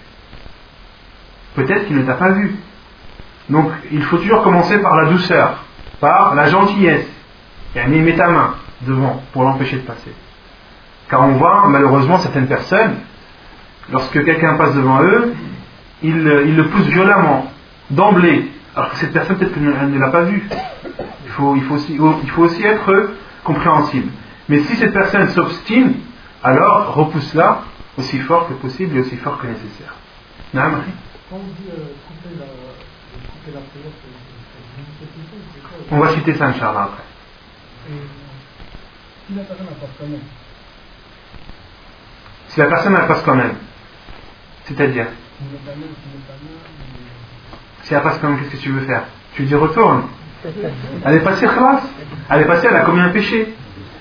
Peut-être 1.56 1.88
qu'il 1.88 1.98
ne 1.98 2.04
t'a 2.04 2.16
pas 2.16 2.32
vu. 2.32 2.56
Donc 3.50 3.72
il 3.92 4.04
faut 4.04 4.18
toujours 4.18 4.44
commencer 4.44 4.78
par 4.80 4.96
la 4.96 5.10
douceur, 5.10 5.64
par 6.00 6.36
la 6.36 6.46
gentillesse. 6.46 7.08
Et 7.76 7.88
met 7.88 8.16
ta 8.16 8.28
main 8.28 8.54
devant 8.82 9.22
pour 9.32 9.44
l'empêcher 9.44 9.78
de 9.78 9.82
passer. 9.82 10.14
Car 11.10 11.22
on 11.24 11.34
voit 11.34 11.68
malheureusement 11.70 12.18
certaines 12.20 12.48
personnes, 12.48 12.96
lorsque 13.92 14.24
quelqu'un 14.24 14.56
passe 14.56 14.76
devant 14.76 15.02
eux, 15.02 15.34
ils, 16.04 16.24
le 16.24 16.68
poussent 16.68 16.88
violemment, 16.88 17.52
d'emblée, 17.90 18.52
alors 18.76 18.92
que 18.92 18.98
cette 18.98 19.14
personne 19.14 19.38
peut-être 19.38 19.54
qu'elle 19.54 19.90
ne 19.90 20.00
l'a 20.00 20.10
pas 20.10 20.24
vu. 20.24 20.48
Il 21.26 21.32
faut, 21.32 22.44
aussi, 22.44 22.64
être 22.64 23.12
compréhensible. 23.44 24.12
Mais 24.50 24.60
si 24.60 24.76
cette 24.76 24.94
personne 24.94 25.28
s'obstine, 25.30 25.96
alors 26.44 26.94
repousse-la 26.94 27.62
aussi 27.98 28.20
fort 28.20 28.48
que 28.48 28.54
possible 28.54 28.98
et 28.98 29.00
aussi 29.00 29.18
fort 29.18 29.40
que 29.40 29.48
nécessaire. 29.48 29.96
Quand 31.34 31.40
on 31.40 31.48
dit 31.48 31.68
euh, 31.68 31.86
couper, 32.08 32.36
la, 32.38 32.46
couper 32.46 33.52
la 33.56 33.62
prière, 33.62 33.92
On 35.90 35.98
va 35.98 36.10
citer 36.10 36.36
ça, 36.36 36.46
Inch'Allah, 36.46 36.84
après. 36.84 37.04
Et 37.90 37.94
si 39.28 39.34
la 39.36 39.44
personne 39.44 39.66
n'a 39.66 39.72
pas 39.72 39.88
si 42.50 42.60
la 42.60 42.66
personne 42.68 42.98
elle 43.02 43.08
passe 43.08 43.24
quand 43.24 43.34
même. 43.34 43.56
C'est-à-dire, 44.66 45.08
si 47.82 47.94
elle 47.96 48.04
passe 48.04 48.20
quand 48.20 48.30
même, 48.30 48.38
qu'est-ce 48.38 48.52
que 48.52 48.58
tu 48.58 48.72
veux 48.72 48.86
faire? 48.86 49.06
Tu 49.34 49.42
lui 49.42 49.48
dis 49.48 49.56
retourne. 49.56 50.04
Elle 51.04 51.16
est 51.16 51.24
passée 51.24 51.48
classe. 51.48 51.88
Elle 52.30 52.42
est 52.42 52.46
passée, 52.46 52.68
elle 52.70 52.76
a 52.76 52.82
commis 52.82 53.02
un 53.02 53.10
péché. 53.10 53.56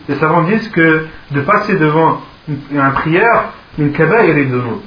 Les 0.07 0.17
savants 0.17 0.43
disent 0.43 0.69
que 0.69 1.07
de 1.31 1.41
passer 1.41 1.77
devant 1.79 2.21
une, 2.47 2.79
un 2.79 2.91
prière, 2.91 3.53
une 3.79 3.89
et 3.89 4.45
de 4.45 4.61
nous. 4.61 4.83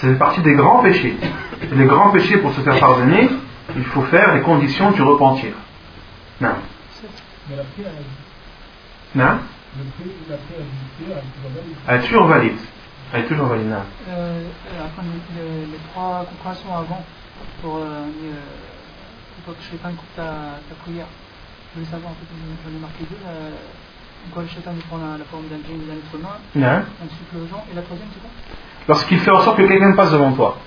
C'est 0.00 0.16
partie 0.18 0.42
des 0.42 0.54
grands 0.54 0.82
péchés. 0.82 1.16
Et 1.62 1.74
les 1.74 1.86
grands 1.86 2.10
péchés, 2.10 2.38
pour 2.38 2.52
se 2.54 2.60
faire 2.60 2.78
pardonner, 2.78 3.28
il 3.76 3.84
faut 3.84 4.02
faire 4.02 4.34
les 4.34 4.42
conditions 4.42 4.92
du 4.92 5.02
repentir. 5.02 5.52
Non. 6.40 6.54
Mais 7.48 7.56
la 7.56 7.64
prière, 7.64 7.90
Non 9.14 9.38
elle 9.76 9.86
est 9.86 9.90
toujours 11.28 11.48
valide. 11.48 11.76
Elle 11.86 12.00
est 12.00 12.04
toujours 12.06 12.26
valide. 12.26 12.58
Elle 13.12 13.20
est 13.20 13.26
toujours 13.26 13.46
valide. 13.46 13.68
Non. 13.68 13.76
Euh, 14.08 14.42
euh, 14.74 14.84
après, 14.86 15.02
les, 15.36 15.78
trois 15.92 16.24
compréhensions 16.28 16.76
avant, 16.76 17.04
pour 17.62 17.76
euh, 17.76 17.80
euh, 17.82 18.34
pour 19.44 19.56
que 19.56 19.62
shaitan 19.62 19.90
coupe 19.90 20.14
ta, 20.16 20.58
ta 20.68 20.74
prière. 20.82 21.06
Je 21.74 21.80
voulais 21.80 21.90
savoir, 21.90 22.12
en 22.12 22.14
fait, 22.16 22.26
j'en 22.64 22.76
ai 22.76 22.80
marqué 22.80 23.04
deux. 23.08 23.16
quand 24.34 24.40
le 24.40 24.48
shaitan 24.48 24.72
prend 24.88 24.98
la, 24.98 25.18
la 25.18 25.24
forme 25.24 25.46
d'un 25.48 25.60
djinn 25.66 25.80
d'un 25.86 25.94
être 25.94 26.14
humain, 26.14 26.36
Non. 26.54 26.82
ensuite 27.04 27.28
le 27.34 27.46
gens, 27.46 27.64
et 27.70 27.74
la 27.74 27.82
troisième, 27.82 28.08
c'est 28.12 28.20
quoi? 28.20 28.30
Lorsqu'il 28.87 29.19
fait 29.19 29.31
en 29.31 29.39
sorte 29.39 29.57
que 29.57 29.63
quelqu'un 29.63 29.93
passe 29.95 30.11
devant 30.11 30.31
toi. 30.33 30.57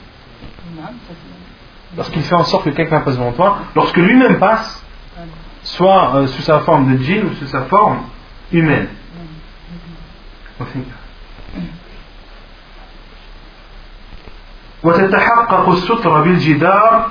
Non, 0.77 0.83
ça 0.83 0.91
c'est. 1.09 1.97
Lorsqu'il 1.97 2.22
fait 2.22 2.35
en 2.35 2.45
sorte 2.45 2.64
que 2.64 2.70
quelqu'un 2.70 3.01
passe 3.01 3.16
devant 3.16 3.33
toi, 3.33 3.59
lorsque 3.74 3.97
lui-même 3.97 4.39
passe, 4.39 4.83
Ah, 5.18 5.22
soit 5.62 6.14
euh, 6.16 6.27
sous 6.27 6.43
sa 6.43 6.61
forme 6.61 6.93
de 6.97 7.03
djinn 7.03 7.24
ou 7.27 7.35
sous 7.35 7.47
sa 7.47 7.62
forme 7.62 8.01
humaine. 8.53 8.89
non. 10.61 10.66
وتتحقق 14.83 15.68
السترة 15.68 16.20
بالجدار 16.20 17.07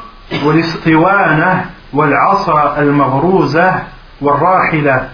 والاسطوانة 0.45 1.65
والعصا 1.93 2.79
المغروزة 2.79 3.83
والراحلة 4.21 5.09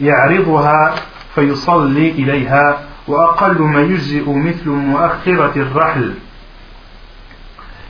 يعرضها 0.00 0.94
فيصلي 1.34 2.10
إليها 2.10 2.78
وأقل 3.07 3.61
ما 3.61 3.81
يجزئ 3.81 4.29
مثل 4.29 4.69
مؤخرة 4.69 5.53
الرحل. 5.55 6.13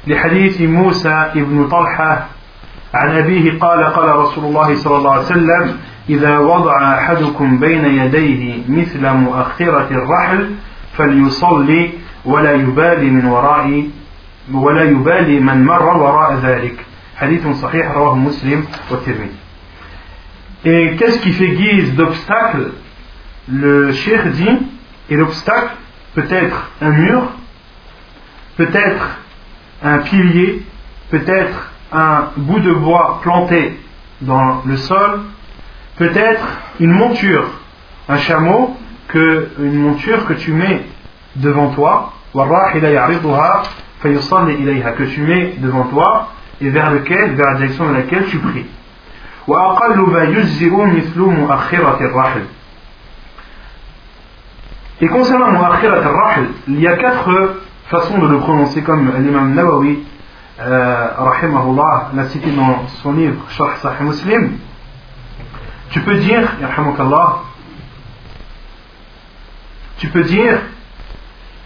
لحديث 0.08 0.62
موسى 0.62 1.10
ابن 1.36 1.68
طلحة 1.68 2.28
عن 2.94 3.10
أبيه 3.18 3.60
قال 3.60 3.84
قال 3.84 4.16
رسول 4.16 4.46
الله 4.46 4.76
صلى 4.76 4.98
الله 4.98 5.12
عليه 5.12 5.26
وسلم 5.26 5.78
إذا 6.10 6.38
وضع 6.38 6.98
أحدكم 6.98 7.60
بين 7.60 7.86
يديه 7.86 8.64
مثل 8.70 9.14
مؤخرة 9.14 9.88
الرحل 9.92 10.56
فليصلي 10.94 11.90
ولا 12.26 12.52
يبالي 12.52 13.10
من 13.10 13.26
وراء 13.26 13.84
ولا 14.54 14.84
يبالي 14.84 15.40
من 15.40 15.66
مر 15.66 15.98
وراء 15.98 16.36
ذلك. 16.36 16.86
حديث 17.18 17.48
صحيح 17.48 17.92
رواه 17.92 18.16
مسلم 18.16 18.66
والترمذي. 18.92 19.38
Et 20.66 20.96
qu'est-ce 20.98 21.20
qui 21.20 21.34
fait 21.34 21.50
guise 21.50 21.96
d'obstacle? 21.96 22.72
Le 23.50 23.92
cheikh 23.92 24.28
dit, 24.32 24.58
Et 25.10 25.16
l'obstacle 25.16 25.72
peut 26.16 26.28
être 26.30 26.70
un 26.82 26.92
mur, 26.92 27.24
peut 28.58 28.70
être 28.74 29.20
un 29.84 30.00
pilier, 30.00 30.66
peut 31.10 31.24
être 31.26 31.72
un 31.92 32.30
bout 32.36 32.60
de 32.60 32.74
bois 32.74 33.20
planté 33.22 33.80
dans 34.22 34.62
le 34.66 34.76
sol, 34.78 35.22
peut 35.98 36.12
être 36.16 36.48
une 36.80 36.92
monture, 36.92 37.50
un 38.10 38.18
chameau, 38.18 38.76
que, 39.08 39.50
une 39.60 39.80
monture 39.80 40.26
que 40.26 40.34
tu 40.34 40.52
mets 40.52 40.82
devant 41.38 41.70
toi, 41.70 42.12
que 42.34 42.40
tu 45.04 45.22
mets 45.22 45.54
devant 45.60 45.86
toi 45.86 46.34
et 46.60 46.70
vers 46.70 46.92
lequel, 46.92 47.36
vers 47.36 47.54
la 47.54 47.56
direction 47.56 47.88
de 47.88 47.94
laquelle 47.94 48.26
tu 48.26 48.40
pries. 48.40 48.66
Et 55.01 55.09
concernant 55.09 55.51
مؤخرة 55.53 56.03
الرحل, 56.07 56.47
il 56.69 56.81
y 56.81 56.87
a 56.87 56.97
quatre 56.97 57.29
façons 57.91 58.19
de 58.19 58.29
le 58.29 58.39
prononcer 58.39 58.83
comme 58.83 59.11
l'imam 59.19 59.53
Nawawi 59.55 59.99
euh, 60.61 61.09
rahimahullah 61.19 62.11
l'a 62.15 62.25
cité 62.29 62.51
dans 62.53 62.87
son 63.03 63.13
livre 63.13 63.43
Sharh 63.51 63.77
Sahih 63.79 64.05
Muslim. 64.05 64.59
Tu 65.91 66.01
peux 66.01 66.15
dire, 66.17 66.49
yarhamukallah, 66.61 67.41
tu 69.99 70.09
peux 70.09 70.23
dire 70.25 70.59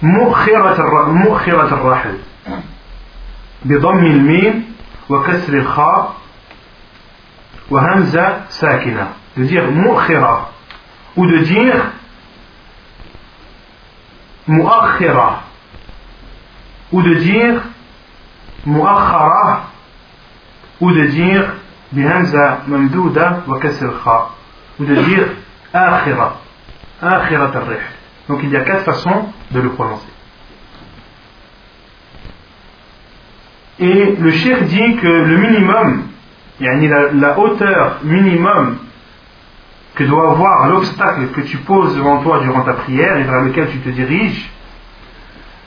مؤخرة 0.03 0.76
الر- 0.80 1.09
مؤخرة 1.12 1.74
الرحل 1.74 2.18
بضم 3.64 4.05
الميم 4.07 4.64
وكسر 5.11 5.53
الخاء 5.55 6.14
وهمزة 7.70 8.40
ساكنة 8.49 9.09
de 9.36 9.42
dire 9.44 9.70
مؤخرة 9.70 10.49
ou 11.16 11.26
de 11.26 11.38
dire 11.38 11.74
muakhira 14.47 15.43
ou 16.91 17.01
de 17.01 17.13
dire 17.15 17.61
muakhara 18.65 19.63
ou 20.79 20.91
de 20.91 21.05
dire 21.07 21.53
bihamza 21.91 22.61
mamdouda 22.67 23.43
wa 23.47 24.31
ou 24.79 24.85
de 24.85 24.95
dire 24.95 25.27
akhira 25.73 26.41
akhirat 27.01 27.55
al 27.55 27.79
donc 28.29 28.39
il 28.43 28.49
y 28.49 28.55
a 28.55 28.61
quatre 28.61 28.83
façons 28.83 29.25
de 29.51 29.59
le 29.59 29.69
prononcer. 29.71 30.07
Et 33.79 34.15
le 34.15 34.31
shir 34.31 34.61
dit 34.61 34.95
que 34.97 35.07
le 35.07 35.37
minimum 35.37 36.07
la 36.59 37.39
hauteur 37.39 37.99
minimum 38.03 38.77
que 39.95 40.03
doit 40.03 40.31
avoir 40.31 40.69
l'obstacle 40.69 41.27
que 41.27 41.41
tu 41.41 41.57
poses 41.57 41.95
devant 41.95 42.21
toi 42.21 42.39
durant 42.41 42.61
ta 42.61 42.73
prière 42.73 43.17
et 43.17 43.23
vers 43.23 43.41
lequel 43.41 43.69
tu 43.69 43.79
te 43.79 43.89
diriges 43.89 44.49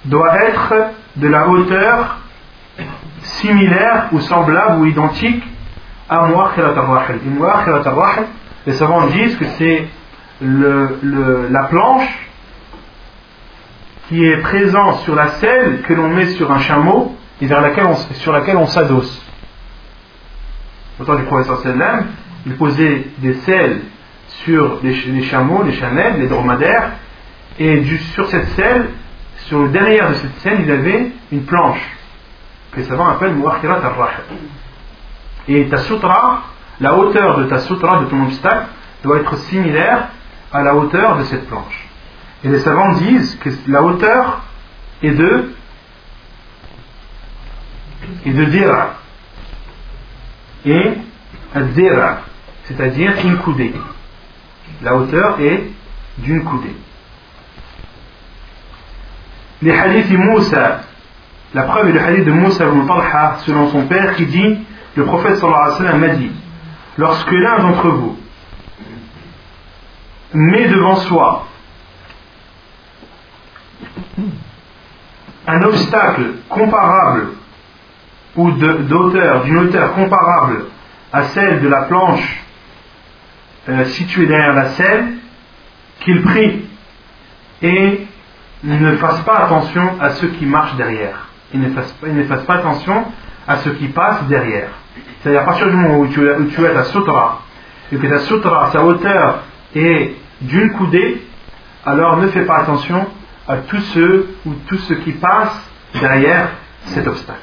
doit 0.05 0.37
être 0.45 0.75
de 1.17 1.29
la 1.29 1.49
hauteur 1.49 2.19
similaire 3.23 4.09
ou 4.13 4.21
semblable 4.21 4.81
ou 4.83 4.87
identique 4.87 5.43
à 6.09 6.27
Muakhirat 6.27 6.71
al-Rahil. 6.71 7.21
Muakhirat 7.25 7.83
al-Rahil, 7.87 8.25
les 8.67 8.73
savants 8.75 9.07
disent 9.07 9.37
que 9.37 9.47
c'est 9.47 9.89
la 10.41 11.63
planche 11.65 12.29
qui 14.09 14.23
est 14.23 14.39
présente 14.39 14.97
sur 15.01 15.15
la 15.15 15.29
selle 15.29 15.83
que 15.83 15.95
l'on 15.95 16.09
met 16.09 16.27
sur 16.27 16.51
un 16.53 16.59
chameau 16.59 17.17
et 17.41 17.47
vers 17.47 17.61
laquelle 17.61 17.87
on, 17.87 17.95
sur 17.95 18.33
laquelle 18.33 18.57
on 18.57 18.67
s'adosse. 18.67 19.23
Au 21.01 21.05
temps 21.05 21.17
du 21.17 21.25
professeur 21.25 21.61
sallam, 21.61 22.07
il 22.47 22.57
posait 22.57 23.07
des 23.19 23.35
selles 23.35 23.81
sur 24.45 24.81
les, 24.83 24.93
ch- 24.93 25.07
les 25.07 25.23
chameaux, 25.25 25.63
les 25.63 25.73
chamelles, 25.73 26.19
les 26.21 26.27
dromadaires, 26.29 26.93
et 27.59 27.85
sur 28.15 28.27
cette 28.29 28.49
selle, 28.51 28.91
sur 29.47 29.63
le 29.63 29.69
derrière 29.69 30.09
de 30.11 30.15
cette 30.15 30.37
selle, 30.41 30.61
il 30.63 30.71
avait 30.71 31.13
une 31.33 31.45
planche 31.45 31.81
que 32.73 32.79
les 32.81 32.87
savants 32.87 33.09
appellent 33.09 33.35
Muakhirat 33.35 33.77
al-Rahil. 33.77 34.25
Et 35.49 35.67
ta 35.69 35.79
sutra, 35.79 36.43
la 36.81 36.95
hauteur 36.95 37.39
de 37.39 37.45
ta 37.45 37.59
sutra, 37.59 38.01
de 38.01 38.07
ton 38.07 38.23
obstacle, 38.25 38.67
doit 39.03 39.19
être 39.19 39.37
similaire 39.37 40.09
à 40.53 40.63
la 40.63 40.75
hauteur 40.75 41.17
de 41.19 41.25
cette 41.25 41.47
planche. 41.49 41.89
Et 42.43 42.49
les 42.49 42.59
savants 42.59 42.93
disent 42.95 43.37
que 43.37 43.51
la 43.69 43.83
hauteur 43.83 44.43
est 45.03 45.11
de 45.13 45.55
est 48.27 48.33
de 48.33 48.45
dira 48.47 48.95
et 50.67 50.93
dira, 51.75 52.19
c'est-à-dire 52.65 53.13
une 53.25 53.37
coudée. 53.39 53.73
La 54.83 54.95
hauteur 54.97 55.41
est 55.41 55.65
d'une 56.19 56.45
coudée. 56.45 56.75
Les 59.63 59.73
hadiths 59.73 60.11
Moussa, 60.19 60.81
la 61.55 61.63
preuve 61.63 61.89
est 61.89 61.93
le 61.93 62.01
hadith 62.01 62.25
de 62.25 62.33
Moussa 62.33 62.67
ibn 62.67 62.87
Talha 62.87 63.37
selon 63.47 63.69
son 63.71 63.87
père 63.87 64.15
qui 64.15 64.27
dit 64.27 64.59
le 64.97 65.05
prophète 65.05 65.37
sallallahu 65.37 65.63
alayhi 65.63 65.73
wa 65.73 65.87
sallam 65.87 66.01
m'a 66.01 66.09
dit 66.15 66.31
lorsque 66.99 67.33
l'un 67.33 67.59
d'entre 67.61 67.89
vous 67.89 68.19
met 70.35 70.69
devant 70.69 70.97
soi 70.97 71.47
un 75.47 75.63
obstacle 75.63 76.23
comparable 76.49 77.29
ou 78.37 78.51
de- 78.53 79.43
d'une 79.45 79.59
hauteur 79.59 79.93
comparable 79.95 80.65
à 81.13 81.23
celle 81.25 81.61
de 81.61 81.69
la 81.69 81.83
planche 81.83 82.43
euh, 83.69 83.85
située 83.87 84.27
derrière 84.27 84.55
la 84.55 84.71
selle, 84.71 85.15
qu'il 86.01 86.23
prie 86.23 86.67
et 87.63 88.07
ne 88.63 88.97
fasse 88.97 89.21
pas 89.21 89.37
attention 89.45 90.01
à 90.01 90.11
ceux 90.11 90.29
qui 90.29 90.47
marchent 90.47 90.77
derrière. 90.77 91.29
Il 91.53 91.61
ne 91.61 91.71
fasse 91.71 92.43
pas, 92.43 92.55
attention 92.55 93.05
à 93.47 93.57
ceux 93.59 93.73
qui 93.73 93.89
passent 93.89 94.25
derrière. 94.25 94.71
C'est-à-dire 95.21 95.43
à 95.43 95.45
partir 95.45 95.69
du 95.69 95.77
moment 95.77 95.99
où 95.99 96.09
tu, 96.09 96.21
où 96.21 96.45
tu 96.47 96.63
es 96.63 96.77
à 96.77 96.85
sutra 96.85 97.43
et 97.93 97.97
que 97.97 98.07
ta 98.07 98.19
sutra, 98.21 98.71
sa 98.73 98.83
hauteur 98.85 99.41
est 99.75 100.15
d'une 100.41 100.73
coudée, 100.73 101.23
alors 101.85 102.17
ne 102.17 102.29
fais 102.29 102.45
pas 102.45 102.59
attention 102.59 103.07
à 103.47 103.59
tous 103.59 103.81
ceux 103.81 104.37
ou 104.47 104.55
tout 104.67 104.79
ce 104.79 104.95
qui 104.95 105.13
passe 105.13 105.71
derrière 106.01 106.49
cet 106.87 107.07
obstacle. 107.07 107.41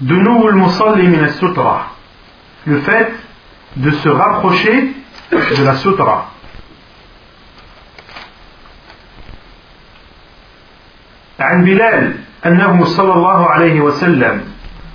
De 0.00 0.16
nous 0.16 0.38
le 2.66 2.78
fait 2.80 3.12
de 3.76 3.90
se 3.90 4.08
rapprocher 4.08 4.92
de 5.30 5.64
la 5.64 5.74
sutra. 5.76 6.30
عن 11.40 11.64
بلال 11.64 12.14
أنه 12.46 12.84
صلى 12.84 13.12
الله 13.12 13.50
عليه 13.50 13.80
وسلم 13.80 14.40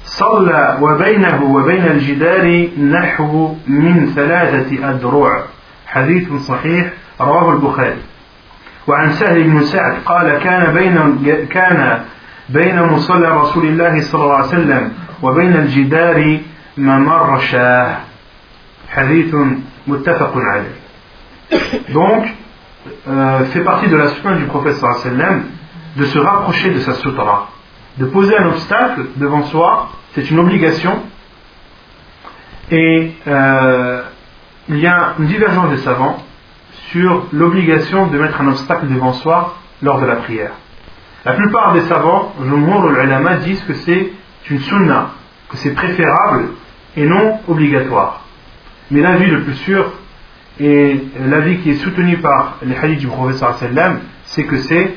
صلى 0.03 0.78
وبينه 0.82 1.43
وبين 1.43 1.86
الجدار 1.86 2.67
نحو 2.80 3.55
من 3.67 4.11
ثلاثة 4.15 4.89
أدرع 4.89 5.43
حديث 5.88 6.34
صحيح 6.34 6.93
رواه 7.22 7.53
البخاري 7.53 8.01
وعن 8.88 9.11
سهل 9.11 9.43
بن 9.43 9.61
سعد 9.61 9.93
قال 10.05 10.38
كان 10.38 10.74
بين 10.74 10.95
كان 11.49 11.99
بين 12.49 12.82
مصلى 12.82 13.28
رسول 13.28 13.65
الله 13.65 14.01
صلى 14.01 14.24
الله 14.24 14.36
عليه 14.36 14.47
وسلم 14.47 14.91
وبين 15.22 15.53
الجدار 15.53 16.39
Hadith 18.95 19.34
muttafaq 19.88 20.32
alayh. 20.36 21.91
Donc, 21.93 22.25
euh, 23.07 23.45
fait 23.45 23.61
partie 23.61 23.88
de 23.88 23.95
la 23.95 24.09
sunna 24.09 24.36
du 24.36 24.45
prophète 24.45 24.75
sallam 24.75 25.43
de 25.95 26.05
se 26.05 26.19
rapprocher 26.19 26.71
de 26.71 26.80
sa 26.80 26.93
sutra. 26.93 27.49
De 27.97 28.05
poser 28.05 28.38
un 28.38 28.47
obstacle 28.47 29.07
devant 29.17 29.43
soi, 29.43 29.89
c'est 30.13 30.30
une 30.32 30.39
obligation. 30.39 31.03
Et 32.71 33.11
euh, 33.27 34.03
il 34.69 34.80
y 34.80 34.88
a 34.88 35.15
une 35.19 35.25
divergence 35.25 35.71
des 35.71 35.77
savants 35.77 36.23
sur 36.91 37.25
l'obligation 37.34 38.07
de 38.07 38.17
mettre 38.17 38.39
un 38.41 38.47
obstacle 38.47 38.88
devant 38.88 39.13
soi 39.13 39.55
lors 39.82 39.99
de 39.99 40.05
la 40.05 40.17
prière. 40.17 40.51
La 41.25 41.34
plupart 41.34 41.73
des 41.73 41.82
savants, 41.82 42.34
Jumhur 42.41 42.86
al-Ulama, 42.86 43.38
disent 43.38 43.63
que 43.63 43.73
c'est 43.73 44.11
une 44.49 44.59
sunna, 44.59 45.11
que 45.49 45.57
c'est 45.57 45.73
préférable 45.73 46.49
et 46.95 47.05
non 47.05 47.39
obligatoire. 47.47 48.25
Mais 48.91 49.01
l'avis 49.01 49.27
le 49.27 49.43
plus 49.43 49.55
sûr 49.55 49.91
et 50.59 51.01
l'avis 51.19 51.59
qui 51.59 51.71
est 51.71 51.75
soutenu 51.75 52.17
par 52.17 52.57
les 52.63 52.75
hadiths 52.75 52.99
du 52.99 53.07
professeur 53.07 53.55
sallam, 53.55 53.99
c'est 54.25 54.43
que 54.43 54.57
c'est 54.57 54.95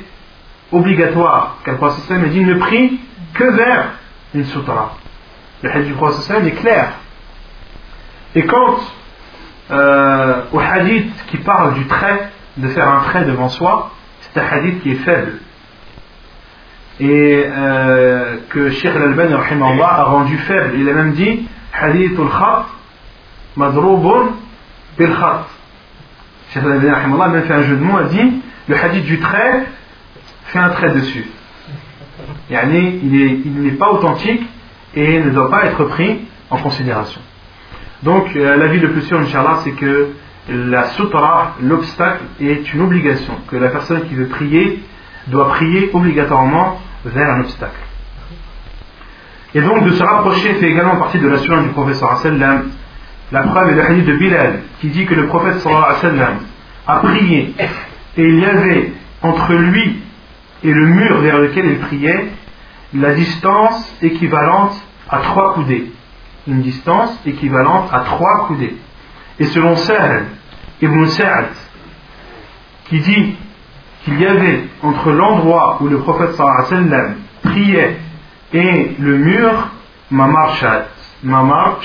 obligatoire. 0.72 1.58
Car 1.64 1.74
le 1.74 1.78
professeur 1.78 2.04
sallam 2.06 2.30
dit 2.30 2.44
ne 2.44 2.54
prie 2.54 3.00
que 3.34 3.44
vers 3.44 3.90
une 4.34 4.44
sutra. 4.44 4.96
Le 5.62 5.70
hadith 5.70 5.88
du 5.88 5.94
professeur 5.94 6.22
sallam 6.22 6.48
est 6.48 6.52
clair. 6.52 6.92
Et 8.34 8.44
quand 8.46 8.78
euh, 9.70 10.42
au 10.52 10.58
hadith 10.58 11.12
qui 11.28 11.38
parle 11.38 11.74
du 11.74 11.86
trait, 11.86 12.30
de 12.56 12.68
faire 12.68 12.88
un 12.88 13.00
trait 13.04 13.24
devant 13.24 13.48
soi, 13.48 13.92
c'est 14.20 14.40
un 14.40 14.46
hadith 14.46 14.82
qui 14.82 14.92
est 14.92 14.96
faible. 14.96 15.34
Et 17.00 17.44
euh, 17.46 18.36
que 18.50 18.70
Sheikh 18.70 18.94
Al-Albani 18.94 19.34
a 19.34 20.02
rendu 20.04 20.36
faible. 20.38 20.72
Il 20.76 20.88
a 20.88 20.92
même 20.92 21.12
dit 21.12 21.48
khat. 25.06 25.46
Sheikh 26.52 26.62
Al-Albani 26.64 26.90
a 26.90 27.28
même 27.28 27.42
un 27.50 27.62
le 28.68 28.76
hadith 28.76 29.04
du 29.04 29.18
trait 29.18 29.66
fait 30.44 30.58
un 30.58 30.68
trait 30.70 30.90
dessus. 30.90 31.26
Il 32.50 33.62
n'est 33.62 33.72
pas 33.72 33.90
authentique 33.90 34.42
et 34.94 35.20
ne 35.20 35.30
doit 35.30 35.50
pas 35.50 35.64
être 35.64 35.84
pris 35.84 36.20
en 36.50 36.58
considération. 36.58 37.20
Donc, 38.02 38.34
euh, 38.36 38.56
l'avis 38.56 38.80
le 38.80 38.92
plus 38.92 39.02
sûr, 39.02 39.18
Inch'Allah, 39.18 39.60
c'est 39.64 39.72
que 39.72 40.10
la 40.48 40.88
sutra, 40.90 41.54
l'obstacle, 41.62 42.24
est 42.40 42.74
une 42.74 42.82
obligation, 42.82 43.34
que 43.48 43.56
la 43.56 43.68
personne 43.68 44.02
qui 44.08 44.14
veut 44.14 44.26
prier 44.26 44.82
doit 45.28 45.48
prier 45.48 45.90
obligatoirement 45.92 46.80
vers 47.04 47.30
un 47.30 47.40
obstacle. 47.40 47.78
Et 49.54 49.60
donc, 49.60 49.84
de 49.84 49.90
se 49.90 50.02
rapprocher 50.02 50.54
fait 50.54 50.70
également 50.70 50.96
partie 50.96 51.18
de 51.18 51.28
la 51.28 51.38
sunna 51.38 51.62
du 51.62 51.68
prophète 51.70 52.02
La 53.32 53.42
preuve 53.42 53.70
est 53.70 53.74
le 53.74 53.84
hadith 53.84 54.06
de 54.06 54.14
Bilal, 54.14 54.60
qui 54.80 54.88
dit 54.88 55.04
que 55.04 55.14
le 55.14 55.26
prophète 55.26 55.58
sallam 55.60 56.38
a 56.86 56.96
prié, 56.98 57.54
et 58.16 58.22
il 58.22 58.40
y 58.40 58.44
avait 58.44 58.92
entre 59.22 59.52
lui 59.54 60.00
et 60.64 60.72
le 60.72 60.86
mur 60.86 61.20
vers 61.20 61.38
lequel 61.38 61.66
il 61.66 61.78
priait 61.78 62.28
la 62.94 63.14
distance 63.14 63.96
équivalente 64.02 64.74
à 65.08 65.18
trois 65.18 65.54
coudées 65.54 65.92
une 66.46 66.62
distance 66.62 67.20
équivalente 67.26 67.88
à 67.92 68.00
trois 68.00 68.46
coudées. 68.46 68.76
Et 69.38 69.44
selon 69.44 69.76
Sahl 69.76 70.24
ibn 70.80 71.06
Sa'd, 71.06 71.50
qui 72.86 73.00
dit 73.00 73.36
qu'il 74.04 74.20
y 74.20 74.26
avait 74.26 74.64
entre 74.82 75.12
l'endroit 75.12 75.78
où 75.80 75.88
le 75.88 75.98
prophète 75.98 76.34
sallam 76.34 77.16
priait 77.42 77.98
et 78.52 78.96
le 78.98 79.18
mur, 79.18 79.70
mamar 80.10 80.56
shat, 80.56 80.86
mamar 81.22 81.80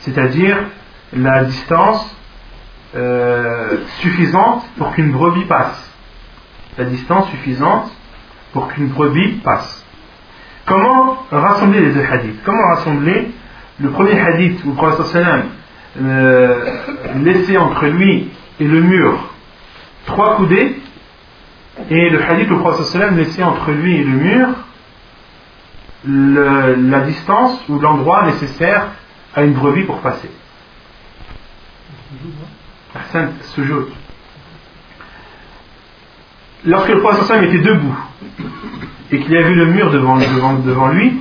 c'est-à-dire 0.00 0.56
la 1.12 1.44
distance 1.44 2.16
euh, 2.96 3.78
suffisante 4.00 4.64
pour 4.76 4.92
qu'une 4.92 5.12
brebis 5.12 5.44
passe. 5.44 5.92
La 6.78 6.84
distance 6.84 7.28
suffisante 7.30 7.90
pour 8.52 8.68
qu'une 8.68 8.88
brebis 8.88 9.40
passe. 9.44 9.84
Comment 10.66 11.18
rassembler 11.30 11.80
les 11.80 11.92
deux 11.92 12.04
hadiths? 12.04 12.42
Comment 12.44 12.68
rassembler 12.74 13.30
le 13.80 13.90
premier 13.90 14.18
hadith 14.18 14.64
où 14.64 14.70
le 14.70 14.74
prophète 14.74 15.24
euh, 16.00 16.64
laissait 17.22 17.56
entre 17.56 17.86
lui 17.86 18.30
et 18.60 18.64
le 18.64 18.80
mur 18.80 19.18
trois 20.06 20.36
coudées 20.36 20.76
et 21.90 22.10
le 22.10 22.22
hadith 22.22 22.50
où 22.50 22.54
le 22.54 22.60
prophète 22.60 23.12
laissait 23.12 23.42
entre 23.42 23.72
lui 23.72 23.96
et 23.96 24.04
le 24.04 24.16
mur 24.16 24.48
la 26.06 27.00
distance 27.00 27.62
ou 27.68 27.78
l'endroit 27.78 28.26
nécessaire 28.26 28.88
à 29.34 29.42
une 29.42 29.52
brebis 29.52 29.84
pour 29.84 30.00
passer. 30.00 30.30
Lorsque 36.64 36.88
le 36.88 37.00
prophète 37.00 37.42
était 37.42 37.58
debout, 37.58 37.96
et 39.10 39.20
qu'il 39.20 39.32
y 39.32 39.36
avait 39.36 39.54
le 39.54 39.66
mur 39.66 39.90
devant, 39.90 40.88
lui, 40.88 41.20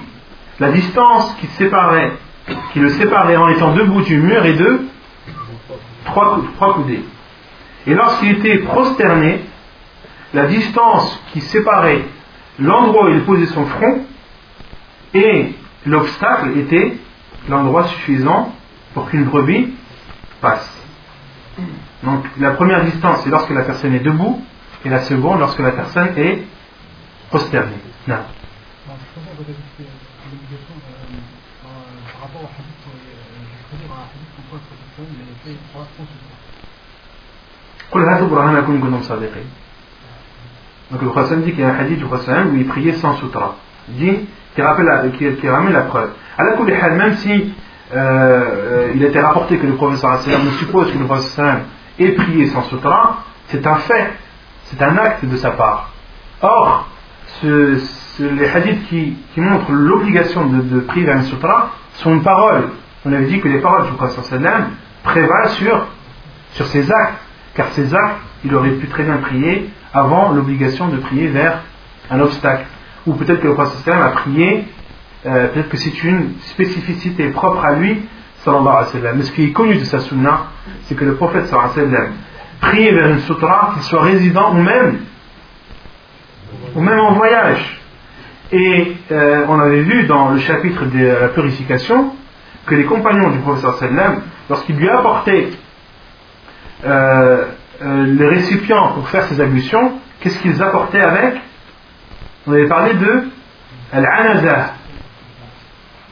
la 0.60 0.72
distance 0.72 1.36
qui 1.40 2.80
le 2.80 2.90
séparait 2.90 3.36
en 3.36 3.50
étant 3.50 3.74
debout 3.74 4.02
du 4.02 4.18
mur 4.18 4.46
est 4.46 4.54
de 4.54 4.82
trois, 6.06 6.42
trois 6.56 6.76
coudées. 6.76 7.04
Et 7.86 7.94
lorsqu'il 7.94 8.38
était 8.38 8.60
prosterné, 8.60 9.42
la 10.34 10.46
distance 10.48 11.22
qui 11.32 11.42
séparait 11.42 12.06
l'endroit 12.60 13.06
où 13.06 13.10
il 13.10 13.24
posait 13.24 13.48
son 13.48 13.66
front 13.66 14.06
et 15.14 15.56
l'obstacle 15.86 16.58
était 16.58 16.98
l'endroit 17.48 17.86
suffisant 17.86 18.54
pour 18.94 19.10
qu'une 19.10 19.26
brebis 19.26 19.74
passe. 20.42 20.82
Donc 22.04 22.26
la 22.40 22.52
première 22.52 22.84
distance 22.86 23.22
c'est 23.24 23.30
lorsque 23.30 23.52
la 23.52 23.64
personne 23.64 23.94
est 23.94 24.00
debout 24.00 24.44
et 24.84 24.90
la 24.90 25.02
seconde 25.02 25.40
lorsque 25.40 25.60
la 25.60 25.72
personne 25.72 26.18
est 26.18 26.44
posterné. 27.30 27.76
Non. 28.08 28.16
Donc 40.92 41.02
le 41.02 41.42
dit 41.42 41.52
qu'il 41.52 41.60
y 41.60 41.64
a 41.64 41.70
un 41.70 41.80
hadith 41.80 42.00
du 42.00 42.06
où 42.06 42.56
il 42.56 42.68
priait 42.68 42.94
sans 42.94 43.16
sutra. 43.16 43.56
Qui, 44.56 44.62
ramène 44.62 45.74
la 45.74 45.82
preuve. 45.82 46.10
À 46.38 46.44
la 46.44 46.90
même 46.92 47.16
si 47.16 47.54
euh, 47.94 47.96
euh, 47.96 48.92
il 48.96 49.04
était 49.04 49.20
rapporté 49.20 49.58
que 49.58 49.68
le 49.68 49.76
professeur 49.76 50.20
sallam 50.20 50.50
suppose 50.60 50.92
que 50.92 50.98
le 50.98 51.06
professeur 51.06 51.58
ait 52.00 52.12
prié 52.12 52.48
sans 52.48 52.64
sutra, 52.64 53.24
c'est 53.48 53.66
un 53.68 53.76
fait, 53.76 54.14
c'est 54.66 54.82
un 54.82 54.98
acte 54.98 55.26
de 55.26 55.38
sa 55.38 55.52
part. 55.52 55.92
Or, 56.42 56.88
les 57.44 58.48
hadiths 58.48 58.88
qui, 58.88 59.18
montrent 59.38 59.72
l'obligation 59.72 60.46
de, 60.46 60.80
prier 60.82 61.06
vers 61.06 61.18
un 61.18 61.24
sutra 61.24 61.72
sont 61.94 62.14
une 62.14 62.24
parole. 62.24 62.70
On 63.06 63.14
avait 63.14 63.26
dit 63.26 63.40
que 63.40 63.48
les 63.48 63.60
paroles 63.60 63.86
du 63.86 63.92
Prophète 63.94 64.42
prévalent 65.04 65.50
sur, 65.50 65.88
sur 66.52 66.66
ces 66.68 66.90
actes, 66.92 67.20
car 67.54 67.68
ces 67.74 67.94
actes, 67.94 68.22
il 68.46 68.56
aurait 68.56 68.72
pu 68.72 68.88
très 68.88 69.04
bien 69.04 69.18
prier 69.18 69.70
avant 69.94 70.32
l'obligation 70.32 70.88
de 70.88 70.98
prier 70.98 71.28
vers 71.28 71.60
un 72.10 72.20
obstacle. 72.20 72.66
Ou 73.06 73.14
peut-être 73.14 73.42
que 73.42 73.48
le 73.48 73.54
Prophète 73.54 73.94
a 73.94 74.10
prié, 74.10 74.66
euh, 75.26 75.48
peut-être 75.50 75.70
que 75.70 75.78
c'est 75.78 76.04
une 76.04 76.34
spécificité 76.42 77.30
propre 77.30 77.64
à 77.64 77.74
lui, 77.76 78.02
sallallahu 78.44 78.68
alayhi 78.68 78.86
wa 78.86 78.92
sallam. 78.92 79.18
Mais 79.18 79.24
ce 79.24 79.32
qui 79.32 79.44
est 79.46 79.52
connu 79.52 79.76
de 79.76 79.84
sa 79.84 80.00
sunna, 80.00 80.48
c'est 80.84 80.96
que 80.96 81.06
le 81.06 81.16
prophète 81.16 81.48
sallallahu 81.48 81.72
alayhi 81.72 81.92
wa 81.92 81.98
sallam 81.98 82.14
priait 82.62 82.92
vers 82.92 83.10
une 83.10 83.20
sutra, 83.20 83.72
qu'il 83.74 83.84
soit 83.84 84.02
résident 84.04 84.52
ou 84.54 84.62
même 84.62 85.00
ou 86.76 86.82
même 86.82 87.00
en 87.00 87.14
voyage. 87.14 87.80
Et 88.52 88.96
euh, 89.12 89.46
on 89.48 89.60
avait 89.60 89.82
vu 89.82 90.06
dans 90.06 90.30
le 90.30 90.40
chapitre 90.40 90.86
de 90.86 91.06
la 91.06 91.30
purification 91.30 92.14
que 92.66 92.76
les 92.76 92.86
compagnons 92.86 93.32
du 93.32 93.40
professeur 93.40 93.76
sallam, 93.76 94.22
lorsqu'ils 94.50 94.78
lui 94.78 94.90
apportaient 94.90 95.50
euh, 96.86 97.46
euh, 97.82 98.06
les 98.06 98.28
récipients 98.28 98.94
pour 98.94 99.10
faire 99.10 99.24
ces 99.26 99.42
ablutions, 99.42 99.94
qu'est-ce 100.20 100.40
qu'ils 100.40 100.62
apportaient 100.62 101.02
avec? 101.02 101.36
On 102.46 102.52
avait 102.52 102.68
parlé 102.68 102.94
de 102.96 103.24
Al-Anaza. 103.94 104.74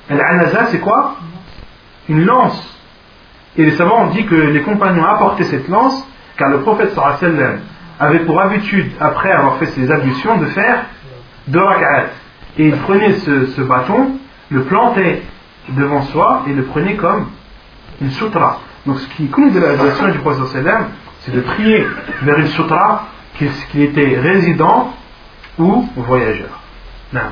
Al-Anaza, 0.09 0.67
c'est 0.67 0.79
quoi? 0.79 1.17
Une 2.07 2.25
lance. 2.25 2.79
Et 3.57 3.65
les 3.65 3.71
savants 3.71 4.03
ont 4.03 4.09
dit 4.11 4.25
que 4.25 4.35
les 4.35 4.61
compagnons 4.61 5.03
apportaient 5.03 5.43
cette 5.43 5.67
lance 5.67 6.07
car 6.37 6.49
le 6.49 6.61
prophète 6.61 6.93
sallam 6.93 7.59
avait 7.99 8.19
pour 8.19 8.39
habitude, 8.39 8.91
après 8.99 9.31
avoir 9.31 9.57
fait 9.57 9.67
ses 9.67 9.91
ablutions, 9.91 10.37
de 10.37 10.45
faire 10.47 10.85
deux 11.47 11.61
rak'at. 11.61 12.05
Et 12.57 12.67
il 12.67 12.77
prenait 12.77 13.13
ce, 13.13 13.61
bâton, 13.61 14.11
le 14.49 14.63
plantait 14.63 15.21
devant 15.69 16.01
soi 16.03 16.43
et 16.47 16.53
le 16.53 16.63
prenait 16.63 16.95
comme 16.95 17.27
une 18.01 18.11
sutra. 18.11 18.59
Donc 18.85 18.99
ce 18.99 19.07
qui 19.09 19.27
coule 19.27 19.51
de 19.51 19.59
la, 19.59 19.75
du 20.11 20.19
prophète 20.19 20.47
sallam, 20.47 20.87
c'est 21.19 21.35
de 21.35 21.41
prier 21.41 21.85
vers 22.21 22.39
une 22.39 22.47
sutra 22.47 23.07
qui, 23.37 23.47
qui 23.71 23.83
était 23.83 24.17
résident 24.17 24.93
ou 25.57 25.87
voyageur. 25.95 26.61
Non. 27.13 27.31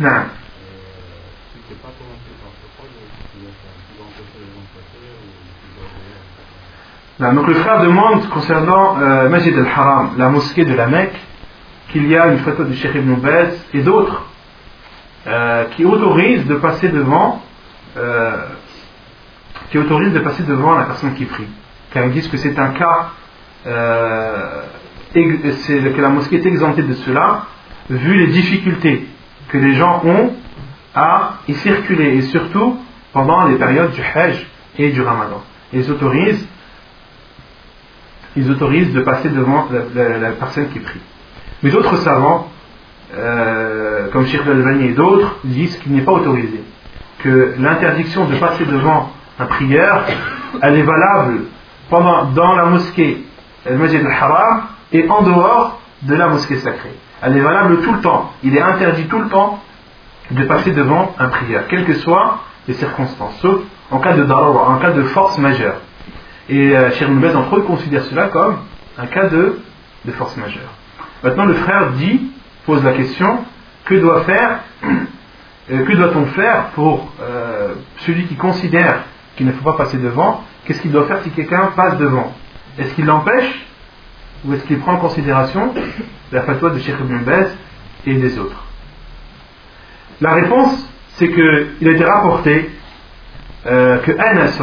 Non. 0.00 0.24
Non, 7.20 7.32
donc 7.32 7.48
le 7.48 7.54
frère 7.54 7.82
demande 7.82 8.28
concernant 8.28 9.00
euh, 9.00 9.28
al-Haram, 9.28 10.12
la 10.16 10.28
mosquée 10.28 10.64
de 10.64 10.74
la 10.74 10.86
Mecque, 10.86 11.16
qu'il 11.90 12.06
y 12.06 12.16
a 12.16 12.28
une 12.28 12.38
photo 12.38 12.62
de 12.62 12.72
Sheikh 12.74 12.94
Ibn 12.94 13.14
Baz 13.14 13.66
et 13.74 13.80
d'autres 13.80 14.24
euh, 15.26 15.64
qui 15.76 15.84
autorisent 15.84 16.46
de 16.46 16.54
passer 16.54 16.90
devant 16.90 17.42
euh, 17.96 18.46
qui 19.70 19.78
autorisent 19.78 20.12
de 20.12 20.20
passer 20.20 20.42
devant 20.42 20.74
la 20.74 20.84
personne 20.84 21.14
qui 21.14 21.24
prie. 21.24 21.46
Car 21.92 22.04
ils 22.06 22.12
disent 22.12 22.28
que 22.28 22.36
c'est 22.36 22.58
un 22.58 22.70
cas 22.70 23.10
euh, 23.66 24.62
que 25.14 26.00
la 26.00 26.08
mosquée 26.10 26.36
est 26.36 26.46
exemptée 26.46 26.82
de 26.82 26.92
cela 26.94 27.46
vu 27.90 28.14
les 28.18 28.28
difficultés 28.28 29.06
que 29.48 29.58
les 29.58 29.74
gens 29.74 30.02
ont 30.04 30.32
à 30.94 31.38
y 31.48 31.54
circuler 31.54 32.16
et 32.16 32.22
surtout 32.22 32.78
pendant 33.12 33.46
les 33.46 33.56
périodes 33.56 33.92
du 33.92 34.02
Hajj 34.02 34.46
et 34.78 34.90
du 34.90 35.00
Ramadan. 35.00 35.42
ils 35.72 35.90
autorisent 35.90 36.46
ils 38.36 38.50
autorisent 38.50 38.92
de 38.92 39.00
passer 39.00 39.30
devant 39.30 39.66
la, 39.94 40.30
personne 40.32 40.68
qui 40.68 40.78
prie. 40.78 41.00
Mais 41.62 41.70
d'autres 41.70 41.96
savants, 41.96 42.48
euh, 43.16 44.08
comme 44.12 44.26
Sheikh 44.26 44.42
al 44.46 44.82
et 44.82 44.92
d'autres, 44.92 45.38
disent 45.44 45.76
qu'il 45.78 45.92
n'est 45.92 46.02
pas 46.02 46.12
autorisé. 46.12 46.60
Que 47.18 47.54
l'interdiction 47.58 48.26
de 48.26 48.36
passer 48.36 48.64
devant 48.64 49.10
un 49.38 49.46
prière, 49.46 50.04
elle 50.62 50.76
est 50.76 50.82
valable 50.82 51.44
pendant, 51.90 52.24
dans 52.26 52.54
la 52.54 52.66
mosquée, 52.66 53.24
le 53.68 53.76
Masjid 53.76 54.04
al-Haram, 54.04 54.62
et 54.92 55.08
en 55.08 55.22
dehors 55.22 55.80
de 56.02 56.14
la 56.14 56.28
mosquée 56.28 56.56
sacrée. 56.58 56.94
Elle 57.22 57.36
est 57.36 57.40
valable 57.40 57.80
tout 57.82 57.92
le 57.92 58.00
temps. 58.00 58.32
Il 58.42 58.56
est 58.56 58.62
interdit 58.62 59.06
tout 59.06 59.18
le 59.18 59.28
temps 59.28 59.62
de 60.30 60.44
passer 60.44 60.72
devant 60.72 61.14
un 61.18 61.28
prière, 61.28 61.66
quelles 61.68 61.84
que 61.84 61.94
soient 61.94 62.38
les 62.66 62.74
circonstances, 62.74 63.36
sauf 63.40 63.60
en 63.90 63.98
cas 63.98 64.14
de 64.14 64.24
darwa, 64.24 64.68
en 64.68 64.78
cas 64.78 64.90
de 64.90 65.02
force 65.04 65.38
majeure. 65.38 65.76
Et 66.48 66.76
euh, 66.76 66.90
entre 67.34 67.52
autres, 67.54 67.66
considère 67.66 68.02
cela 68.04 68.28
comme 68.28 68.58
un 68.98 69.06
cas 69.06 69.28
de, 69.28 69.60
de 70.04 70.12
force 70.12 70.36
majeure. 70.36 70.70
Maintenant, 71.22 71.46
le 71.46 71.54
frère 71.54 71.92
dit, 71.92 72.30
pose 72.66 72.84
la 72.84 72.92
question, 72.92 73.38
que 73.84 73.94
doit 73.94 74.20
faire, 74.22 74.60
euh, 75.70 75.84
que 75.84 75.92
doit-on 75.94 76.26
faire 76.26 76.66
pour 76.74 77.10
euh, 77.20 77.74
celui 77.98 78.26
qui 78.26 78.36
considère 78.36 79.04
qu'il 79.38 79.46
ne 79.46 79.52
faut 79.52 79.64
pas 79.64 79.84
passer 79.84 79.96
devant 79.96 80.44
Qu'est-ce 80.64 80.82
qu'il 80.82 80.92
doit 80.92 81.06
faire 81.06 81.22
si 81.22 81.30
quelqu'un 81.30 81.70
passe 81.74 81.96
devant? 81.96 82.34
Est-ce 82.76 82.92
qu'il 82.94 83.06
l'empêche 83.06 83.66
ou 84.44 84.52
est-ce 84.52 84.64
qu'il 84.64 84.78
prend 84.80 84.92
en 84.92 84.98
considération 84.98 85.72
la 86.30 86.42
fatwa 86.42 86.70
de 86.70 86.78
Cheikh 86.78 86.96
Ibn 87.00 87.24
Baz 87.24 87.56
et 88.04 88.14
des 88.14 88.38
autres? 88.38 88.62
La 90.20 90.34
réponse, 90.34 90.86
c'est 91.14 91.30
qu'il 91.30 91.88
a 91.88 91.90
été 91.90 92.04
rapporté 92.04 92.70
euh, 93.66 93.98
que 93.98 94.12
Anas 94.12 94.60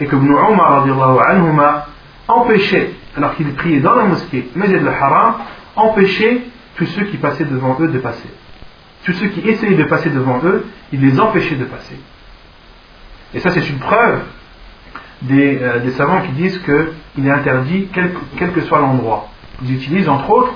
et 0.00 0.06
que 0.06 0.16
Ibn 0.16 0.26
Umar 0.26 0.84
anhuma 1.28 1.86
empêchait, 2.26 2.94
alors 3.16 3.36
qu'il 3.36 3.54
priait 3.54 3.80
dans 3.80 3.94
la 3.94 4.06
mosquée, 4.06 4.50
Majid 4.56 4.76
al-Haram, 4.76 5.34
empêchait 5.76 6.42
tous 6.74 6.86
ceux 6.86 7.04
qui 7.04 7.18
passaient 7.18 7.44
devant 7.44 7.76
eux 7.78 7.88
de 7.88 7.98
passer. 7.98 8.28
Tous 9.04 9.12
ceux 9.12 9.28
qui 9.28 9.48
essayaient 9.48 9.76
de 9.76 9.84
passer 9.84 10.10
devant 10.10 10.40
eux, 10.44 10.66
il 10.92 11.00
les 11.00 11.20
empêchait 11.20 11.56
de 11.56 11.64
passer. 11.66 11.96
Et 13.34 13.40
ça, 13.40 13.50
c'est 13.50 13.68
une 13.68 13.78
preuve 13.78 14.22
des, 15.22 15.58
euh, 15.60 15.80
des, 15.80 15.92
savants 15.92 16.22
qui 16.22 16.32
disent 16.32 16.60
qu'il 16.60 17.26
est 17.26 17.30
interdit 17.30 17.88
quel, 17.92 18.14
quel, 18.36 18.52
que 18.52 18.60
soit 18.62 18.80
l'endroit. 18.80 19.28
Ils 19.62 19.74
utilisent 19.74 20.08
entre 20.08 20.30
autres 20.30 20.54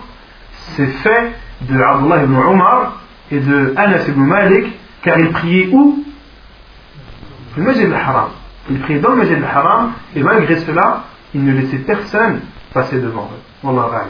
ces 0.77 0.87
faits 0.87 1.33
de 1.62 1.79
Abdullah 1.79 2.25
ibn 2.25 2.35
Umar 2.35 3.01
et 3.31 3.41
de 3.41 3.75
Anas 3.77 4.07
ibn 4.09 4.20
Malik, 4.22 4.66
car 5.03 5.18
ils 5.18 5.31
priaient 5.31 5.68
où? 5.72 6.05
Le 7.57 7.62
Majid 7.62 7.85
al-Haram. 7.85 8.31
Ils 8.70 8.81
priaient 8.81 8.99
dans 8.99 9.11
le 9.11 9.16
Masjid 9.16 9.37
al-Haram 9.37 9.93
et 10.16 10.22
malgré 10.22 10.57
cela, 10.61 11.05
ils 11.35 11.45
ne 11.45 11.53
laissaient 11.53 11.79
personne 11.79 12.41
passer 12.72 12.99
devant 12.99 13.31
eux. 13.33 13.43
Wallah 13.62 14.07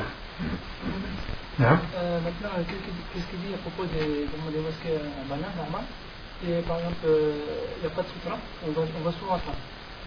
hein? 1.61 1.79
euh, 1.97 2.19
maintenant, 2.21 2.51
qu'est-ce 2.67 3.27
qu'il 3.27 3.41
dit 3.41 3.55
à 3.55 3.59
propos 3.59 3.85
des, 3.93 4.27
des 4.27 4.61
mosquées 4.61 5.01
banales, 5.29 5.51
normales? 5.57 5.87
Et 6.43 6.63
par 6.63 6.79
exemple, 6.79 7.05
euh, 7.07 7.37
il 7.77 7.87
n'y 7.87 7.93
a 7.93 7.95
pas 7.95 8.03
de 8.03 8.09
sutra, 8.09 8.37
on 8.67 8.73
va, 8.73 8.83
on 8.99 9.05
va 9.05 9.13
souvent 9.13 9.37
ça, 9.37 9.53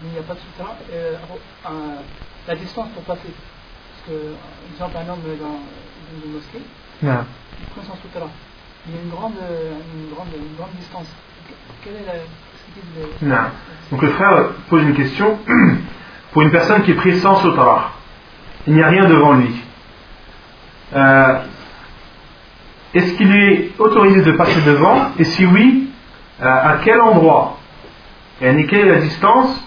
mais 0.02 0.08
il 0.10 0.12
n'y 0.12 0.18
a 0.18 0.22
pas 0.22 0.34
de 0.34 0.40
sutra, 0.40 0.76
et, 0.90 0.94
euh, 0.94 1.96
la 2.46 2.56
distance 2.56 2.88
pour 2.94 3.02
passer. 3.04 3.32
Parce 3.32 4.02
que, 4.06 4.34
exemple, 4.74 4.96
un 4.96 5.12
homme 5.12 5.22
dans 5.40 5.60
une 6.24 6.32
mosquée, 6.32 6.62
non. 7.02 7.24
il 7.60 7.66
prend 7.66 7.82
son 7.82 8.00
sutra. 8.02 8.28
Il 8.86 8.94
y 8.94 8.98
a 8.98 9.02
une 9.02 9.10
grande, 9.10 9.34
une 9.36 10.14
grande, 10.14 10.28
une 10.34 10.56
grande 10.56 10.72
distance. 10.78 11.08
Quelle 11.82 11.94
est 11.94 12.06
la, 12.06 12.14
non. 13.22 13.36
Donc 13.90 14.02
le 14.02 14.08
frère 14.10 14.50
pose 14.68 14.82
une 14.82 14.94
question. 14.94 15.38
Pour 16.32 16.42
une 16.42 16.50
personne 16.50 16.82
qui 16.82 16.92
prie 16.94 17.18
sans 17.18 17.36
sotara, 17.36 17.92
il 18.66 18.74
n'y 18.74 18.82
a 18.82 18.88
rien 18.88 19.08
devant 19.08 19.32
lui. 19.32 19.50
Euh, 20.94 21.38
est-ce 22.94 23.14
qu'il 23.14 23.34
est 23.34 23.72
autorisé 23.78 24.22
de 24.22 24.32
passer 24.32 24.60
devant? 24.62 25.12
Et 25.18 25.24
si 25.24 25.46
oui, 25.46 25.87
euh, 26.40 26.44
à 26.44 26.78
quel 26.84 27.00
endroit 27.00 27.58
Et 28.40 28.66
quelle 28.66 28.86
est 28.86 28.92
la 28.92 29.00
distance 29.00 29.64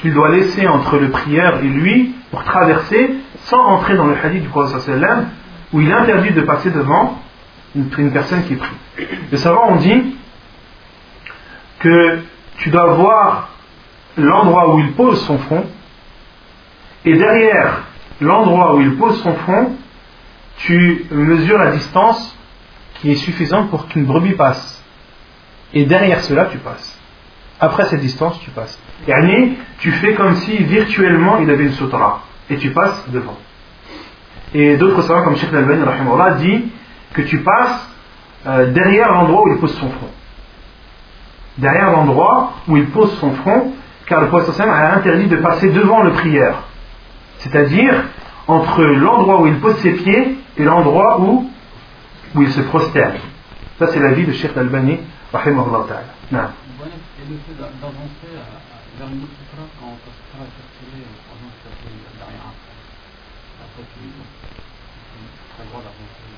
qu'il 0.00 0.14
doit 0.14 0.30
laisser 0.30 0.66
entre 0.66 0.96
le 0.96 1.10
prière 1.10 1.58
et 1.62 1.66
lui 1.66 2.14
pour 2.30 2.44
traverser 2.44 3.16
sans 3.44 3.60
entrer 3.60 3.96
dans 3.96 4.06
le 4.06 4.16
hadith 4.22 4.42
du 4.42 4.48
prophète 4.48 4.80
où 5.72 5.80
il 5.80 5.88
est 5.88 5.92
interdit 5.92 6.32
de 6.32 6.42
passer 6.42 6.70
devant 6.70 7.20
une, 7.76 7.90
une 7.98 8.12
personne 8.12 8.44
qui 8.44 8.56
prie. 8.56 8.76
Les 9.30 9.38
savants 9.38 9.70
ont 9.70 9.76
dit 9.76 10.16
que 11.78 12.20
tu 12.58 12.70
dois 12.70 12.94
voir 12.94 13.50
l'endroit 14.16 14.74
où 14.74 14.80
il 14.80 14.92
pose 14.92 15.20
son 15.24 15.38
front, 15.38 15.64
et 17.04 17.16
derrière 17.16 17.82
l'endroit 18.20 18.74
où 18.74 18.80
il 18.80 18.96
pose 18.96 19.22
son 19.22 19.34
front, 19.34 19.72
tu 20.58 21.06
mesures 21.10 21.58
la 21.58 21.70
distance 21.72 22.36
qui 22.94 23.12
est 23.12 23.16
suffisante 23.16 23.70
pour 23.70 23.86
qu'une 23.86 24.04
brebis 24.04 24.34
passe. 24.34 24.77
Et 25.74 25.84
derrière 25.84 26.20
cela, 26.20 26.46
tu 26.46 26.58
passes. 26.58 26.98
Après 27.60 27.84
cette 27.86 28.00
distance, 28.00 28.38
tu 28.40 28.50
passes. 28.50 28.78
Et 29.06 29.12
tu 29.78 29.90
fais 29.92 30.14
comme 30.14 30.34
si 30.36 30.56
virtuellement 30.58 31.38
il 31.38 31.50
avait 31.50 31.64
une 31.64 31.72
sutra. 31.72 32.22
Et 32.50 32.56
tu 32.56 32.70
passes 32.70 33.04
devant. 33.10 33.36
Et 34.54 34.76
d'autres 34.76 35.02
savants 35.02 35.24
comme 35.24 35.36
Sheikh 35.36 35.52
Al-Bani 35.52 36.38
dit 36.38 36.64
que 37.12 37.22
tu 37.22 37.38
passes 37.40 37.88
euh, 38.46 38.70
derrière 38.72 39.12
l'endroit 39.12 39.42
où 39.42 39.52
il 39.52 39.58
pose 39.58 39.74
son 39.74 39.90
front 39.90 40.10
derrière 41.58 41.90
l'endroit 41.90 42.52
où 42.68 42.76
il 42.76 42.86
pose 42.86 43.12
son 43.18 43.32
front, 43.32 43.72
car 44.06 44.22
le 44.22 44.28
prophète 44.28 44.58
a 44.60 44.94
interdit 44.94 45.26
de 45.26 45.36
passer 45.36 45.68
devant 45.70 46.02
le 46.02 46.12
prière. 46.12 46.62
C'est-à-dire 47.38 48.04
entre 48.46 48.82
l'endroit 48.82 49.42
où 49.42 49.46
il 49.46 49.58
pose 49.58 49.76
ses 49.78 49.92
pieds 49.92 50.38
et 50.56 50.64
l'endroit 50.64 51.20
où, 51.20 51.50
où 52.34 52.42
il 52.42 52.50
se 52.50 52.60
prosterne. 52.62 53.16
Ça, 53.78 53.88
c'est 53.88 54.00
la 54.00 54.12
vie 54.12 54.24
de 54.24 54.32
Sheikh 54.32 54.56
Al-Bani, 54.56 54.98
rahimahullah 55.32 55.86
ta'ala. 55.88 56.50
Et 57.20 57.26
le 57.28 57.36
fait 57.46 57.56
d'avancer 57.58 58.30
vers 58.98 59.08
une 59.08 59.22
autre 59.22 59.32
quand 59.80 59.96
ta 60.04 60.10
est 60.10 60.54
circulée, 60.54 61.04
par 62.18 62.28
exemple, 62.28 62.58
après 63.60 63.84
tu 63.92 64.00
as 65.58 65.64
le 65.64 65.68
droit 65.70 65.82
d'avancer 65.82 66.28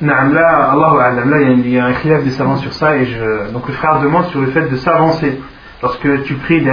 là, 0.00 0.72
Allah 0.72 1.24
là, 1.24 1.40
il 1.42 1.68
y 1.68 1.78
a 1.78 1.84
un 1.86 1.92
khilaf 1.92 2.24
des 2.24 2.30
savants 2.30 2.56
sur 2.56 2.72
ça, 2.72 2.96
et 2.96 3.04
je, 3.04 3.50
donc 3.52 3.68
le 3.68 3.74
frère 3.74 4.00
demande 4.00 4.26
sur 4.26 4.40
le 4.40 4.50
fait 4.50 4.68
de 4.68 4.76
s'avancer. 4.76 5.40
Lorsque 5.82 6.22
tu 6.24 6.34
pries, 6.34 6.66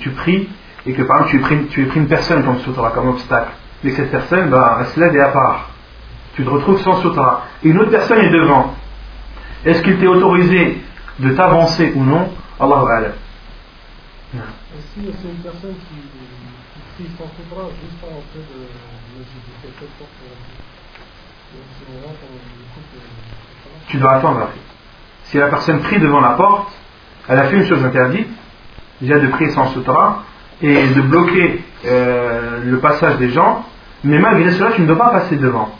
tu 0.00 0.10
pries, 0.10 0.48
et 0.86 0.92
que 0.92 1.02
par 1.02 1.18
exemple 1.18 1.30
tu 1.30 1.36
es 1.38 1.40
pris, 1.40 1.66
tu 1.68 1.90
une 1.96 2.08
personne 2.08 2.44
comme 2.44 2.58
sutra, 2.60 2.90
comme 2.90 3.08
obstacle, 3.08 3.52
mais 3.82 3.90
cette 3.90 4.10
personne, 4.10 4.50
bah, 4.50 4.78
elle 4.80 4.86
se 4.86 5.00
lève 5.00 5.16
et 5.16 5.20
à 5.20 5.28
part. 5.28 5.70
Tu 6.34 6.44
te 6.44 6.50
retrouves 6.50 6.80
sans 6.80 7.00
sutra. 7.00 7.46
Et 7.64 7.68
une 7.68 7.78
autre 7.78 7.90
personne 7.90 8.18
est 8.18 8.30
devant. 8.30 8.74
Est-ce 9.64 9.82
qu'il 9.82 9.98
t'est 9.98 10.06
autorisé 10.06 10.80
de 11.20 11.30
t'avancer 11.34 11.92
ou 11.94 12.02
non, 12.04 12.28
Allah 12.58 12.84
Alam. 12.96 13.12
Si 14.32 15.00
c'est 15.04 15.28
une 15.28 15.42
personne 15.42 15.74
qui, 15.74 15.96
prie 16.94 17.10
sans 17.18 17.24
juste 17.24 18.02
en 18.04 18.22
fait 18.32 18.38
de 18.38 18.66
tu 23.88 23.96
dois 23.98 24.12
attendre. 24.12 24.48
Si 25.24 25.36
la 25.38 25.48
personne 25.48 25.80
prie 25.80 25.98
devant 25.98 26.20
la 26.20 26.30
porte, 26.30 26.72
elle 27.28 27.38
a 27.38 27.44
fait 27.44 27.56
une 27.56 27.66
chose 27.66 27.84
interdite, 27.84 28.28
déjà 29.00 29.18
de 29.18 29.26
prier 29.28 29.50
sans 29.50 29.68
sutra 29.68 30.24
et 30.62 30.88
de 30.88 31.00
bloquer 31.00 31.64
euh, 31.86 32.60
le 32.64 32.78
passage 32.78 33.16
des 33.18 33.30
gens, 33.30 33.64
mais 34.04 34.18
malgré 34.18 34.50
cela, 34.52 34.72
tu 34.72 34.82
ne 34.82 34.86
dois 34.86 34.98
pas 34.98 35.10
passer 35.10 35.36
devant. 35.36 35.70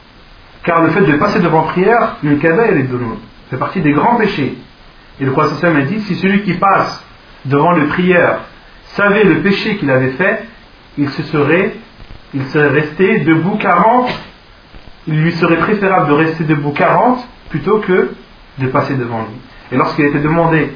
Car 0.64 0.82
le 0.82 0.90
fait 0.90 1.02
de 1.02 1.12
passer 1.14 1.40
devant 1.40 1.62
prière, 1.62 2.16
le 2.22 2.36
kabair 2.36 2.76
est 2.76 2.82
de 2.82 2.96
nous, 2.96 3.18
fait 3.50 3.56
partie 3.56 3.80
des 3.80 3.92
grands 3.92 4.16
péchés. 4.16 4.58
Et 5.20 5.24
le 5.24 5.32
prophète 5.32 5.62
a 5.62 5.82
dit 5.82 6.00
si 6.00 6.16
celui 6.16 6.42
qui 6.42 6.54
passe 6.54 7.04
devant 7.44 7.72
le 7.72 7.86
prière 7.88 8.40
savait 8.94 9.24
le 9.24 9.40
péché 9.40 9.76
qu'il 9.76 9.90
avait 9.90 10.12
fait, 10.12 10.44
il 10.98 11.08
se 11.10 11.22
serait, 11.24 11.74
il 12.34 12.44
serait 12.46 12.68
resté 12.68 13.20
debout 13.20 13.56
40, 13.56 14.10
il 15.06 15.22
lui 15.22 15.32
serait 15.32 15.58
préférable 15.58 16.08
de 16.08 16.14
rester 16.14 16.44
debout 16.44 16.72
40 16.72 17.26
plutôt 17.50 17.78
que 17.80 18.12
de 18.58 18.66
passer 18.68 18.94
devant 18.94 19.20
lui. 19.20 19.36
Et 19.72 19.76
lorsqu'il 19.76 20.04
a 20.04 20.08
été 20.08 20.18
demandé 20.18 20.72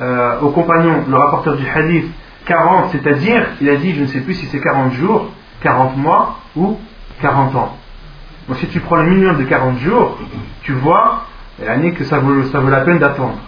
euh, 0.00 0.40
au 0.40 0.50
compagnon, 0.50 1.04
le 1.08 1.16
rapporteur 1.16 1.56
du 1.56 1.68
hadith, 1.68 2.06
40, 2.46 2.90
c'est-à-dire, 2.92 3.46
il 3.60 3.68
a 3.68 3.76
dit, 3.76 3.94
je 3.94 4.02
ne 4.02 4.06
sais 4.06 4.20
plus 4.20 4.34
si 4.34 4.46
c'est 4.46 4.60
40 4.60 4.94
jours, 4.94 5.30
40 5.62 5.96
mois 5.96 6.38
ou 6.56 6.78
40 7.20 7.54
ans. 7.56 7.76
Donc 8.48 8.56
si 8.58 8.66
tu 8.68 8.80
prends 8.80 8.96
le 8.96 9.04
minimum 9.04 9.38
de 9.38 9.44
40 9.44 9.78
jours, 9.78 10.18
tu 10.62 10.72
vois 10.72 11.26
l'année 11.64 11.92
que 11.92 12.04
ça 12.04 12.18
vaut, 12.18 12.44
ça 12.44 12.60
vaut 12.60 12.70
la 12.70 12.80
peine 12.80 12.98
d'attendre. 12.98 13.38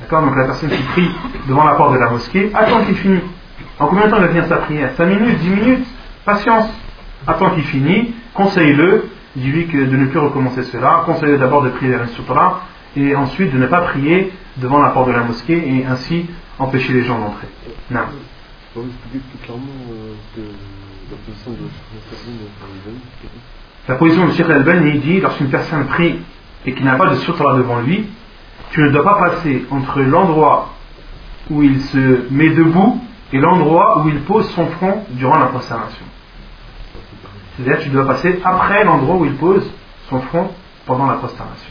D'accord 0.00 0.22
Donc 0.22 0.36
la 0.36 0.44
personne 0.44 0.70
qui 0.70 0.82
prie 0.82 1.10
devant 1.48 1.64
la 1.64 1.74
porte 1.74 1.94
de 1.94 1.98
la 1.98 2.10
mosquée, 2.10 2.50
attends 2.54 2.84
qu'il 2.84 2.96
finisse. 2.96 3.22
En 3.78 3.86
combien 3.86 4.06
de 4.06 4.10
temps 4.10 4.16
il 4.16 4.22
va 4.22 4.28
finir 4.28 4.46
sa 4.46 4.56
prière? 4.56 4.90
5 4.96 5.06
minutes, 5.06 5.38
10 5.38 5.48
minutes? 5.48 5.86
Patience. 6.24 6.68
Attends 7.26 7.50
qu'il 7.50 7.64
finisse, 7.64 8.08
conseille-le, 8.34 9.08
dis-lui 9.36 9.66
de 9.66 9.96
ne 9.96 10.06
plus 10.06 10.18
recommencer 10.18 10.62
cela, 10.64 11.02
conseille-le 11.06 11.38
d'abord 11.38 11.62
de 11.62 11.70
prier 11.70 11.92
vers 11.92 12.02
une 12.02 12.10
sutra, 12.10 12.62
et 12.96 13.14
ensuite 13.16 13.52
de 13.52 13.58
ne 13.58 13.66
pas 13.66 13.80
prier 13.82 14.32
devant 14.56 14.80
la 14.80 14.90
porte 14.90 15.08
de 15.08 15.12
la 15.12 15.22
mosquée 15.22 15.56
et 15.56 15.86
ainsi 15.86 16.26
empêcher 16.58 16.92
les 16.92 17.04
gens 17.04 17.18
d'entrer. 17.18 17.48
Non. 17.90 18.00
La 23.88 23.94
position 23.96 24.26
de 24.26 24.32
Sheikh 24.32 24.48
Al-Bani 24.48 24.98
dit 24.98 25.20
lorsqu'une 25.20 25.48
personne 25.48 25.86
prie 25.86 26.20
et 26.66 26.72
qu'il 26.72 26.84
n'a 26.84 26.96
pas 26.96 27.10
de 27.10 27.16
sutra 27.16 27.56
devant 27.56 27.80
lui, 27.80 28.06
tu 28.74 28.82
ne 28.82 28.90
dois 28.90 29.04
pas 29.04 29.30
passer 29.30 29.64
entre 29.70 30.00
l'endroit 30.00 30.70
où 31.48 31.62
il 31.62 31.80
se 31.80 32.26
met 32.32 32.50
debout 32.50 33.00
et 33.32 33.38
l'endroit 33.38 34.00
où 34.00 34.08
il 34.08 34.20
pose 34.22 34.50
son 34.50 34.66
front 34.66 35.04
durant 35.10 35.38
la 35.38 35.46
prosternation. 35.46 36.04
C'est-à-dire 37.56 37.84
tu 37.84 37.90
dois 37.90 38.04
passer 38.04 38.40
après 38.44 38.82
l'endroit 38.82 39.14
où 39.14 39.26
il 39.26 39.36
pose 39.36 39.64
son 40.08 40.20
front 40.22 40.50
pendant 40.86 41.06
la 41.06 41.18
prosternation. 41.18 41.70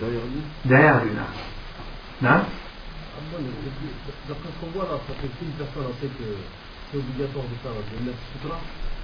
Derrière 0.00 0.22
lui 0.24 0.40
Derrière 0.64 1.04
lui, 1.04 1.10
non. 1.10 2.28
Non 2.30 2.40
D'après 4.28 4.48
ce 4.48 4.64
qu'on 4.64 4.78
voit 4.78 4.88
là, 4.88 4.98
ça 5.06 5.14
fait 5.20 5.28
qu'une 5.28 5.52
personne 5.58 5.92
sait 6.00 6.06
que 6.06 6.24
c'est 6.90 6.96
obligatoire 6.96 7.44
de 7.44 7.54
faire 7.60 7.72
de 7.72 8.06
mettre 8.06 8.18
sutra, 8.32 8.56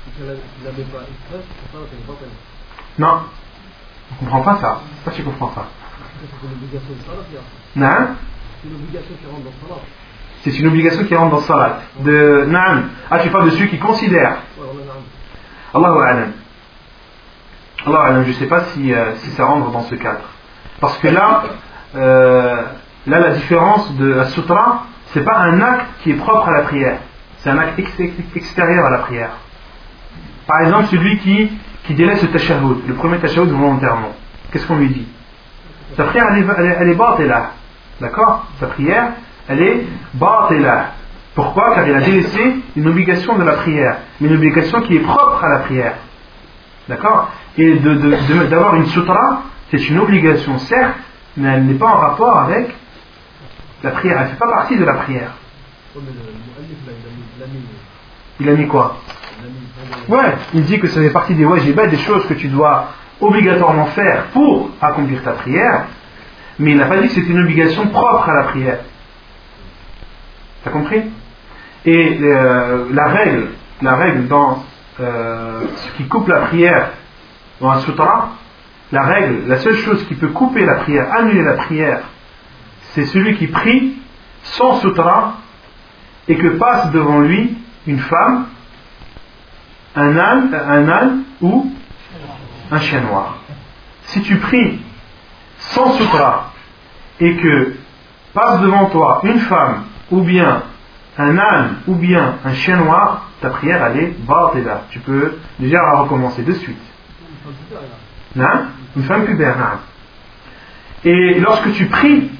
et 0.08 0.10
qu'elle 0.16 0.72
met 0.72 0.90
pas 0.90 1.00
ça, 1.30 1.78
peine. 2.18 2.28
Non, 2.98 3.20
on 4.10 4.14
ne 4.14 4.30
comprend 4.30 4.40
pas 4.40 4.56
ça. 4.58 4.80
Pourquoi 5.02 5.12
tu 5.12 5.22
comprends 5.22 5.48
pas? 5.48 5.68
C'est 6.24 6.46
une 6.46 6.54
C'est 8.62 8.68
une 8.68 8.74
obligation 8.76 9.14
qui 9.20 9.26
rentre 9.26 9.44
dans 9.44 9.68
salat. 9.68 9.80
C'est 10.42 10.58
une 10.58 10.66
obligation 10.66 11.04
qui 11.04 11.14
rentre 11.14 11.30
dans 11.30 11.40
salat. 11.40 11.78
De 12.00 12.44
Naam. 12.48 12.88
Ah, 13.10 13.18
tu 13.18 13.30
parles 13.30 13.46
de 13.46 13.50
celui 13.50 13.68
qui 13.68 13.78
considère. 13.78 14.38
Allahu 15.74 15.98
Alam. 16.00 16.32
Allahu 17.86 18.06
Alam, 18.08 18.22
je 18.24 18.28
ne 18.28 18.34
sais 18.34 18.46
pas 18.46 18.64
si, 18.72 18.92
euh, 18.92 19.16
si 19.16 19.30
ça 19.30 19.44
rentre 19.44 19.70
dans 19.70 19.82
ce 19.82 19.94
cadre. 19.96 20.24
Parce 20.80 20.98
que 20.98 21.08
là, 21.08 21.44
euh, 21.96 22.62
là 23.06 23.20
la 23.20 23.30
différence 23.32 23.94
de 23.96 24.06
la 24.06 24.26
sutra, 24.26 24.86
c'est 25.06 25.24
pas 25.24 25.38
un 25.38 25.60
acte 25.60 25.86
qui 26.02 26.10
est 26.10 26.16
propre 26.16 26.48
à 26.48 26.52
la 26.52 26.62
prière. 26.62 26.98
C'est 27.38 27.50
un 27.50 27.58
acte 27.58 27.78
extérieur 28.34 28.86
à 28.86 28.90
la 28.90 28.98
prière. 28.98 29.30
Par 30.46 30.60
exemple, 30.60 30.86
celui 30.86 31.18
qui, 31.18 31.50
qui 31.86 31.94
délaisse 31.94 32.22
le 32.22 32.30
tashahhud, 32.30 32.86
le 32.86 32.94
premier 32.94 33.18
tashahhud 33.18 33.48
volontairement. 33.48 34.12
Qu'est-ce 34.50 34.66
qu'on 34.66 34.76
lui 34.76 34.88
dit? 34.88 35.06
Sa 35.96 36.04
prière, 36.04 36.26
elle 36.32 36.42
est, 36.42 36.76
elle 36.80 36.90
est, 36.90 37.28
là. 37.28 37.50
D'accord? 38.00 38.46
Sa 38.60 38.66
prière, 38.66 39.12
elle 39.48 39.62
est 39.62 39.86
là. 40.60 40.90
Pourquoi? 41.34 41.74
Car 41.74 41.86
il 41.86 41.94
a 41.94 42.00
délaissé 42.00 42.56
une 42.76 42.88
obligation 42.88 43.36
de 43.36 43.44
la 43.44 43.54
prière, 43.54 43.98
une 44.20 44.34
obligation 44.34 44.80
qui 44.82 44.96
est 44.96 45.00
propre 45.00 45.42
à 45.44 45.48
la 45.48 45.58
prière. 45.60 45.94
D'accord? 46.88 47.30
Et 47.56 47.76
d'avoir 47.76 48.72
de, 48.72 48.78
une 48.78 48.86
sutra, 48.86 49.42
c'est 49.70 49.88
une 49.88 49.98
obligation, 49.98 50.58
certes, 50.58 50.96
mais 51.36 51.48
elle 51.48 51.64
n'est 51.64 51.74
pas 51.74 51.86
en 51.86 51.98
rapport 51.98 52.38
avec 52.38 52.74
la 53.82 53.90
prière. 53.90 54.18
Elle 54.18 54.24
ne 54.24 54.30
fait 54.30 54.38
pas 54.38 54.50
partie 54.50 54.76
de 54.76 54.84
la 54.84 54.94
prière. 54.94 55.30
Il 58.40 58.48
a 58.48 58.52
mis 58.52 58.66
quoi? 58.66 58.96
Ouais, 60.08 60.34
il 60.54 60.64
dit 60.64 60.78
que 60.78 60.88
ça 60.88 61.00
fait 61.00 61.10
partie 61.10 61.34
des 61.34 61.44
wajibat, 61.44 61.86
des 61.86 61.98
choses 61.98 62.26
que 62.26 62.34
tu 62.34 62.48
dois 62.48 62.88
obligatoirement 63.20 63.86
faire 63.86 64.24
pour 64.32 64.70
accomplir 64.80 65.22
ta 65.22 65.32
prière, 65.32 65.86
mais 66.58 66.72
il 66.72 66.76
n'a 66.76 66.86
pas 66.86 66.98
dit 66.98 67.08
que 67.08 67.14
c'était 67.14 67.32
une 67.32 67.42
obligation 67.42 67.88
propre 67.88 68.28
à 68.28 68.34
la 68.34 68.42
prière. 68.44 68.78
T'as 70.62 70.70
compris? 70.70 71.02
Et 71.84 72.18
euh, 72.22 72.86
la 72.92 73.06
règle, 73.08 73.48
la 73.82 73.96
règle 73.96 74.26
dans 74.28 74.64
euh, 75.00 75.60
ce 75.76 75.92
qui 75.96 76.08
coupe 76.08 76.28
la 76.28 76.42
prière 76.42 76.90
dans 77.60 77.70
un 77.70 77.80
sutra, 77.80 78.30
la 78.92 79.02
règle, 79.02 79.48
la 79.48 79.58
seule 79.58 79.76
chose 79.76 80.06
qui 80.06 80.14
peut 80.14 80.28
couper 80.28 80.64
la 80.64 80.76
prière, 80.76 81.12
annuler 81.12 81.42
la 81.42 81.54
prière, 81.54 82.02
c'est 82.92 83.04
celui 83.06 83.36
qui 83.36 83.48
prie 83.48 83.98
sans 84.42 84.80
sutra 84.80 85.38
et 86.28 86.36
que 86.36 86.48
passe 86.48 86.90
devant 86.92 87.20
lui 87.20 87.56
une 87.86 87.98
femme, 87.98 88.46
un 89.96 90.16
âne, 90.16 90.54
un 90.54 90.88
âne 90.88 91.22
ou 91.42 91.72
un 92.74 92.80
chien 92.80 93.00
noir. 93.00 93.38
Si 94.06 94.20
tu 94.22 94.36
pries 94.36 94.80
sans 95.58 95.92
sutra 95.92 96.52
et 97.20 97.36
que 97.36 97.76
passe 98.32 98.60
devant 98.60 98.86
toi 98.86 99.20
une 99.22 99.38
femme 99.40 99.84
ou 100.10 100.20
bien 100.20 100.62
un 101.16 101.38
âne 101.38 101.76
ou 101.86 101.94
bien 101.94 102.36
un 102.44 102.54
chien 102.54 102.76
noir, 102.76 103.28
ta 103.40 103.50
prière 103.50 103.84
elle 103.86 104.00
est 104.00 104.64
là. 104.64 104.82
Tu 104.90 104.98
peux 105.00 105.38
déjà 105.58 105.78
la 105.78 106.00
recommencer 106.00 106.42
de 106.42 106.52
suite. 106.52 106.82
Non 108.34 108.66
Une 108.96 109.04
femme 109.04 109.24
pubère. 109.24 109.78
Et 111.04 111.38
lorsque 111.40 111.72
tu 111.72 111.86
pries 111.86 112.30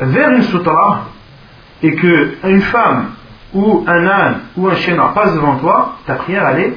vers 0.00 0.30
une 0.30 0.42
sutra 0.42 1.04
et 1.82 1.94
que 1.94 2.36
une 2.44 2.62
femme 2.62 3.10
ou 3.52 3.84
un 3.86 4.06
âne 4.06 4.40
ou 4.56 4.68
un 4.68 4.74
chien 4.74 4.96
noir 4.96 5.12
passe 5.12 5.34
devant 5.34 5.56
toi, 5.56 5.96
ta 6.06 6.14
prière 6.14 6.48
elle 6.48 6.60
est, 6.60 6.76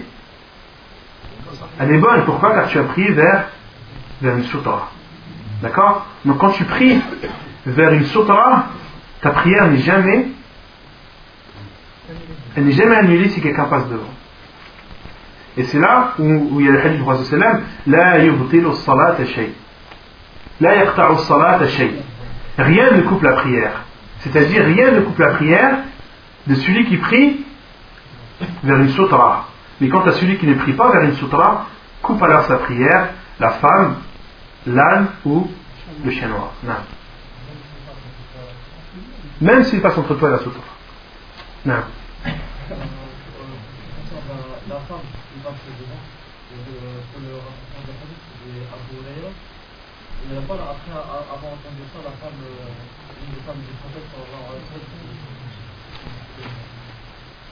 elle 1.79 1.91
est 1.91 1.97
bonne. 1.97 2.25
Pourquoi 2.25 2.53
Car 2.53 2.67
tu 2.67 2.79
as 2.79 2.83
prié 2.83 3.11
vers, 3.11 3.45
vers 4.21 4.37
une 4.37 4.43
sutra. 4.43 4.91
D'accord 5.61 6.05
Donc 6.25 6.37
quand 6.37 6.51
tu 6.51 6.65
pries 6.65 6.99
vers 7.65 7.93
une 7.93 8.05
sutra, 8.05 8.67
ta 9.21 9.31
prière 9.31 9.67
n'est 9.69 9.77
jamais 9.77 10.27
elle 12.55 12.65
n'est 12.65 12.73
jamais 12.73 12.95
annulée 12.95 13.29
si 13.29 13.41
quelqu'un 13.41 13.65
passe 13.65 13.87
devant. 13.89 14.13
Et 15.57 15.63
c'est 15.63 15.79
là 15.79 16.13
où, 16.19 16.59
il 16.59 16.65
y 16.65 16.69
a 16.69 16.71
le 16.71 16.81
hadith 16.81 16.97
du 16.97 17.03
Prophète 17.03 17.39
La 17.87 18.19
yubtilu 18.19 18.73
salat 18.73 19.15
shay. 19.25 19.53
La 20.59 20.75
yaqta'u 20.75 21.17
salat 21.19 21.67
shay. 21.67 21.93
Rien 22.57 22.91
ne 22.91 23.01
coupe 23.01 23.23
la 23.23 23.33
prière. 23.33 23.83
C'est-à-dire, 24.19 24.65
rien 24.65 24.91
ne 24.91 25.01
coupe 25.01 25.19
la 25.19 25.31
prière 25.31 25.77
de 26.47 26.55
celui 26.55 26.85
qui 26.85 26.97
prie 26.97 27.45
vers 28.63 28.77
une 28.77 28.89
sutra. 28.89 29.47
Mais 29.81 29.89
quant 29.89 30.05
à 30.05 30.11
celui 30.13 30.37
qui 30.37 30.47
ne 30.47 30.55
prie 30.55 30.73
pas 30.73 30.91
vers 30.91 31.01
une 31.01 31.15
sutra, 31.15 31.67
coupe 32.01 32.21
alors 32.21 32.45
sa 32.45 32.57
prière, 32.57 33.09
la 33.39 33.49
femme, 33.51 33.97
l'âne 34.67 35.07
ou 35.25 35.49
le 36.03 36.11
chien 36.11 36.27
noir. 36.27 36.51
Non. 36.63 36.73
Même 39.41 39.63
s'il 39.63 39.81
passe 39.81 39.97
entre 39.97 40.15
toi 40.15 40.29
et 40.29 40.31
la 40.31 40.39
sutra. 40.39 40.61
Non. 41.65 41.75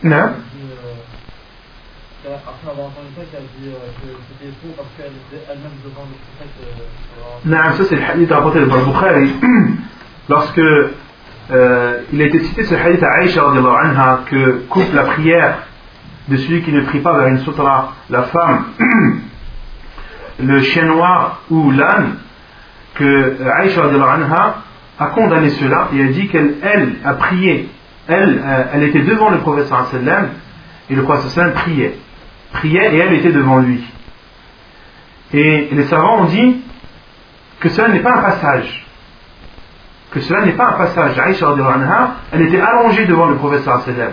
Non. 0.04 0.34
Non, 7.46 7.58
ça 7.74 7.84
c'est 7.86 7.96
le 7.96 8.04
hadith 8.04 8.32
rapporté 8.32 8.66
par 8.66 8.86
Bukhari. 8.86 9.34
lorsque 10.30 10.60
euh, 10.60 12.02
il 12.14 12.22
a 12.22 12.26
été 12.26 12.40
cité 12.44 12.64
ce 12.64 12.76
hadith 12.76 13.02
à 13.04 13.10
Aïcha 13.20 13.42
anha 13.44 14.20
que 14.30 14.64
coupe 14.70 14.94
la 14.94 15.04
prière 15.04 15.64
de 16.28 16.38
celui 16.38 16.62
qui 16.62 16.72
ne 16.72 16.82
prie 16.82 17.00
pas 17.00 17.18
vers 17.18 17.28
une 17.28 17.40
sutra, 17.40 17.94
la 18.10 18.24
femme, 18.24 18.66
le 20.40 20.62
chien 20.62 20.86
noir 20.86 21.42
ou 21.50 21.72
l'âne, 21.72 22.18
que 22.94 23.38
Aïcha 23.60 23.82
radiallahu 23.82 24.24
anha 24.24 24.58
a 25.00 25.08
condamné 25.08 25.50
cela 25.50 25.90
et 25.94 26.04
a 26.04 26.08
dit 26.08 26.28
qu'elle 26.28 26.56
elle, 26.62 26.96
a 27.04 27.14
prié. 27.16 27.70
Elle, 28.08 28.42
euh, 28.46 28.64
elle 28.74 28.84
était 28.84 29.02
devant 29.02 29.32
le 29.32 29.40
prophète 29.40 29.68
sallam 29.68 30.30
et 30.90 30.96
le 30.96 31.02
prophète 31.04 31.54
priait. 31.56 31.98
Priait 32.54 32.96
et 32.96 32.98
elle 32.98 33.14
était 33.14 33.32
devant 33.32 33.60
lui. 33.60 33.84
Et 35.34 35.70
les 35.72 35.84
savants 35.86 36.22
ont 36.22 36.26
dit 36.26 36.58
que 37.60 37.70
cela 37.70 37.90
n'est 37.90 38.00
pas 38.00 38.16
un 38.18 38.22
passage. 38.22 38.86
Que 40.12 40.20
cela 40.20 40.46
n'est 40.46 40.54
pas 40.54 40.70
un 40.70 40.74
passage. 40.74 41.18
Aïcha 41.18 41.48
elle 42.34 42.42
était 42.42 42.60
allongée 42.60 43.06
devant 43.06 43.28
le 43.28 43.36
prophète 43.36 43.64
sallam. 43.64 44.12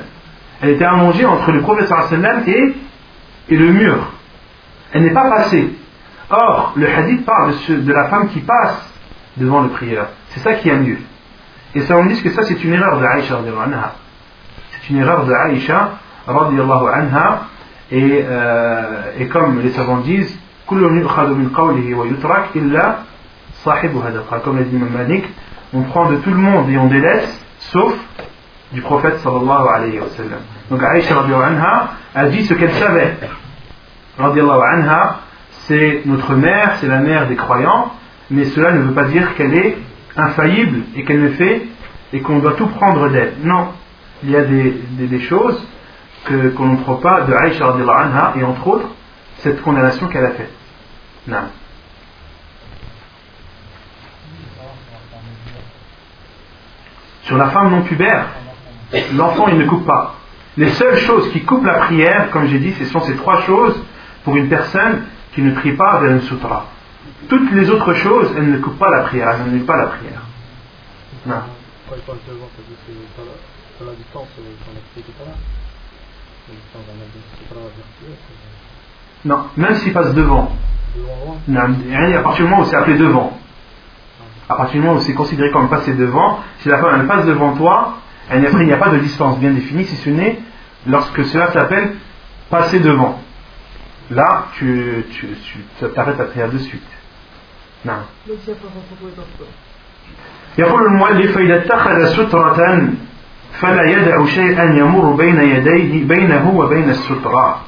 Elle 0.60 0.70
était 0.70 0.84
allongée 0.84 1.24
entre 1.24 1.50
le 1.50 1.60
prophète 1.62 1.88
sallam 1.88 2.42
et, 2.46 2.74
et 3.48 3.56
le 3.56 3.72
mur. 3.72 4.12
Elle 4.92 5.02
n'est 5.02 5.12
pas 5.12 5.28
passée. 5.28 5.72
Or, 6.30 6.74
le 6.76 6.88
hadith 6.88 7.24
parle 7.24 7.54
de, 7.68 7.92
la 7.92 8.08
femme 8.08 8.28
qui 8.28 8.40
passe 8.40 8.92
devant 9.36 9.62
le 9.62 9.70
prieur. 9.70 10.08
C'est 10.28 10.40
ça 10.40 10.54
qui 10.54 10.68
est 10.68 10.76
mieux. 10.76 10.98
Et 11.74 11.80
ça, 11.80 11.96
on 11.96 12.06
dit 12.06 12.20
que 12.22 12.30
ça, 12.30 12.42
c'est 12.42 12.62
une 12.62 12.74
erreur 12.74 13.00
de 13.00 13.04
Aïcha. 13.04 13.40
C'est 14.70 14.90
une 14.90 14.98
erreur 14.98 15.24
de 15.24 15.32
Aïcha 15.32 15.98
anha. 16.26 17.42
Et, 17.90 18.22
euh, 18.22 19.12
et 19.18 19.28
comme 19.28 19.60
les 19.60 19.70
savants 19.70 19.98
disent, 19.98 20.38
comme 20.66 20.82
l'a 20.82 20.88
dit 24.64 24.76
Malik, 24.76 25.24
on 25.72 25.82
prend 25.82 26.10
de 26.10 26.16
tout 26.16 26.30
le 26.30 26.36
monde 26.36 26.68
et 26.70 26.76
on 26.76 26.86
délaisse, 26.86 27.46
sauf 27.58 27.94
du 28.72 28.82
prophète 28.82 29.18
sallallahu 29.20 29.68
alayhi 29.74 29.98
wa 29.98 30.08
sallam. 30.08 30.40
Donc 30.70 30.82
Aïcha 30.82 31.14
anha 31.18 31.90
a 32.14 32.26
dit 32.26 32.44
ce 32.44 32.52
qu'elle 32.54 32.72
savait. 32.72 33.16
anha, 34.18 35.20
c'est 35.50 36.02
notre 36.04 36.34
mère, 36.34 36.76
c'est 36.80 36.88
la 36.88 36.98
mère 36.98 37.26
des 37.26 37.36
croyants, 37.36 37.92
mais 38.30 38.44
cela 38.44 38.72
ne 38.72 38.80
veut 38.80 38.92
pas 38.92 39.04
dire 39.04 39.34
qu'elle 39.34 39.54
est 39.54 39.78
infaillible 40.14 40.82
et 40.94 41.04
qu'elle 41.04 41.22
ne 41.22 41.30
fait 41.30 41.62
et 42.12 42.20
qu'on 42.20 42.40
doit 42.40 42.52
tout 42.54 42.66
prendre 42.66 43.08
d'elle. 43.08 43.32
Non, 43.42 43.68
il 44.22 44.30
y 44.30 44.36
a 44.36 44.42
des 44.42 45.20
choses 45.20 45.66
qu'on 46.26 46.66
ne 46.66 46.76
trouve 46.82 47.00
pas 47.00 47.22
de 47.22 47.32
Aïcha 47.32 47.66
anha 47.68 48.34
et 48.36 48.44
entre 48.44 48.66
autres 48.66 48.88
cette 49.38 49.62
condamnation 49.62 50.08
qu'elle 50.08 50.26
a 50.26 50.30
faite. 50.32 50.52
Non. 51.26 51.44
Sur 57.22 57.36
la 57.36 57.50
femme 57.50 57.70
non 57.70 57.82
pubère, 57.82 58.26
l'enfant 59.14 59.48
il 59.48 59.58
ne 59.58 59.66
coupe 59.66 59.86
pas. 59.86 60.14
Les 60.56 60.70
seules 60.70 60.96
choses 60.96 61.30
qui 61.30 61.44
coupent 61.44 61.66
la 61.66 61.78
prière, 61.80 62.30
comme 62.30 62.46
j'ai 62.46 62.58
dit, 62.58 62.72
ce 62.72 62.86
sont 62.86 63.00
ces 63.00 63.14
trois 63.16 63.42
choses 63.42 63.80
pour 64.24 64.36
une 64.36 64.48
personne 64.48 65.04
qui 65.34 65.42
ne 65.42 65.52
prie 65.52 65.72
pas 65.72 66.00
vers 66.00 66.10
une 66.10 66.22
sutra. 66.22 66.66
Toutes 67.28 67.52
les 67.52 67.70
autres 67.70 67.94
choses, 67.94 68.32
elles 68.36 68.50
ne 68.50 68.58
coupent 68.58 68.78
pas 68.78 68.90
la 68.90 69.02
prière, 69.02 69.30
elles 69.30 69.44
n'annulent 69.44 69.66
pas 69.66 69.76
la 69.76 69.86
prière. 69.86 70.22
Non. 71.26 71.42
Non, 79.25 79.45
même 79.57 79.75
s'il 79.75 79.93
passe 79.93 80.13
devant. 80.13 80.51
Non, 81.47 81.61
à 81.61 82.19
partir 82.21 82.45
du 82.45 82.51
moment 82.51 82.61
où 82.61 82.65
c'est 82.65 82.75
appelé 82.75 82.97
devant. 82.97 83.37
À 84.49 84.55
partir 84.55 84.81
du 84.81 84.85
moment 84.85 84.99
où 84.99 85.01
c'est 85.01 85.13
considéré 85.13 85.51
comme 85.51 85.69
passer 85.69 85.93
devant, 85.93 86.39
si 86.59 86.69
la 86.69 86.77
femme 86.77 86.99
elle 86.99 87.07
passe 87.07 87.25
devant 87.25 87.55
toi, 87.55 87.97
il 88.33 88.41
n'y 88.41 88.73
a 88.73 88.77
pas 88.77 88.89
de 88.89 88.97
distance 88.97 89.39
bien 89.39 89.51
définie, 89.51 89.85
si 89.85 89.95
ce 89.95 90.09
n'est 90.09 90.39
lorsque 90.85 91.23
cela 91.25 91.51
s'appelle 91.51 91.95
passer 92.49 92.79
devant. 92.79 93.19
Là, 94.11 94.47
tu, 94.55 95.05
tu, 95.11 95.27
tu 95.47 95.87
t'arrêtes 95.95 96.19
à 96.19 96.25
prière 96.25 96.49
de 96.49 96.57
suite. 96.57 96.83
Non. 97.85 98.03
يقول 100.57 100.85
المؤلف 100.85 101.37
إذا 101.37 101.55
اتخذ 101.55 102.05
سترة 102.05 102.89
فلا 103.52 103.90
يدع 103.90 104.24
شيئا 104.24 104.64
يمر 104.64 105.10
بين 105.12 105.40
يديه 105.40 106.04
بينه 106.04 106.50
وبين 106.56 106.90
السترة. 106.90 107.60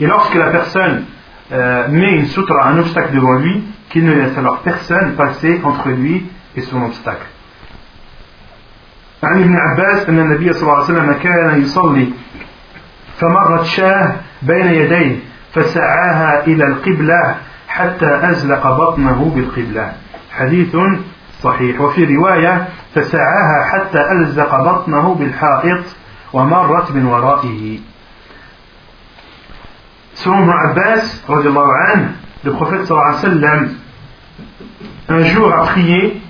Et 0.00 0.06
lorsque 0.06 0.34
la 0.34 0.50
personne 0.50 1.04
euh, 1.52 1.88
met 1.88 2.12
une 2.12 2.26
sutra, 2.26 2.68
un 2.68 2.78
obstacle 2.78 3.14
devant 3.14 3.34
lui, 3.34 3.62
qu'il 3.90 4.04
ne 4.04 4.12
laisse 4.12 4.36
alors 4.38 4.58
personne 4.60 5.14
passer 5.14 5.60
entre 5.64 5.88
lui 5.88 6.26
et 6.56 6.60
son 6.62 6.82
obstacle. 6.82 7.26
عن 9.22 9.42
ابن 9.42 9.56
عباس 9.56 10.08
أن 10.08 10.18
النبي 10.18 10.52
صلى 10.52 10.62
الله 10.62 10.74
عليه 10.74 10.84
وسلم 10.84 11.12
كان 11.12 11.62
يصلي 11.62 12.08
فمرت 13.16 13.64
شاة 13.64 14.14
بين 14.42 14.66
يديه 14.66 15.16
فسعاها 15.52 16.46
إلى 16.46 16.64
القبلة 16.64 17.34
حتى 17.68 18.20
أزلق 18.22 18.66
بطنه 18.66 19.32
بالقبلة. 19.34 19.92
حديث 20.32 20.76
صحيح. 21.42 21.80
وفي 21.80 22.04
رواية 22.04 22.68
فسعاها 22.95 23.65
حتى 23.71 24.11
ألزق 24.11 24.55
بطنه 24.55 25.13
بالحائط 25.13 25.83
ومرت 26.33 26.91
من 26.91 27.05
ورائه 27.05 27.79
Selon 30.15 30.43
Ibn 30.43 30.49
Abbas, 30.49 31.23
le 32.45 32.51
prophète 32.53 32.85
sallam, 32.85 33.69
un 35.09 35.23
jour 35.25 35.53
a 35.53 35.65
prié 35.65 36.21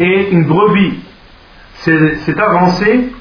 et 0.00 0.30
une 0.32 0.44
brebis 0.44 0.98
s'est 1.74 2.40
avancée 2.40 3.12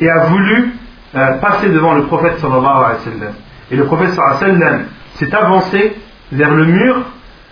et 0.00 0.08
a 0.08 0.26
voulu 0.26 0.74
euh, 1.16 1.32
passer 1.38 1.70
devant 1.70 1.94
le 1.94 2.04
prophète 2.04 2.38
sallallahu 2.38 2.66
alayhi 2.66 2.98
wa 2.98 3.12
sallam. 3.12 3.34
Et 3.72 3.76
le 3.76 3.84
prophète 3.86 4.10
sallallahu 4.10 4.44
alayhi 4.44 4.54
wa 4.54 4.68
sallam 4.68 4.84
s'est 5.14 5.34
avancé 5.34 5.96
vers 6.30 6.54
le 6.54 6.66
mur 6.66 6.96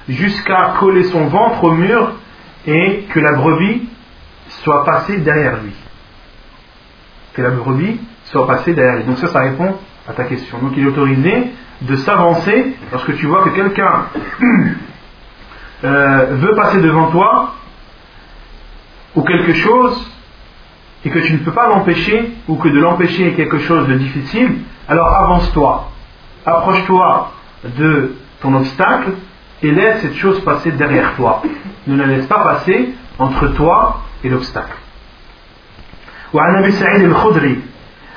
jusqu'à 0.08 0.74
coller 0.78 1.04
son 1.04 1.24
ventre 1.26 1.64
au 1.64 1.72
mur 1.72 2.12
et 2.66 3.06
que 3.12 3.20
la 3.20 3.32
brebis 3.32 3.88
soit 4.49 4.83
passée 4.83 5.17
derrière 5.17 5.61
lui. 5.63 5.73
Que 7.33 7.41
la 7.41 7.51
brebis 7.51 7.99
soit 8.25 8.45
passée 8.47 8.73
derrière 8.73 8.97
lui. 8.97 9.05
Donc 9.05 9.17
ça, 9.17 9.27
ça 9.27 9.39
répond 9.39 9.75
à 10.07 10.13
ta 10.13 10.25
question. 10.25 10.59
Donc 10.59 10.73
il 10.75 10.83
est 10.83 10.87
autorisé 10.87 11.51
de 11.81 11.95
s'avancer 11.95 12.75
lorsque 12.91 13.15
tu 13.15 13.27
vois 13.27 13.43
que 13.43 13.49
quelqu'un 13.49 14.05
euh, 15.83 16.25
veut 16.31 16.55
passer 16.55 16.81
devant 16.81 17.07
toi 17.11 17.53
ou 19.15 19.21
quelque 19.21 19.53
chose 19.53 20.11
et 21.05 21.09
que 21.09 21.19
tu 21.19 21.33
ne 21.33 21.37
peux 21.39 21.51
pas 21.51 21.67
l'empêcher 21.67 22.33
ou 22.47 22.57
que 22.57 22.67
de 22.67 22.79
l'empêcher 22.79 23.27
est 23.27 23.33
quelque 23.33 23.59
chose 23.59 23.87
de 23.87 23.93
difficile, 23.93 24.57
alors 24.87 25.07
avance-toi, 25.15 25.89
approche-toi 26.45 27.31
de 27.63 28.15
ton 28.41 28.53
obstacle 28.55 29.13
et 29.61 29.71
laisse 29.71 30.01
cette 30.01 30.15
chose 30.15 30.43
passer 30.43 30.71
derrière 30.71 31.15
toi. 31.15 31.41
Ne 31.87 31.95
la 31.95 32.05
laisse 32.05 32.25
pas 32.27 32.43
passer 32.43 32.93
entre 33.17 33.47
toi 33.53 34.01
et 34.23 34.29
l'obstacle. 34.29 34.77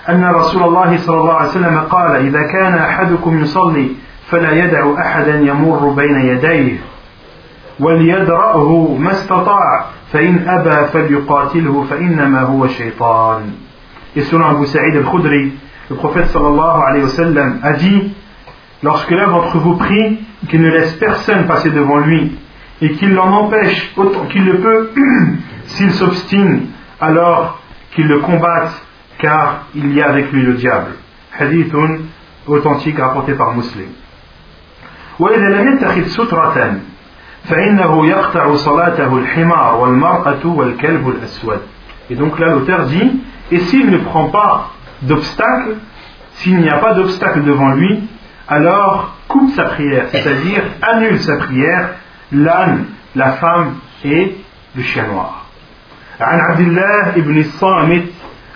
أن 0.09 0.24
رسول 0.24 0.62
الله 0.62 0.97
صلى 0.97 1.20
الله 1.20 1.35
عليه 1.35 1.49
وسلم 1.49 1.79
قال 1.79 2.16
إذا 2.16 2.43
كان 2.43 2.74
أحدكم 2.74 3.39
يصلي 3.39 3.89
فلا 4.31 4.53
يدع 4.53 4.95
أحدا 4.99 5.35
يمر 5.39 5.89
بين 5.89 6.20
يديه 6.20 6.77
وليدرأه 7.81 8.97
ما 9.01 9.12
استطاع 9.12 9.85
فإن 10.12 10.49
أبى 10.49 10.87
فليقاتله 10.93 11.85
فإنما 11.91 12.41
هو 12.41 12.66
شيطان 12.66 13.41
Et 14.15 14.20
selon 14.23 14.45
Abu 14.45 14.66
Sa'id 14.66 14.95
al-Khudri, 14.95 15.55
le 15.89 15.97
prophète 15.97 16.27
sallallahu 16.27 16.83
alayhi 16.83 17.05
wa 17.05 17.09
sallam 17.09 17.61
a 17.62 17.73
dit 17.73 18.12
Lorsque 18.83 19.11
l'un 19.11 19.29
d'entre 19.29 19.57
vous 19.59 19.77
prie, 19.77 20.19
qu'il 20.49 20.61
ne 20.61 20.69
laisse 20.69 20.93
personne 20.95 21.47
passer 21.47 21.70
devant 21.70 21.99
lui 21.99 22.33
et 22.83 22.91
qu'il 22.93 23.15
l'en 23.15 23.31
empêche 23.33 23.93
autant 23.97 24.27
qu'il 24.27 24.45
le 24.45 24.59
peut, 24.59 24.91
s'il 25.72 25.91
s'obstine, 25.91 26.68
alors 26.99 27.60
qu'il 27.94 28.07
le 28.07 28.19
combatte 28.19 28.84
car 29.19 29.65
il 29.76 29.94
y 29.94 30.02
a 30.02 30.10
avec 30.10 30.31
lui 30.31 30.44
le 30.44 30.53
diable. 30.53 30.91
Hadith 31.38 31.73
authentique 32.48 32.99
rapporté 32.99 33.34
par 33.34 33.53
Muslim. 33.53 33.89
وإذا 35.19 35.49
لم 35.49 35.73
يتخذ 35.73 36.07
سترة 36.07 36.80
فإنه 37.44 38.06
يقطع 38.06 38.56
صلاته 38.56 39.18
الحمار 39.18 39.76
والمرأة 39.76 40.45
والكلب 40.45 41.10
الأسود. 41.10 41.60
Et 42.10 42.15
donc 42.15 42.39
là 42.39 42.49
l'auteur 42.49 42.85
dit, 42.85 43.19
et 43.52 43.60
s'il 43.60 43.89
ne 43.89 43.98
prend 43.98 44.30
pas 44.30 44.72
d'obstacle, 45.02 45.77
s'il 46.34 46.57
n'y 46.57 46.69
a 46.69 46.77
pas 46.77 46.94
d'obstacle 46.94 47.44
devant 47.44 47.69
lui, 47.69 48.07
alors 48.48 49.15
coupe 49.27 49.52
sa 49.56 49.65
prière, 49.65 50.06
c'est-à-dire 50.10 50.64
annule 50.81 51.19
sa 51.19 51.38
prière, 51.38 51.89
l'âne, 52.31 52.85
la 53.15 53.31
femme 53.34 53.76
et 54.06 54.38
le 54.76 54.84
chien 54.84 55.07
noir. 55.07 55.40
عن 56.23 56.40
عبد 56.40 56.61
الله 56.61 57.12
بن 57.16 57.39
الصامت 57.39 58.05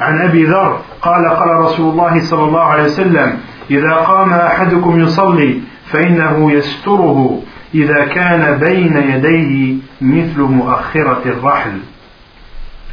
عن 0.01 0.21
أبي 0.23 0.45
ذر 0.45 0.81
قال 1.03 1.29
قال 1.29 1.57
رسول 1.57 1.93
الله 1.93 2.21
صلى 2.21 2.43
الله 2.43 2.65
عليه 2.65 2.85
وسلم 2.85 3.39
إذا 3.71 3.93
قام 3.95 4.33
أحدكم 4.33 5.01
يصلي 5.01 5.61
فإنه 5.87 6.53
يستره 6.53 7.43
إذا 7.75 8.05
كان 8.05 8.59
بين 8.59 8.97
يديه 8.97 9.77
مثل 10.01 10.41
مؤخرة 10.41 11.23
الرحل. 11.27 11.81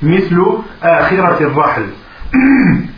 مثل 0.02 0.58
آخرة 0.84 1.38
الرحل. 1.42 1.86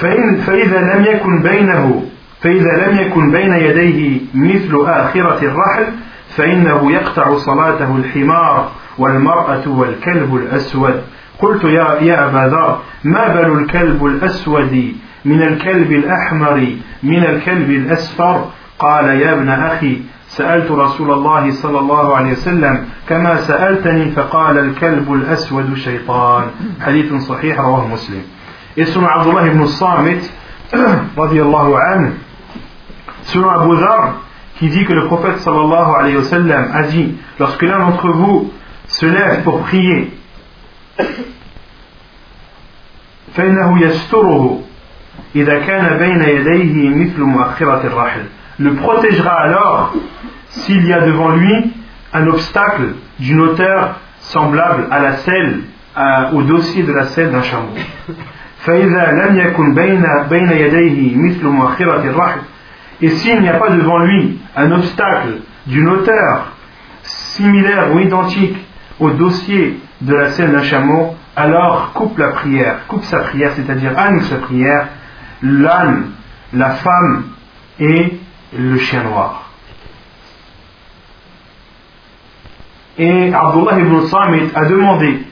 فإن 0.00 0.36
فإذا 0.36 0.80
لم 0.80 1.04
يكن 1.04 1.42
بينه 1.42 2.04
فإذا 2.40 2.86
لم 2.86 2.98
يكن 2.98 3.30
بين 3.30 3.52
يديه 3.52 4.20
مثل 4.34 4.84
آخرة 4.86 5.38
الرحل 5.42 5.92
فإنه 6.40 6.92
يقطع 6.92 7.36
صلاته 7.36 7.96
الحمار 7.96 8.70
والمرأة 8.98 9.68
والكلب 9.68 10.36
الأسود. 10.36 11.02
قلت 11.38 11.64
يا, 11.64 12.00
يا 12.00 12.28
أبا 12.28 12.54
ذر 12.54 12.78
ما 13.04 13.28
بل 13.28 13.58
الكلب 13.58 14.06
الأسود 14.06 14.92
من 15.24 15.42
الكلب 15.42 15.92
الأحمر 15.92 16.66
من 17.02 17.24
الكلب 17.24 17.70
الأسفر؟ 17.70 18.44
قال 18.78 19.04
يا 19.04 19.32
ابن 19.32 19.48
أخي 19.48 20.00
سألت 20.28 20.70
رسول 20.70 21.10
الله 21.10 21.50
صلى 21.50 21.78
الله 21.78 22.16
عليه 22.16 22.32
وسلم 22.32 22.84
كما 23.08 23.36
سألتني 23.36 24.10
فقال 24.10 24.58
الكلب 24.58 25.12
الأسود 25.12 25.74
شيطان. 25.74 26.44
حديث 26.80 27.14
صحيح 27.14 27.60
رواه 27.60 27.86
مسلم. 27.88 28.22
اسم 28.78 29.04
عبد 29.04 29.26
الله 29.26 29.48
بن 29.48 29.62
الصامت 29.62 30.30
رضي 31.22 31.42
الله 31.42 31.78
عنه. 31.78 32.12
selon 33.24 33.50
Abu 33.60 33.76
Dhar 33.76 34.29
qui 34.60 34.68
dit 34.68 34.84
que 34.84 34.92
le 34.92 35.06
prophète 35.06 35.38
sallallahu 35.38 35.94
alayhi 35.98 36.16
wa 36.16 36.22
sallam 36.22 36.70
a 36.72 36.82
dit 36.82 37.14
Lorsque 37.38 37.62
l'un 37.62 37.78
d'entre 37.78 38.08
vous 38.10 38.52
se 38.86 39.06
lève 39.06 39.42
pour 39.42 39.60
prier, 39.60 40.12
le 48.58 48.74
protégera 48.74 49.40
alors 49.40 49.94
s'il 50.48 50.86
y 50.86 50.92
a 50.92 51.00
devant 51.06 51.30
lui 51.30 51.72
un 52.12 52.26
obstacle 52.26 52.94
d'une 53.18 53.40
hauteur 53.40 54.00
semblable 54.20 54.88
à 54.90 55.00
la 55.00 55.12
selle, 55.12 55.60
au 56.34 56.42
dossier 56.42 56.82
de 56.82 56.92
la 56.92 57.04
selle 57.04 57.30
d'un 57.30 57.42
chameau. 57.42 57.72
Et 63.02 63.08
s'il 63.08 63.40
n'y 63.40 63.48
a 63.48 63.54
pas 63.54 63.70
devant 63.70 63.98
lui 63.98 64.38
un 64.56 64.72
obstacle 64.72 65.40
d'une 65.66 65.88
hauteur 65.88 66.52
similaire 67.02 67.94
ou 67.94 68.00
identique 68.00 68.56
au 68.98 69.10
dossier 69.10 69.80
de 70.00 70.14
la 70.14 70.30
selle 70.30 70.52
d'un 70.52 70.62
chameau, 70.62 71.16
alors 71.36 71.92
coupe 71.94 72.18
la 72.18 72.28
prière, 72.28 72.86
coupe 72.88 73.04
sa 73.04 73.20
prière, 73.20 73.52
c'est-à-dire 73.52 73.98
annule 73.98 74.22
sa 74.24 74.36
prière, 74.36 74.88
l'âne, 75.42 76.10
la 76.52 76.70
femme 76.70 77.24
et 77.78 78.18
le 78.56 78.78
chien 78.78 79.04
noir. 79.04 79.50
Et 82.98 83.32
Abdullah 83.32 83.78
ibn 83.78 84.06
Samit 84.08 84.50
a 84.54 84.64
demandé 84.66 85.24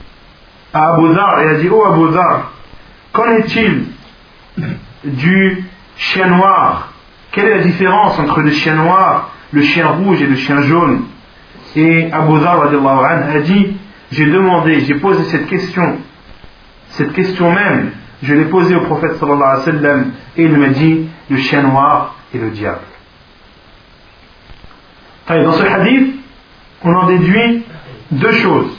à 0.73 0.93
Abu 0.93 1.13
et 1.13 1.49
a 1.49 1.53
dit 1.55 1.69
Oh 1.71 1.85
Abu 1.85 2.17
qu'en 3.11 3.31
est-il 3.31 3.85
du 5.03 5.63
chien 5.97 6.27
noir 6.27 6.88
Quelle 7.31 7.45
est 7.47 7.57
la 7.57 7.63
différence 7.63 8.19
entre 8.19 8.41
le 8.41 8.51
chien 8.51 8.75
noir, 8.75 9.31
le 9.51 9.61
chien 9.61 9.87
rouge 9.87 10.21
et 10.21 10.27
le 10.27 10.35
chien 10.35 10.61
jaune? 10.63 11.03
Et 11.75 12.11
Abu 12.11 12.39
Dhar 12.39 12.63
a 12.63 13.39
dit 13.39 13.77
J'ai 14.11 14.25
demandé, 14.25 14.79
j'ai 14.81 14.95
posé 14.95 15.23
cette 15.25 15.47
question, 15.47 15.97
cette 16.89 17.13
question 17.13 17.51
même, 17.51 17.91
je 18.23 18.33
l'ai 18.33 18.45
posée 18.45 18.75
au 18.75 18.81
prophète 18.81 19.15
sallallahu 19.15 19.43
alayhi 19.43 19.59
wa 19.59 19.65
sallam 19.65 20.11
et 20.37 20.43
il 20.43 20.57
m'a 20.57 20.69
dit 20.69 21.07
Le 21.29 21.37
chien 21.37 21.61
noir 21.61 22.15
et 22.33 22.37
le 22.37 22.49
diable. 22.49 22.81
Dans 25.27 25.51
ce 25.51 25.63
hadith, 25.63 26.15
on 26.83 26.91
en 26.91 27.05
déduit 27.05 27.63
deux 28.11 28.31
choses. 28.31 28.75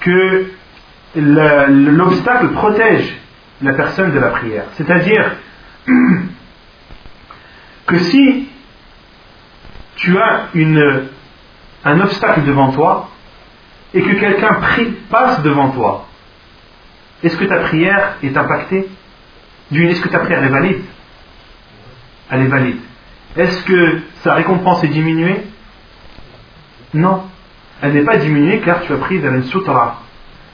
Que 0.00 0.50
l'obstacle 1.16 2.48
protège 2.48 3.16
la 3.62 3.72
personne 3.72 4.12
de 4.12 4.18
la 4.18 4.28
prière. 4.28 4.64
C'est-à-dire 4.72 5.36
que 7.86 7.98
si 7.98 8.48
tu 9.96 10.18
as 10.18 10.48
une, 10.54 11.08
un 11.84 12.00
obstacle 12.00 12.44
devant 12.44 12.72
toi 12.72 13.10
et 13.92 14.02
que 14.02 14.12
quelqu'un 14.12 14.58
passe 15.10 15.42
devant 15.42 15.70
toi, 15.70 16.06
est-ce 17.22 17.36
que 17.36 17.44
ta 17.44 17.60
prière 17.60 18.16
est 18.22 18.36
impactée? 18.36 18.88
Est-ce 19.72 20.00
que 20.00 20.08
ta 20.08 20.20
prière 20.20 20.44
est 20.44 20.48
valide? 20.48 20.82
Elle 22.30 22.42
est 22.42 22.48
valide. 22.48 22.78
Est-ce 23.36 23.64
que 23.64 24.00
sa 24.22 24.34
récompense 24.34 24.84
est 24.84 24.88
diminuée? 24.88 25.42
Non. 26.92 27.22
Elle 27.82 27.94
n'est 27.94 28.04
pas 28.04 28.16
diminuée 28.16 28.60
car 28.60 28.82
tu 28.82 28.92
as 28.92 28.98
pris 28.98 29.18
vers 29.18 29.34
une 29.34 29.44
sutra. 29.44 30.02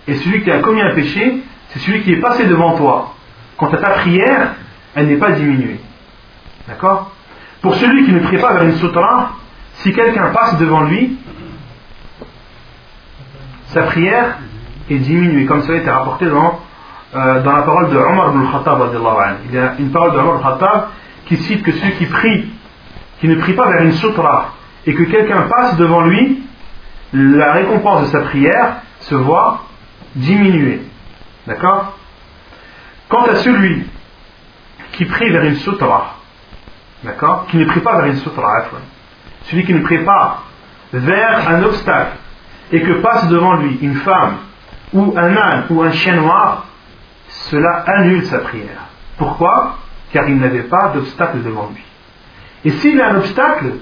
Et 0.08 0.14
celui 0.14 0.42
qui 0.42 0.50
a 0.50 0.60
commis 0.60 0.80
un 0.80 0.94
péché, 0.94 1.42
c'est 1.68 1.78
celui 1.80 2.02
qui 2.02 2.12
est 2.12 2.20
passé 2.20 2.46
devant 2.46 2.76
toi. 2.76 3.14
Quant 3.56 3.68
à 3.68 3.76
ta 3.76 3.90
prière, 3.90 4.54
elle 4.94 5.06
n'est 5.06 5.16
pas 5.16 5.32
diminuée. 5.32 5.80
D'accord? 6.68 7.10
Pour 7.62 7.74
celui 7.76 8.04
qui 8.04 8.12
ne 8.12 8.20
prie 8.20 8.38
pas 8.38 8.54
vers 8.54 8.64
une 8.64 8.76
sutra, 8.76 9.32
si 9.74 9.92
quelqu'un 9.92 10.30
passe 10.30 10.58
devant 10.58 10.82
lui, 10.82 11.18
sa 13.66 13.82
prière 13.82 14.38
est 14.88 14.98
diminuée, 14.98 15.46
comme 15.46 15.62
ça 15.62 15.72
a 15.72 15.76
été 15.76 15.90
rapporté 15.90 16.26
dans, 16.26 16.60
euh, 17.14 17.42
dans 17.42 17.52
la 17.52 17.62
parole 17.62 17.90
de 17.90 17.96
Omar 17.96 18.32
ibn 18.32 18.50
Khattab. 18.50 18.80
Il 19.46 19.54
y 19.54 19.58
a 19.58 19.74
une 19.78 19.90
parole 19.90 20.12
de 20.12 20.18
Omar 20.18 20.36
ibn 20.36 20.42
Khattab 20.42 20.88
qui 21.26 21.36
cite 21.36 21.62
que 21.62 21.72
celui 21.72 21.92
qui 21.92 22.06
prie 22.06 22.50
qui 23.20 23.28
ne 23.28 23.34
prie 23.36 23.52
pas 23.52 23.68
vers 23.68 23.82
une 23.82 23.92
sutra 23.92 24.54
et 24.86 24.94
que 24.94 25.02
quelqu'un 25.04 25.42
passe 25.42 25.76
devant 25.76 26.00
lui, 26.00 26.42
la 27.12 27.52
récompense 27.52 28.02
de 28.02 28.06
sa 28.06 28.20
prière 28.20 28.76
se 29.00 29.14
voit 29.14 29.64
diminuer. 30.16 30.82
D'accord? 31.46 31.98
Quant 33.08 33.24
à 33.24 33.36
celui 33.36 33.86
qui 35.00 35.06
prie 35.06 35.30
vers 35.30 35.44
une 35.44 35.56
sutra, 35.56 36.16
d'accord? 37.02 37.46
Qui 37.46 37.56
ne 37.56 37.64
prie 37.64 37.80
pas 37.80 37.96
vers 37.96 38.04
une 38.04 38.18
sutra, 38.18 38.64
celui 39.44 39.64
qui 39.64 39.72
ne 39.72 39.80
prie 39.80 40.04
pas 40.04 40.42
vers 40.92 41.48
un 41.48 41.62
obstacle 41.62 42.18
et 42.70 42.82
que 42.82 42.92
passe 43.00 43.26
devant 43.28 43.54
lui 43.54 43.78
une 43.80 43.94
femme 43.94 44.36
ou 44.92 45.14
un 45.16 45.36
âne 45.38 45.64
ou 45.70 45.80
un 45.80 45.90
chien 45.90 46.16
noir, 46.16 46.66
cela 47.28 47.82
annule 47.86 48.26
sa 48.26 48.40
prière. 48.40 48.88
Pourquoi? 49.16 49.78
Car 50.12 50.28
il 50.28 50.36
n'avait 50.36 50.64
pas 50.64 50.90
d'obstacle 50.92 51.42
devant 51.44 51.70
lui. 51.74 51.82
Et 52.66 52.70
s'il 52.72 53.00
a 53.00 53.08
un 53.08 53.16
obstacle, 53.16 53.76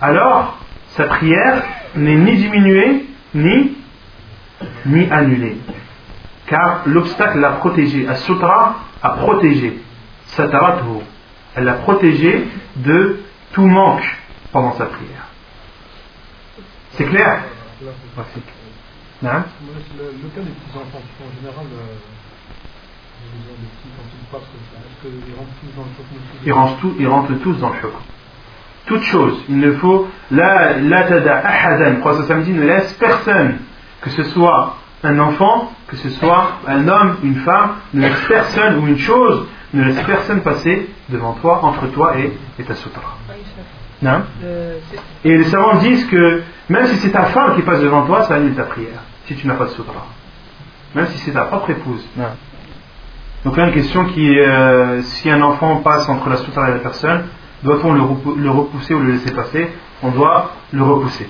alors 0.00 0.58
sa 0.88 1.04
prière 1.04 1.62
n'est 1.94 2.16
ni 2.16 2.34
diminuée 2.34 3.06
ni, 3.32 3.76
ni 4.86 5.08
annulée. 5.08 5.58
Car 6.48 6.80
l'obstacle 6.86 7.38
l'a 7.38 7.50
protégé. 7.50 8.08
As-Sutra 8.08 8.74
a 9.04 9.10
protégé. 9.10 9.80
Satarathu. 10.26 11.04
Elle 11.54 11.64
l'a 11.64 11.74
protégé 11.74 12.48
de 12.76 13.20
tout 13.52 13.66
manque 13.66 14.18
pendant 14.50 14.72
sa 14.72 14.86
prière. 14.86 15.28
C'est 16.92 17.04
clair 17.04 17.42
Merci. 19.22 19.50
Le, 19.96 20.04
le, 20.04 20.28
cas 20.34 20.40
des 20.40 20.50
petits 20.50 20.76
enfants, 20.76 21.00
en 21.20 21.40
général, 21.40 21.66
euh, 21.72 21.94
ils 26.44 26.52
rentrent, 26.52 26.80
tous, 26.80 26.94
ils 26.98 27.06
rentrent 27.06 27.38
tous 27.40 27.52
dans 27.54 27.70
le 27.70 27.76
hukm. 27.76 27.90
Toute 28.86 29.02
chose, 29.04 29.44
il 29.48 29.58
ne 29.58 29.72
faut 29.72 30.08
la 30.30 31.02
tada 31.04 31.38
ahadan. 31.38 32.00
Crois 32.00 32.22
samedi 32.24 32.52
ne 32.52 32.64
laisse 32.64 32.92
personne, 32.94 33.60
que 34.00 34.10
ce 34.10 34.24
soit 34.24 34.76
un 35.04 35.18
enfant, 35.18 35.72
que 35.88 35.96
ce 35.96 36.08
soit 36.10 36.52
un 36.66 36.88
homme, 36.88 37.16
une 37.22 37.36
femme, 37.36 37.76
ne 37.92 38.02
laisse 38.02 38.24
personne 38.28 38.78
ou 38.78 38.88
une 38.88 38.98
chose, 38.98 39.46
ne 39.72 39.84
laisse 39.84 40.02
personne 40.02 40.40
passer 40.40 40.90
devant 41.08 41.32
toi, 41.34 41.64
entre 41.64 41.86
toi 41.88 42.18
et, 42.18 42.32
et 42.58 42.62
ta 42.64 42.74
sutra. 42.74 43.16
Non 44.02 44.22
et 45.24 45.38
les 45.38 45.44
savants 45.44 45.76
disent 45.76 46.06
que 46.06 46.42
même 46.68 46.86
si 46.86 46.96
c'est 46.96 47.10
ta 47.10 47.24
femme 47.26 47.56
qui 47.56 47.62
passe 47.62 47.80
devant 47.80 48.04
toi, 48.06 48.22
ça 48.22 48.34
annule 48.34 48.54
ta 48.54 48.64
prière, 48.64 49.02
si 49.26 49.34
tu 49.34 49.46
n'as 49.46 49.54
pas 49.54 49.64
de 49.64 49.70
sutra. 49.70 50.06
Même 50.94 51.06
si 51.06 51.18
c'est 51.18 51.32
ta 51.32 51.42
propre 51.42 51.70
épouse. 51.70 52.04
Non. 52.16 52.28
Donc 53.44 53.56
là, 53.56 53.66
une 53.66 53.74
question 53.74 54.06
qui 54.06 54.26
est 54.32 54.46
euh, 54.46 55.02
si 55.02 55.30
un 55.30 55.42
enfant 55.42 55.76
passe 55.76 56.08
entre 56.08 56.28
la 56.30 56.36
sutra 56.36 56.70
et 56.70 56.72
la 56.72 56.78
personne, 56.78 57.24
doit-on 57.62 57.92
le, 57.92 58.50
repousser 58.50 58.94
ou 58.94 59.00
le 59.00 59.12
laisser 59.12 59.32
passer? 59.32 59.68
On 60.02 60.10
doit 60.10 60.52
le 60.72 60.82
repousser. 60.82 61.28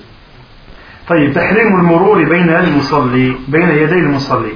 طيب 1.08 1.32
تحريم 1.32 1.80
المرور 1.80 2.24
بين 2.24 2.48
المصلي 2.48 3.36
بين 3.48 3.68
يدي 3.68 3.94
المصلي. 3.94 4.52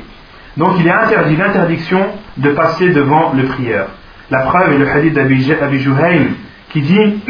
Donc 0.57 0.73
il 0.81 0.87
est 0.87 0.91
interdit 0.91 1.37
l'interdiction 1.37 2.07
de 2.37 2.51
passer 2.51 2.89
devant 2.91 3.33
le 3.35 3.45
prieur. 3.45 3.87
La 4.31 4.41
preuve 4.41 4.73
est 4.73 4.79
le 4.79 4.89
hadith 4.89 5.15
d'Abi 5.15 5.79
Juhaym 5.79 6.35
qui 6.71 6.81
dit 6.83 7.21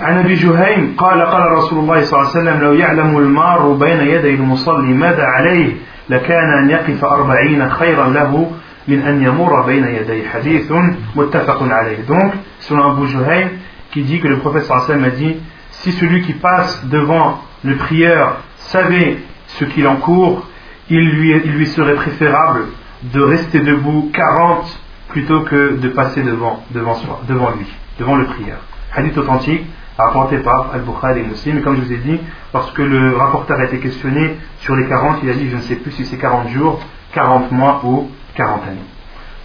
عن 0.00 0.18
أبي 0.18 0.34
جهيم 0.34 0.94
قال 0.98 1.22
قال 1.22 1.52
رسول 1.52 1.78
الله 1.78 2.02
صلى 2.02 2.20
الله 2.20 2.30
عليه 2.30 2.40
وسلم 2.40 2.60
لو 2.60 2.72
يعلم 2.72 3.18
المار 3.18 3.72
بين 3.72 4.00
يدي 4.00 4.34
المصلي 4.34 4.94
ماذا 4.94 5.22
عليه 5.22 5.72
لكان 6.08 6.52
أن 6.62 6.70
يقف 6.70 7.04
أربعين 7.04 7.70
خيرا 7.70 8.08
له 8.08 8.50
من 8.88 9.02
أن 9.02 9.22
يمر 9.22 9.62
بين 9.66 9.84
يدي 9.84 10.28
حديث 10.28 10.72
متفق 11.16 11.62
عليه 11.62 11.98
donc 12.08 12.32
selon 12.60 12.92
Abu 12.92 13.06
Juhayn 13.06 13.48
qui 13.92 14.02
dit 14.02 14.20
que 14.20 14.28
le 14.28 14.38
prophète 14.38 14.62
صلى 14.64 14.76
الله 14.76 14.84
عليه 14.84 14.94
وسلم 14.94 15.04
a 15.04 15.10
dit 15.10 15.36
si 15.84 15.92
celui 15.92 16.22
qui 16.22 16.32
passe 16.32 16.86
devant 16.86 17.42
le 17.62 17.76
prieur 17.76 18.38
savait 18.56 19.18
ce 19.46 19.64
qu'il 19.66 19.86
encourt, 19.86 20.46
il 20.88 21.10
lui, 21.10 21.30
il 21.44 21.52
lui 21.52 21.66
serait 21.66 21.94
préférable 21.94 22.68
de 23.02 23.20
rester 23.20 23.60
debout 23.60 24.10
40 24.14 24.80
plutôt 25.08 25.42
que 25.42 25.76
de 25.76 25.88
passer 25.90 26.22
devant, 26.22 26.64
devant, 26.70 27.50
lui, 27.50 27.66
devant 27.98 28.16
le 28.16 28.24
prieur. 28.24 28.58
Hadith 28.94 29.16
authentique 29.18 29.66
rapporté 29.98 30.38
par 30.38 30.70
Al-Bukhari 30.72 31.20
et 31.20 31.24
Muslim. 31.24 31.58
Et 31.58 31.60
comme 31.60 31.76
je 31.76 31.82
vous 31.82 31.92
ai 31.92 31.98
dit, 31.98 32.18
lorsque 32.52 32.78
le 32.78 33.16
rapporteur 33.16 33.60
a 33.60 33.64
été 33.64 33.78
questionné 33.78 34.36
sur 34.60 34.74
les 34.76 34.86
40, 34.86 35.18
il 35.22 35.30
a 35.30 35.34
dit 35.34 35.50
je 35.50 35.56
ne 35.56 35.60
sais 35.62 35.76
plus 35.76 35.92
si 35.92 36.06
c'est 36.06 36.16
40 36.16 36.48
jours, 36.48 36.80
40 37.12 37.52
mois 37.52 37.82
ou 37.84 38.10
40 38.36 38.62
années. 38.68 38.78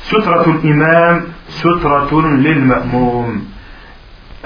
Sutratul 0.04 0.60
Imam, 0.64 1.26
Sutratul 1.50 2.38
lil 2.38 2.64
Ma'moum. 2.64 3.42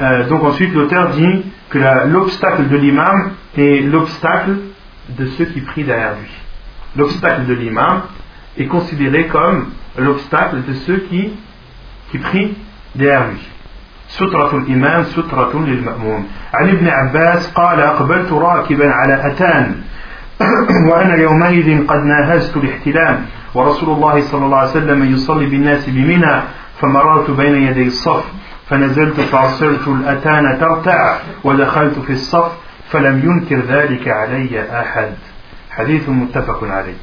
Euh, 0.00 0.28
donc 0.28 0.44
ensuite 0.44 0.72
l'auteur 0.74 1.10
dit 1.10 1.44
que 1.70 1.78
l'obstacle 2.06 2.68
de 2.68 2.76
l'imam 2.76 3.32
est 3.56 3.80
l'obstacle 3.82 4.56
de 5.08 5.26
ceux 5.26 5.46
qui 5.46 5.60
prient 5.60 5.84
derrière 5.84 6.12
lui. 6.12 6.30
L'obstacle 6.96 7.46
de 7.46 7.54
l'imam 7.54 8.02
est 8.56 8.66
considéré 8.66 9.26
comme 9.26 9.70
l'obstacle 9.96 10.62
de 10.66 10.74
ceux 10.74 10.98
qui, 11.08 11.32
qui 12.10 12.18
prient 12.18 12.54
derrière 12.94 13.28
lui. 13.28 13.48
سترة 14.08 14.56
الإمام 14.56 15.02
سترة 15.04 15.52
للمأموم 15.54 16.26
عن 16.54 16.68
ابن 16.68 16.88
عباس 16.88 17.52
قال 17.52 17.80
أقبلت 17.80 18.32
راكبا 18.32 18.90
على 18.92 19.26
أتان 19.26 19.74
وأنا 20.90 21.14
يومئذ 21.14 21.86
قد 21.86 22.04
ناهزت 22.04 22.56
الاحتلام 22.56 23.26
ورسول 23.54 23.90
الله 23.96 24.20
صلى 24.20 24.44
الله 24.44 24.58
عليه 24.58 24.70
وسلم 24.70 25.04
يصلي 25.12 25.46
بالناس 25.46 25.88
بمنى 25.88 26.42
فمررت 26.80 27.30
بين 27.30 27.54
يدي 27.54 27.86
الصف 27.86 28.24
فنزلت 28.72 29.20
فعصرت 29.20 29.88
الأتان 29.88 30.58
ترتع 30.60 31.18
ودخلت 31.44 31.98
في 31.98 32.12
الصف 32.12 32.52
فلم 32.90 33.18
ينكر 33.18 33.60
ذلك 33.60 34.08
علي 34.08 34.80
أحد 34.80 35.14
حديث 35.70 36.08
متفق 36.08 36.64
عليه 36.64 36.96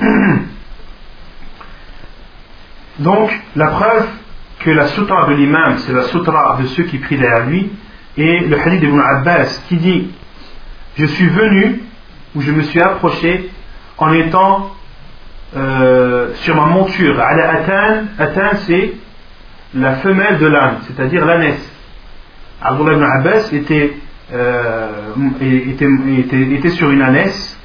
Donc, 2.99 3.29
la 3.55 3.67
preuve 3.67 4.07
que 4.59 4.71
la 4.71 4.87
sutra 4.87 5.27
de 5.27 5.33
l'imam, 5.33 5.77
c'est 5.77 5.93
la 5.93 6.03
sutra 6.03 6.57
de 6.59 6.65
ceux 6.67 6.83
qui 6.83 6.97
prient 6.97 7.17
derrière 7.17 7.45
lui, 7.45 7.71
et 8.17 8.39
le 8.39 8.59
hadith 8.59 8.79
d'Ibn 8.79 8.99
Abbas 8.99 9.61
qui 9.67 9.75
dit 9.75 10.09
Je 10.97 11.05
suis 11.05 11.29
venu, 11.29 11.83
ou 12.33 12.41
je 12.41 12.51
me 12.51 12.63
suis 12.63 12.81
approché, 12.81 13.51
en 13.99 14.11
étant 14.13 14.71
euh, 15.56 16.34
sur 16.34 16.56
ma 16.56 16.66
monture. 16.66 17.20
Ala 17.20 17.50
Atan, 17.50 18.04
Atan 18.18 18.56
c'est 18.66 18.94
la 19.74 19.94
femelle 19.96 20.38
de 20.38 20.46
l'âne, 20.46 20.78
c'est-à-dire 20.86 21.24
l'ânesse. 21.24 21.70
Abdullah 22.60 22.92
ibn 22.94 23.04
Abbas 23.04 23.52
était, 23.52 23.96
euh, 24.32 25.14
était, 25.40 25.88
était, 26.18 26.42
était, 26.42 26.68
sur 26.70 26.90
une 26.90 27.02
ânesse. 27.02 27.58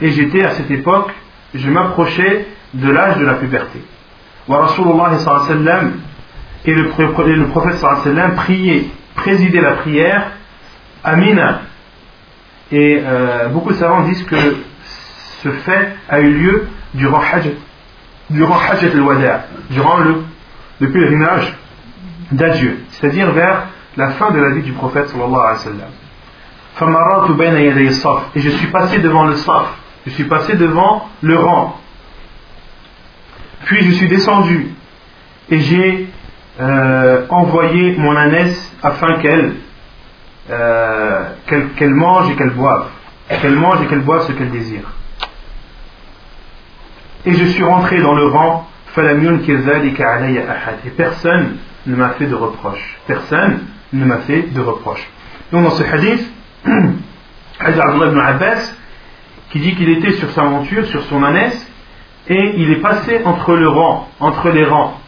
Et 0.00 0.10
j'étais 0.10 0.44
à 0.44 0.50
cette 0.52 0.70
époque 0.70 1.12
je 1.54 1.70
m'approchais 1.70 2.46
de 2.74 2.90
l'âge 2.90 3.18
de 3.18 3.26
la 3.26 3.34
puberté. 3.34 3.80
et 6.64 6.74
le, 6.74 6.82
le 6.84 7.46
prophète 7.48 7.84
priait, 8.36 8.86
présidait 9.14 9.60
la 9.60 9.72
prière 9.72 10.30
à. 11.04 11.60
Et 12.70 13.02
euh, 13.04 13.48
beaucoup 13.48 13.70
de 13.70 13.76
savants 13.76 14.02
disent 14.02 14.24
que 14.24 14.36
ce 15.42 15.50
fait 15.50 15.94
a 16.08 16.20
eu 16.20 16.32
lieu 16.32 16.68
durant 16.94 17.20
Hajj, 17.20 17.50
durant 18.30 18.56
Hajj 18.58 18.84
al-Wada, 18.84 19.46
durant 19.70 19.98
le, 19.98 20.22
le 20.80 20.90
pèlerinage 20.90 21.54
d'adieu, 22.30 22.78
c'est-à-dire 22.90 23.32
vers 23.32 23.66
la 23.96 24.10
fin 24.10 24.30
de 24.30 24.38
la 24.38 24.54
vie 24.54 24.62
du 24.62 24.72
prophète 24.72 25.08
sallallahu 25.08 25.34
alayhi 25.34 25.52
wa 25.52 25.56
sallam. 25.56 25.90
Et 28.34 28.40
je 28.40 28.50
suis 28.50 28.68
passé 28.68 28.98
devant 29.00 29.26
le 29.26 29.36
saf, 29.36 29.74
je 30.06 30.12
suis 30.12 30.24
passé 30.24 30.56
devant 30.56 31.08
le 31.20 31.36
rang. 31.36 31.78
Puis 33.64 33.84
je 33.84 33.92
suis 33.92 34.08
descendu 34.08 34.74
et 35.50 35.58
j'ai 35.58 36.08
euh, 36.60 37.26
envoyé 37.28 37.96
mon 37.98 38.16
ânesse 38.16 38.74
afin 38.82 39.18
qu'elle 39.18 39.54
euh, 40.50 41.24
qu'elle 41.46 41.94
mange 41.94 42.30
et 42.30 42.36
qu'elle 42.36 42.50
boive. 42.50 42.86
Qu'elle 43.40 43.56
mange 43.56 43.82
et 43.82 43.86
qu'elle 43.86 44.02
boive 44.02 44.26
ce 44.26 44.32
qu'elle 44.32 44.50
désire. 44.50 44.92
Et 47.24 47.32
je 47.32 47.44
suis 47.44 47.64
rentré 47.64 48.00
dans 48.00 48.14
le 48.14 48.26
rang 48.26 48.68
et 50.84 50.90
personne 50.90 51.56
ne 51.86 51.96
m'a 51.96 52.10
fait 52.10 52.26
de 52.26 52.34
reproche. 52.34 52.98
Personne 53.06 53.60
ne 53.92 54.04
m'a 54.04 54.18
fait 54.18 54.52
de 54.52 54.60
reproche. 54.60 55.08
Donc 55.50 55.64
dans 55.64 55.70
ce 55.70 55.82
hadith, 55.82 56.30
hadith 57.60 57.80
Abdullah 57.80 58.10
ibn 58.10 58.20
Abbas, 58.20 58.74
qui 59.50 59.60
dit 59.60 59.74
qu'il 59.74 59.88
était 59.88 60.12
sur 60.12 60.30
sa 60.32 60.44
monture, 60.44 60.84
sur 60.86 61.02
son 61.04 61.22
ânesse, 61.22 61.66
et 62.28 62.54
il 62.56 62.70
est 62.70 62.80
passé 62.80 63.22
entre 63.24 63.54
le 63.54 63.68
rang, 63.68 64.08
entre 64.20 64.50
les 64.50 64.64
rangs, 64.64 64.98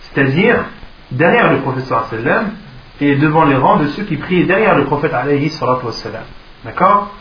c'est-à-dire 0.00 0.64
derrière 1.10 1.50
le 1.50 1.58
professeur 1.58 2.06
sallam 2.06 2.52
et 3.00 3.16
devant 3.16 3.44
les 3.44 3.56
rangs 3.56 3.78
de 3.78 3.86
ceux 3.88 4.04
qui 4.04 4.16
priaient 4.16 4.44
derrière 4.44 4.76
le 4.76 4.84
prophète 4.84 5.14
alayhi 5.14 5.50
D'accord? 6.64 7.14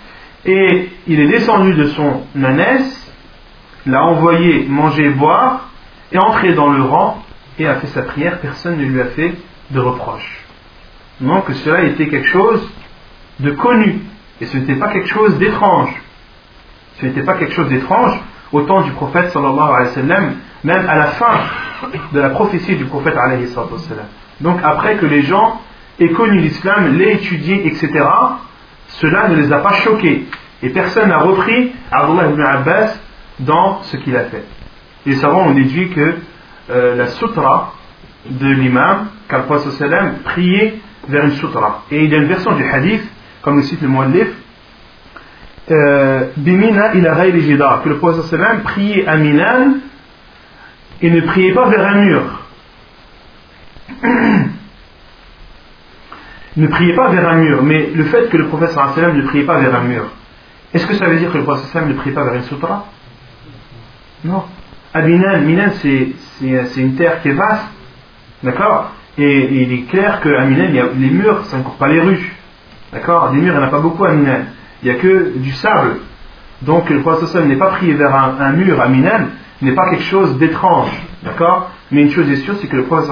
Et 0.46 0.90
il 1.08 1.20
est 1.20 1.28
descendu 1.28 1.74
de 1.74 1.86
son 1.88 2.24
ânesse, 2.36 3.14
l'a 3.86 4.04
envoyé 4.04 4.66
manger 4.68 5.06
et 5.06 5.10
boire, 5.10 5.70
et 6.12 6.18
entré 6.18 6.54
dans 6.54 6.70
le 6.70 6.84
rang 6.84 7.24
et 7.58 7.68
a 7.68 7.76
fait 7.76 7.88
sa 7.88 8.04
prière, 8.04 8.40
personne 8.40 8.78
ne 8.78 8.86
lui 8.86 9.02
a 9.02 9.06
fait 9.06 9.34
de 9.72 9.80
reproche. 9.80 10.46
Donc 11.20 11.50
cela 11.52 11.84
était 11.84 12.08
quelque 12.08 12.28
chose 12.28 12.68
de 13.40 13.52
connu, 13.52 14.00
et 14.42 14.46
ce 14.46 14.58
n'était 14.58 14.76
pas 14.76 14.90
quelque 14.90 15.10
chose 15.10 15.38
d'étrange 15.38 15.94
ce 17.00 17.06
n'était 17.06 17.24
pas 17.24 17.36
quelque 17.36 17.54
chose 17.54 17.70
d'étrange 17.70 18.20
au 18.52 18.62
temps 18.62 18.82
du 18.82 18.92
prophète 18.92 19.30
sallallahu 19.30 19.70
alayhi 19.70 19.88
wa 19.88 19.94
sallam, 19.94 20.34
même 20.64 20.90
à 20.90 20.96
la 20.96 21.08
fin 21.08 21.32
de 22.12 22.20
la 22.20 22.30
prophétie 22.30 22.76
du 22.76 22.86
prophète 22.86 23.16
alayhi 23.16 23.46
wa 23.56 23.68
sallam. 23.78 24.06
Donc 24.42 24.60
après 24.64 24.98
que 24.98 25.06
les 25.06 25.22
gens 25.22 25.62
aient 26.00 26.10
connu 26.10 26.40
l'islam, 26.40 26.98
l'aient 26.98 27.14
étudié, 27.14 27.68
etc., 27.68 27.90
cela 28.88 29.28
ne 29.28 29.36
les 29.36 29.52
a 29.52 29.60
pas 29.60 29.74
choqués. 29.74 30.26
Et 30.62 30.70
personne 30.70 31.10
n'a 31.10 31.20
repris 31.20 31.72
Abdullah 31.92 32.30
ibn 32.30 32.42
Abbas 32.42 32.96
dans 33.40 33.82
ce 33.84 33.98
qu'il 33.98 34.16
a 34.16 34.26
fait. 34.26 34.44
Les 35.06 35.16
savants 35.16 35.48
ont 35.48 35.54
déduit 35.54 35.90
que 35.90 36.16
euh, 36.70 36.96
la 36.96 37.08
sutra 37.08 37.74
de 38.30 38.48
l'imam, 38.48 39.08
qu'Al 39.30 39.46
sallam 39.72 40.20
priait 40.26 40.80
vers 41.08 41.24
une 41.26 41.32
sutra. 41.32 41.84
Et 41.92 42.04
il 42.04 42.12
y 42.12 42.16
a 42.16 42.18
une 42.18 42.28
version 42.28 42.54
du 42.56 42.64
hadith, 42.64 43.02
comme 43.42 43.58
le 43.58 43.64
cite 43.64 43.82
le 43.82 43.88
Muallif, 43.88 44.28
euh, 45.72 46.30
Bimina 46.36 46.96
il 46.96 47.08
a 47.08 47.82
que 47.84 47.90
le 47.90 47.98
prophète 47.98 48.24
sallam 48.24 48.62
priait 48.64 49.08
à 49.08 49.18
Minan 49.18 49.76
et 51.02 51.10
ne 51.10 51.22
priait 51.22 51.54
pas 51.54 51.70
vers 51.70 51.88
un 51.88 52.02
mur. 52.02 52.22
ne 56.62 56.68
priait 56.68 56.96
pas 56.96 57.10
vers 57.10 57.28
un 57.28 57.36
mur, 57.36 57.64
mais 57.64 57.90
le 57.94 58.04
fait 58.06 58.30
que 58.30 58.38
le 58.38 58.48
prophète 58.48 58.72
sallam 58.72 59.18
ne 59.18 59.24
priait 59.24 59.46
pas 59.46 59.60
vers 59.60 59.76
un 59.76 59.84
mur, 59.84 60.06
est-ce 60.74 60.86
que 60.86 60.94
ça 60.94 61.08
veut 61.08 61.18
dire 61.18 61.32
que 61.32 61.38
le 61.38 61.44
prophète 61.44 61.66
sallam 61.66 61.90
ne 61.90 61.96
priait 61.96 62.14
pas 62.14 62.24
vers 62.24 62.36
une 62.36 62.44
sutra? 62.44 62.86
Non. 64.24 64.44
À 64.94 65.02
Minan, 65.02 65.70
c'est 65.72 66.82
une 66.82 66.96
terre 66.96 67.22
qui 67.22 67.30
est 67.30 67.34
vaste, 67.34 67.68
d'accord? 68.44 68.92
Et, 69.18 69.64
il 69.64 69.74
est 69.74 69.90
clair 69.90 70.22
qu'à 70.22 70.46
Minan, 70.46 70.90
les 70.98 71.10
murs, 71.10 71.46
ça 71.46 71.58
ne 71.58 71.64
court 71.64 71.76
pas 71.76 71.88
les 71.88 72.02
rues. 72.02 72.36
D'accord? 72.92 73.32
Des 73.32 73.38
murs, 73.38 73.54
il 73.54 73.58
n'y 73.58 73.64
en 73.64 73.68
a 73.68 73.72
pas 73.72 73.80
beaucoup 73.80 74.06
à 74.06 74.12
Minan 74.12 74.46
il 74.82 74.90
n'y 74.90 74.98
a 74.98 75.00
que 75.00 75.38
du 75.38 75.52
sable. 75.52 76.00
Donc 76.62 76.90
le 76.90 77.02
prophète 77.02 77.46
n'est 77.46 77.56
pas 77.56 77.70
prié 77.70 77.94
vers 77.94 78.14
un, 78.16 78.52
mur 78.54 78.82
à 78.82 78.88
Minan, 78.90 79.28
n'est 79.62 79.74
pas 79.74 79.90
quelque 79.90 80.04
chose 80.04 80.38
d'étrange, 80.38 80.92
d'accord? 81.24 81.72
Mais 81.92 82.02
une 82.02 82.12
chose 82.12 82.30
est 82.30 82.38
sûre, 82.38 82.56
c'est 82.62 82.68
que 82.68 82.76
le 82.76 82.84
prophète 82.84 83.10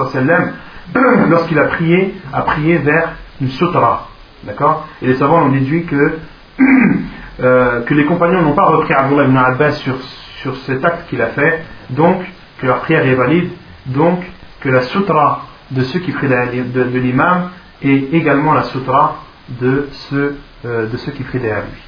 lorsqu'il 1.28 1.58
a 1.58 1.64
prié, 1.64 2.14
a 2.32 2.42
prié 2.42 2.78
vers 2.78 3.12
une 3.40 3.50
sutra, 3.50 4.08
d'accord? 4.44 4.86
Et 5.02 5.06
les 5.06 5.16
savants 5.16 5.44
ont 5.44 5.50
déduit 5.50 5.84
que, 5.86 6.18
euh, 7.40 7.82
que 7.82 7.94
les 7.94 8.04
compagnons 8.04 8.42
n'ont 8.42 8.54
pas 8.54 8.66
repris 8.66 8.94
Abdullah 8.94 9.24
ibn 9.24 9.36
Abbas 9.36 9.72
sur, 9.72 9.96
sur 10.42 10.56
cet 10.58 10.84
acte 10.84 11.08
qu'il 11.08 11.22
a 11.22 11.28
fait, 11.28 11.64
donc 11.90 12.22
que 12.58 12.66
leur 12.66 12.80
prière 12.80 13.06
est 13.06 13.14
valide, 13.14 13.50
donc 13.86 14.20
que 14.60 14.68
la 14.68 14.82
sutra 14.82 15.46
de 15.70 15.82
ceux 15.82 16.00
qui 16.00 16.12
prient 16.12 16.28
de, 16.28 16.84
de 16.84 16.98
l'imam 16.98 17.50
est 17.82 18.12
également 18.12 18.54
la 18.54 18.64
sutra 18.64 19.22
de 19.48 19.88
ceux 19.92 20.38
euh, 20.64 20.88
de 20.88 20.96
ceux 20.96 21.12
qui 21.12 21.22
prient 21.22 21.38
derrière 21.38 21.64
lui. 21.64 21.82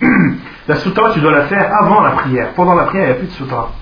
La 0.68 0.76
sutra, 0.76 1.10
tu 1.12 1.20
dois 1.20 1.32
la 1.32 1.42
faire 1.42 1.70
avant 1.82 2.02
la 2.02 2.12
prière. 2.12 2.52
Pendant 2.54 2.74
la 2.74 2.84
prière, 2.84 3.04
il 3.04 3.08
n'y 3.08 3.12
a 3.12 3.16
plus 3.16 3.26
de 3.26 3.32
sutra. 3.32 3.72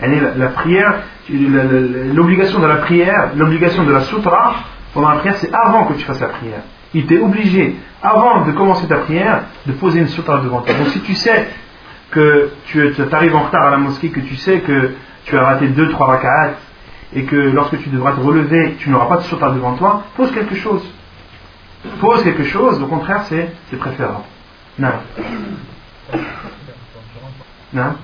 La, 0.00 0.48
prière, 0.48 0.94
l'obligation 2.14 2.60
de 2.60 2.66
la 2.66 2.76
prière, 2.76 3.30
l'obligation 3.36 3.84
de 3.84 3.92
la 3.92 4.00
sutra 4.00 4.54
pendant 4.92 5.10
la 5.10 5.16
prière, 5.16 5.36
c'est 5.36 5.52
avant 5.52 5.86
que 5.86 5.94
tu 5.94 6.04
fasses 6.04 6.20
la 6.20 6.28
prière. 6.28 6.62
il 6.94 7.02
était 7.02 7.18
obligé, 7.18 7.76
avant 8.02 8.44
de 8.44 8.52
commencer 8.52 8.86
ta 8.86 8.98
prière, 8.98 9.42
de 9.66 9.72
poser 9.72 10.00
une 10.00 10.08
sutra 10.08 10.40
devant 10.40 10.60
toi. 10.60 10.74
Donc 10.74 10.88
si 10.88 11.00
tu 11.00 11.14
sais 11.14 11.48
que 12.10 12.50
tu 12.66 12.92
arrives 13.10 13.34
en 13.34 13.42
retard 13.42 13.66
à 13.66 13.70
la 13.70 13.78
mosquée, 13.78 14.10
que 14.10 14.20
tu 14.20 14.36
sais 14.36 14.60
que 14.60 14.92
tu 15.24 15.36
as 15.36 15.42
raté 15.42 15.66
2-3 15.66 15.96
raka'at, 15.96 16.52
et 17.14 17.24
que 17.24 17.36
lorsque 17.36 17.78
tu 17.78 17.88
devras 17.88 18.12
te 18.12 18.20
relever, 18.20 18.76
tu 18.78 18.90
n'auras 18.90 19.06
pas 19.06 19.16
de 19.18 19.22
sutra 19.22 19.50
devant 19.50 19.74
toi, 19.74 20.04
pose 20.16 20.30
quelque 20.32 20.54
chose 20.56 20.82
Pose 22.01 22.23
quelque 22.23 22.43
chose, 22.43 22.81
au 22.81 22.87
contraire, 22.87 23.23
c'est 23.29 23.77
préférable. 23.77 24.23
Non. 24.77 24.93
Non 27.73 27.95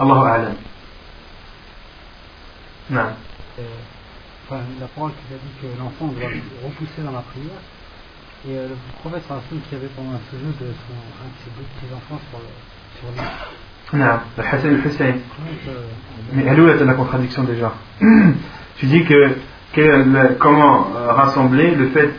الله 0.00 0.28
أعلم 0.28 0.56
نعم 2.90 3.14
enfin, 4.44 4.62
la 4.80 4.86
parole 4.86 5.12
qui 5.12 5.34
a 5.34 5.36
dit 5.36 5.54
que 5.60 5.78
l'enfant 5.78 6.06
doit 6.06 6.28
repousser 6.64 7.02
dans 7.04 7.12
la 7.12 7.20
prière 7.20 7.60
et 8.46 8.56
euh, 8.56 8.68
le 8.68 8.76
prophète 9.00 9.22
sallallahu 9.28 9.60
qui 9.68 9.74
avait 9.74 9.88
pendant 9.88 10.12
un 10.12 10.24
sujet 10.30 10.46
de 10.46 10.72
son, 10.72 10.96
un 11.20 11.28
de 11.28 11.38
ses 11.44 11.50
deux 11.56 11.66
petits-enfants 11.74 12.20
sur, 12.30 12.40
sur 12.98 13.10
lui. 13.12 13.28
Non, 13.93 14.19
le 14.37 14.43
Hassan 14.43 14.71
et 14.71 14.75
le 14.75 14.87
Hussein. 14.87 15.13
Mais 16.33 16.45
elle 16.47 16.59
où 16.59 16.67
est 16.67 16.83
la 16.83 16.93
contradiction 16.93 17.43
déjà 17.43 17.73
Tu 18.77 18.87
dis 18.87 19.03
que 19.03 19.35
comment 20.39 20.87
euh, 20.95 21.11
rassembler 21.13 21.75
le 21.75 21.89
fait 21.89 22.11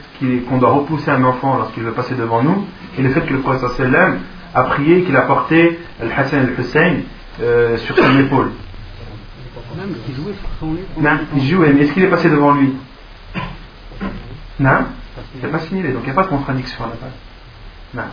qu'on 0.49 0.59
doit 0.59 0.71
repousser 0.71 1.11
un 1.11 1.25
enfant 1.25 1.57
lorsqu'il 1.57 1.83
veut 1.83 1.93
passer 1.93 2.15
devant 2.15 2.43
nous 2.43 2.67
et 2.99 3.03
le 3.03 3.11
fait 3.11 3.23
que 3.23 3.33
le 3.33 3.41
prophète 3.41 3.69
sallam 3.71 4.21
a 4.55 4.63
prié 4.65 5.03
qu'il 5.03 5.17
a 5.17 5.23
porté 5.23 5.81
le 6.01 6.11
Hassan 6.17 6.45
et 6.45 6.47
le 6.47 6.61
Hussein 6.61 6.97
euh, 7.43 7.77
sur 7.79 7.97
son 7.97 8.19
épaule. 8.21 8.53
Même 9.77 9.95
qu'il 10.07 10.15
jouait 10.15 10.35
sur 10.35 10.49
son 10.61 10.75
épaule. 10.75 11.03
Non, 11.03 11.19
il 11.35 11.49
jouait, 11.49 11.73
mais 11.73 11.83
est-ce 11.83 11.93
qu'il 11.93 12.05
est 12.05 12.09
passé 12.11 12.31
devant 12.31 12.53
lui? 12.55 12.75
Non 14.61 14.85
Il 15.35 15.43
n'a 15.43 15.49
pas 15.49 15.59
signalé, 15.59 15.93
donc 15.93 16.03
il 16.05 16.07
n'y 16.07 16.13
a 16.13 16.15
pas 16.15 16.23
de 16.23 16.29
contradiction 16.29 16.85
là-bas. 16.85 17.11
Non 17.95 18.09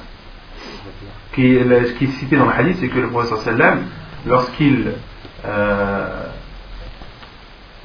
Ce 1.33 1.93
qui 1.93 2.05
est 2.05 2.19
cité 2.19 2.37
dans 2.37 2.47
le 2.47 2.53
hadith, 2.53 2.78
c'est 2.81 2.89
que 2.89 2.99
le 2.99 3.09
prophète 3.09 3.39
sallam, 3.39 3.83
lorsqu'il 4.27 4.93
euh, 5.45 6.27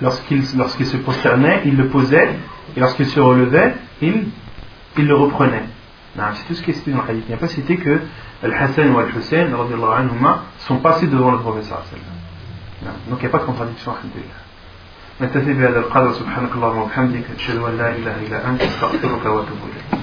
lorsqu'il 0.01 0.43
lorsqu'il 0.57 0.85
se 0.85 0.97
prosternait, 0.97 1.61
il 1.65 1.75
le 1.75 1.87
posait, 1.89 2.29
et 2.75 2.79
lorsqu'il 2.79 3.07
se 3.07 3.19
relevait, 3.19 3.75
il, 4.01 4.27
il 4.97 5.07
le 5.07 5.15
reprenait. 5.15 5.63
C'est 6.15 6.47
tout 6.47 6.53
ce 6.55 6.61
qui 6.61 6.71
est 6.71 6.73
cité 6.73 6.91
dans 6.91 7.03
le 7.03 7.09
hadith. 7.09 7.23
Il 7.27 7.29
n'y 7.29 7.35
a 7.35 7.37
pas 7.37 7.47
cité 7.47 7.77
que 7.77 7.99
Al-Hassan 8.43 8.91
ou 8.91 8.99
Al-Hussein 8.99 9.47
sont 10.59 10.77
passés 10.77 11.07
devant 11.07 11.31
le 11.31 11.39
professeur. 11.39 11.83
Donc 13.09 13.19
il 13.19 13.21
n'y 13.21 13.25
a 13.25 13.29
pas 13.29 13.39
de 13.39 13.45
contradiction. 13.45 13.93
نكتفي 15.21 15.53
بهذا 15.53 15.79
القدر 15.79 16.11
سبحانك 16.11 16.51
اللهم 16.55 16.77
وبحمدك 16.77 17.23
أشهد 17.37 17.57
أن 17.57 17.77
لا 17.77 17.89
إله 17.95 18.15
إلا 18.27 18.49
أنت 18.49 18.61
أستغفرك 18.61 19.25
وأتوب 19.25 19.57
إليك 19.69 20.01